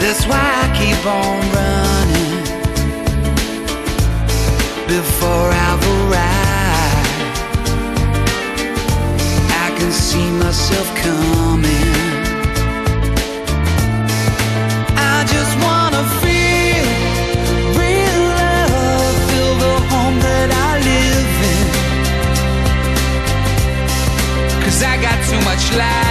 [0.00, 2.40] That's why I keep on running
[4.88, 7.08] before I've arrived.
[9.64, 11.94] I can see myself coming.
[14.96, 16.86] I just wanna feel
[17.78, 21.66] real love, feel the home that I live in.
[24.64, 26.09] Cause I got too much life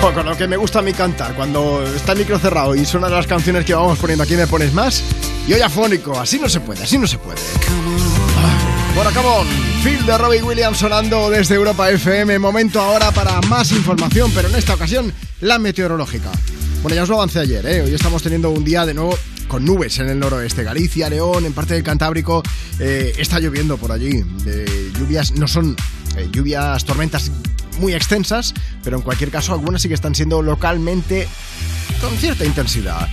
[0.00, 2.86] Jo, con lo que me gusta a mí cantar, cuando está el micro cerrado y
[2.86, 5.02] suenan las canciones que vamos poniendo aquí, me pones más.
[5.46, 7.38] Y hoy afónico, así no se puede, así no se puede.
[7.38, 9.46] Ay, Bueno, come on.
[9.84, 12.38] Phil de Robbie Williams sonando desde Europa FM.
[12.38, 16.30] Momento ahora para más información, pero en esta ocasión la meteorológica.
[16.82, 17.82] Bueno, ya os lo avancé ayer, ¿eh?
[17.82, 20.64] Hoy estamos teniendo un día de nuevo con nubes en el noroeste.
[20.64, 22.42] Galicia, León, en parte del Cantábrico,
[22.78, 24.22] eh, está lloviendo por allí.
[24.44, 25.76] De lluvias, no son
[26.16, 27.30] eh, lluvias, tormentas
[27.80, 31.28] muy extensas, pero en cualquier caso algunas sí que están siendo localmente
[32.00, 33.08] con cierta intensidad.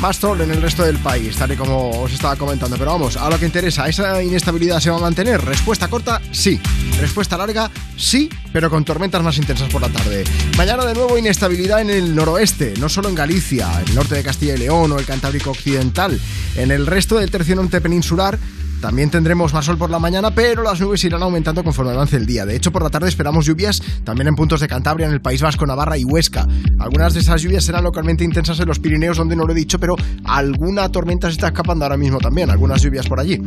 [0.00, 2.76] Más sol en el resto del país, tal y como os estaba comentando.
[2.76, 5.40] Pero vamos, a lo que interesa, ¿esa inestabilidad se va a mantener?
[5.44, 6.60] Respuesta corta, sí.
[6.98, 10.24] Respuesta larga, sí, pero con tormentas más intensas por la tarde.
[10.56, 14.54] Mañana de nuevo inestabilidad en el noroeste, no solo en Galicia, el norte de Castilla
[14.54, 16.20] y León o el Cantábrico Occidental.
[16.56, 18.40] En el resto del tercio norte peninsular
[18.82, 22.26] también tendremos más sol por la mañana, pero las nubes irán aumentando conforme avance el
[22.26, 22.44] día.
[22.44, 25.40] De hecho, por la tarde esperamos lluvias también en puntos de Cantabria, en el País
[25.40, 26.48] Vasco, Navarra y Huesca.
[26.80, 29.78] Algunas de esas lluvias serán localmente intensas en los Pirineos, donde no lo he dicho,
[29.78, 29.94] pero
[30.24, 33.40] alguna tormenta se está escapando ahora mismo también, algunas lluvias por allí.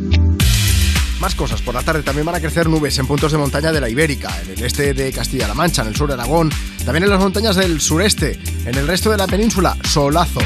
[1.20, 3.82] Más cosas, por la tarde también van a crecer nubes en puntos de montaña de
[3.82, 6.50] la Ibérica, en el este de Castilla-La Mancha, en el sur de Aragón,
[6.86, 10.40] también en las montañas del sureste, en el resto de la península, solazo.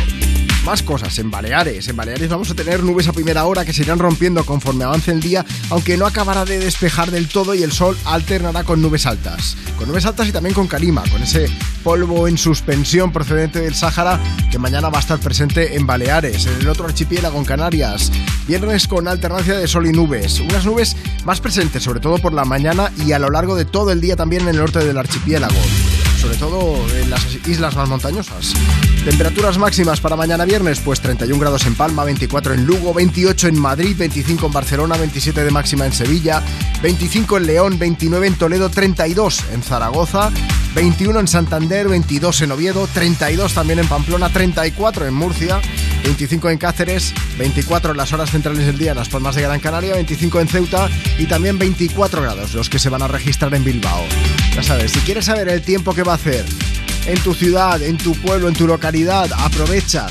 [0.69, 1.87] Más cosas, en Baleares.
[1.87, 5.09] En Baleares vamos a tener nubes a primera hora que se irán rompiendo conforme avance
[5.09, 9.07] el día, aunque no acabará de despejar del todo y el sol alternará con nubes
[9.07, 9.57] altas.
[9.79, 11.49] Con nubes altas y también con calima, con ese
[11.83, 14.19] polvo en suspensión procedente del Sáhara
[14.51, 18.11] que mañana va a estar presente en Baleares, en el otro archipiélago en Canarias.
[18.47, 20.39] Viernes con alternancia de sol y nubes.
[20.39, 23.91] Unas nubes más presentes, sobre todo por la mañana y a lo largo de todo
[23.91, 25.57] el día también en el norte del archipiélago
[26.19, 28.53] sobre todo en las islas más montañosas.
[29.05, 33.59] Temperaturas máximas para mañana viernes, pues 31 grados en Palma, 24 en Lugo, 28 en
[33.59, 36.43] Madrid, 25 en Barcelona, 27 de máxima en Sevilla,
[36.81, 40.31] 25 en León, 29 en Toledo, 32 en Zaragoza,
[40.75, 45.61] 21 en Santander, 22 en Oviedo, 32 también en Pamplona, 34 en Murcia,
[46.03, 49.59] 25 en Cáceres, 24 en las horas centrales del día en las Palmas de Gran
[49.59, 53.63] Canaria, 25 en Ceuta y también 24 grados los que se van a registrar en
[53.63, 54.03] Bilbao.
[54.55, 56.45] Ya sabes, si quieres saber el tiempo que va a hacer
[57.05, 60.07] en tu ciudad, en tu pueblo, en tu localidad, aprovecha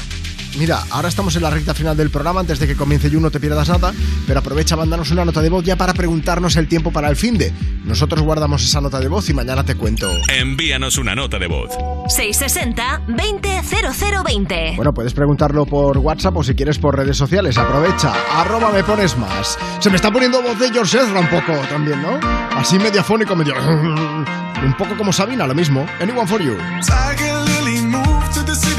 [0.56, 3.30] mira, ahora estamos en la recta final del programa, antes de que comience Yu no
[3.30, 3.92] te pierdas nada,
[4.26, 7.38] pero aprovecha mandarnos una nota de voz ya para preguntarnos el tiempo para el fin
[7.38, 7.52] de.
[7.84, 10.10] Nosotros guardamos esa nota de voz y mañana te cuento.
[10.28, 11.70] Envíanos una nota de voz.
[12.08, 14.76] 660-200020.
[14.76, 17.56] Bueno, puedes preguntarlo por WhatsApp o si quieres por redes sociales.
[17.58, 19.58] Aprovecha, arroba me pones más.
[19.80, 22.18] Se me está poniendo voz de George Ezra un poco también, ¿no?
[22.56, 23.54] Así mediafónico, medio...
[24.60, 25.86] Un poco como Sabina, lo mismo.
[26.00, 26.56] Anyone for you.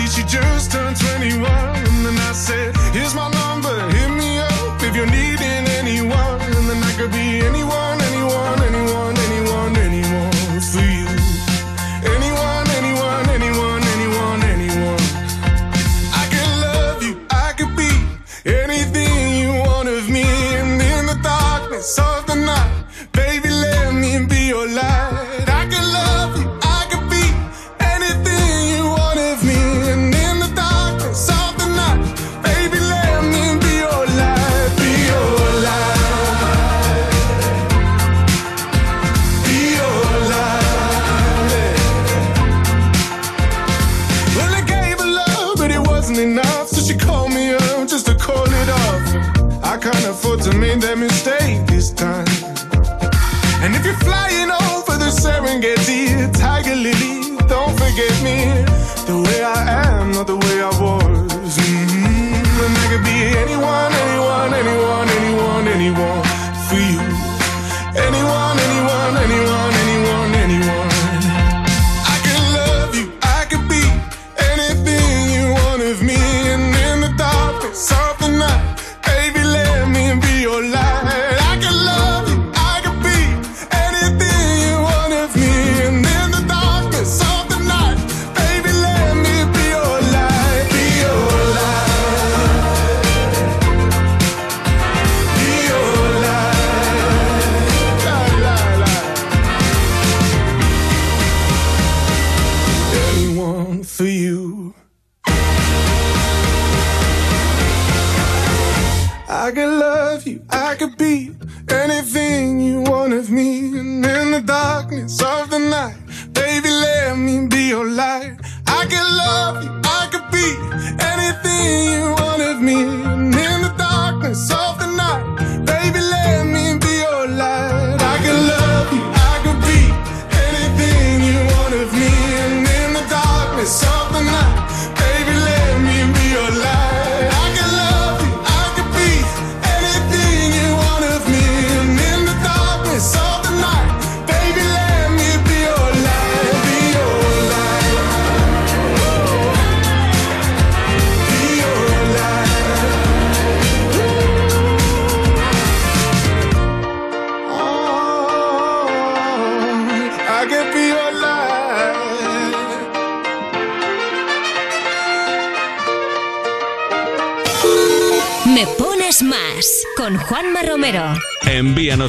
[0.09, 1.45] she just turned 21.
[1.45, 5.58] And then I said, Here's my number, hit me up if you need it.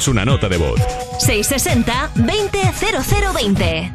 [0.01, 0.81] envíanos una nota de voz.
[1.19, 3.91] 660-200020.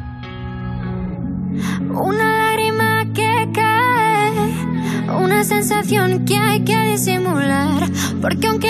[1.89, 4.31] Una lágrima que cae,
[5.19, 7.83] una sensación que hay que disimular,
[8.21, 8.66] porque aunque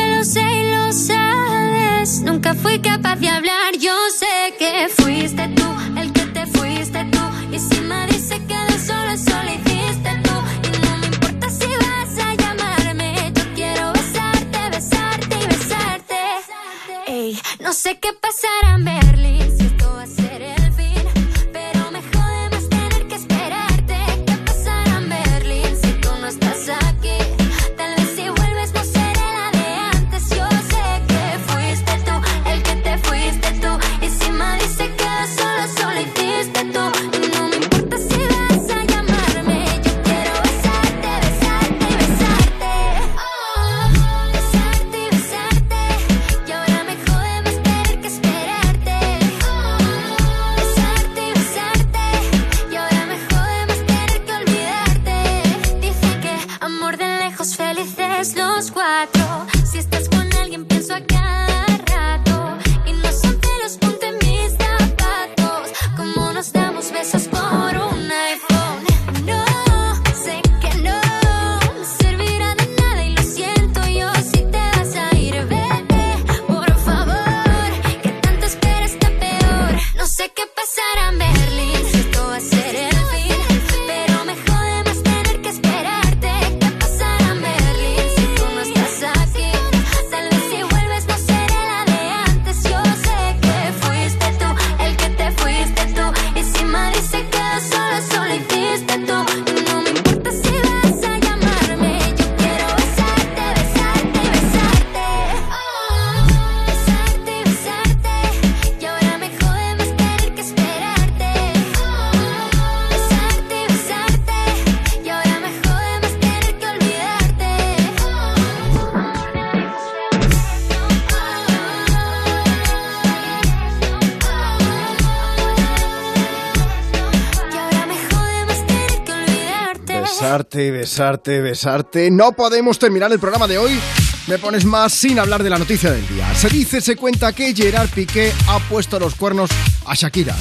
[130.97, 132.09] Besarte, besarte.
[132.09, 133.79] No podemos terminar el programa de hoy.
[134.25, 136.33] Me pones más sin hablar de la noticia del día.
[136.33, 139.51] Se dice, se cuenta que Gerard Piqué ha puesto los cuernos
[139.85, 140.35] a Shakira.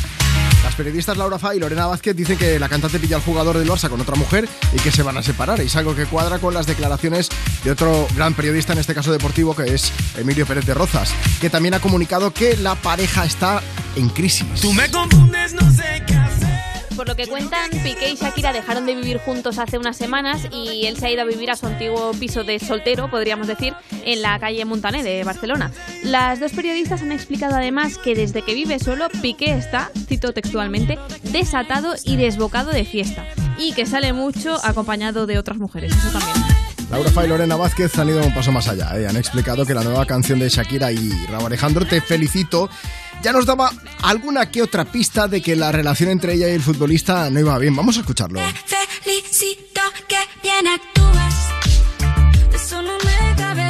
[0.65, 3.69] Las periodistas Laura Fa y Lorena Vázquez dicen que la cantante pilla al jugador del
[3.69, 5.61] Barça con otra mujer y que se van a separar.
[5.61, 7.29] Es algo que cuadra con las declaraciones
[7.63, 11.51] de otro gran periodista, en este caso deportivo, que es Emilio Pérez de Rozas, que
[11.51, 13.61] también ha comunicado que la pareja está
[13.95, 14.63] en crisis.
[14.63, 16.16] Tú me confundes, no sé qué.
[16.97, 20.87] Por lo que cuentan, Piqué y Shakira dejaron de vivir juntos hace unas semanas y
[20.87, 23.75] él se ha ido a vivir a su antiguo piso de soltero, podríamos decir,
[24.07, 25.73] en la calle Montaner de Barcelona.
[26.03, 30.99] Las dos periodistas han explicado además que desde que vive solo, Piqué está, cito textualmente,
[31.23, 33.27] desatado y desbocado de fiesta
[33.59, 36.37] y que sale mucho acompañado de otras mujeres, eso también.
[36.91, 38.97] Laura Fa y Lorena Vázquez han ido un paso más allá.
[38.97, 39.09] ¿eh?
[39.09, 42.71] Han explicado que la nueva canción de Shakira y Raúl Alejandro, Te Felicito,
[43.23, 43.71] ya nos daba
[44.03, 47.59] alguna que otra pista de que la relación entre ella y el futbolista no iba
[47.59, 47.75] bien.
[47.75, 48.41] Vamos a escucharlo.
[49.03, 51.35] Felicito que bien actúas.
[52.55, 53.66] Eso no me cabe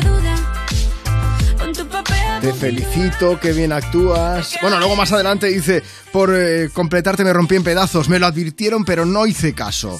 [2.40, 4.54] Te felicito, que bien actúas.
[4.60, 8.08] Bueno, luego más adelante dice, por eh, completarte me rompí en pedazos.
[8.08, 9.98] Me lo advirtieron, pero no hice caso.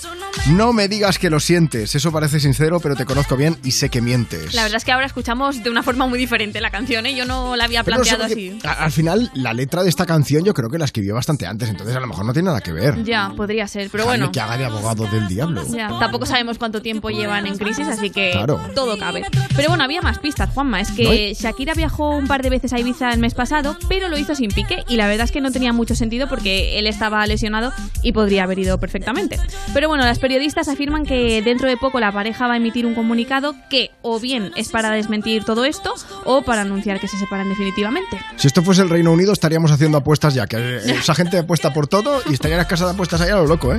[0.50, 1.94] No me digas que lo sientes.
[1.94, 4.52] Eso parece sincero, pero te conozco bien y sé que mientes.
[4.54, 7.16] La verdad es que ahora escuchamos de una forma muy diferente la canción, ¿eh?
[7.16, 8.80] yo no la había Pero no sé planteado qué- así.
[8.82, 11.96] Al final, la letra de esta canción yo creo que la escribió bastante antes, entonces
[11.96, 13.02] a lo mejor no tiene nada que ver.
[13.02, 14.30] Ya, podría ser, pero bueno.
[14.30, 15.64] que haga de abogado del diablo.
[15.74, 18.60] Ya, tampoco sabemos cuánto tiempo llevan en crisis, así que Claro.
[18.74, 19.24] todo cabe.
[19.56, 20.80] Pero bueno, había más pistas, Juanma.
[20.82, 24.18] Es que Shakira viajó un par de veces a Ibiza el mes pasado, pero lo
[24.18, 27.24] hizo sin pique y la verdad es que no tenía mucho sentido porque él estaba
[27.28, 29.38] lesionado y podría haber ido perfectamente.
[29.72, 32.96] Pero bueno, las periodistas afirman que dentro de poco la pareja va a emitir un
[32.96, 37.48] comunicado que o bien es para desmentir todo esto o para anunciar que se separan
[37.50, 38.18] definitivamente.
[38.34, 41.86] Si esto fuese el Reino Unido, estaríamos haciendo apuestas ya, que esa gente apuesta por
[41.86, 43.78] todo y estarían las casas de apuestas allá a lo loco, ¿eh?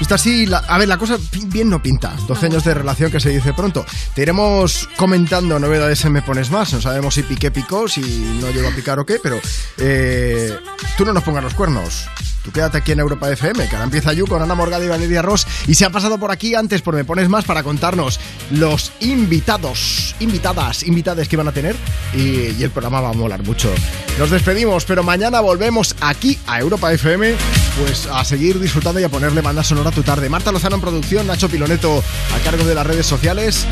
[0.00, 1.16] Está así, la- a ver, la cosa
[1.46, 2.14] bien no pinta.
[2.28, 3.86] 12 años de relación que se dice pronto.
[4.14, 6.72] Te iremos comentando novedades en Me Pones Más.
[6.74, 8.00] No sabemos si piqué picó, si
[8.40, 9.40] no llegó a picar o qué, pero
[9.78, 10.52] eh,
[10.98, 12.06] tú no nos pongas los cuernos.
[12.44, 15.22] Tú quédate aquí en Europa FM, que ahora empieza Yu con Ana Morgada y Valeria
[15.22, 15.46] Ross.
[15.66, 20.14] Y se ha pasado por aquí antes por Me Pones Más para contarnos los invitados,
[20.20, 21.74] invitadas, invitades que van a tener.
[22.12, 23.72] Y, y el programa va a molar mucho.
[24.18, 27.34] Nos despedimos, pero mañana volvemos aquí a Europa FM,
[27.80, 30.28] pues a seguir disfrutando y a ponerle banda sonora a tu tarde.
[30.28, 33.66] Marta Lozano en producción, Nacho Piloneto a cargo de las redes sociales.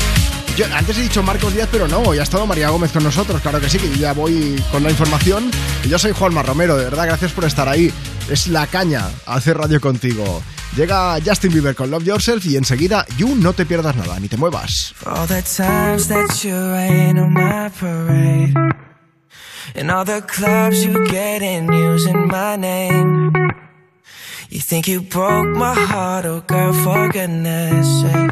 [0.61, 3.59] Antes he dicho Marcos Díaz, pero no, ya ha estado María Gómez con nosotros, claro
[3.59, 5.49] que sí, que ya voy con la información.
[5.89, 7.91] Yo soy Juanma Romero, de verdad, gracias por estar ahí.
[8.29, 10.43] Es la caña hacer radio contigo.
[10.75, 14.37] Llega Justin Bieber con Love Yourself y enseguida, You, no te pierdas nada, ni te
[14.37, 14.93] muevas.
[15.03, 16.51] That you
[17.79, 18.53] parade.
[19.75, 23.31] And all the clubs you get in using my name.
[24.51, 28.31] You think you broke my heart, oh girl, for goodness sake.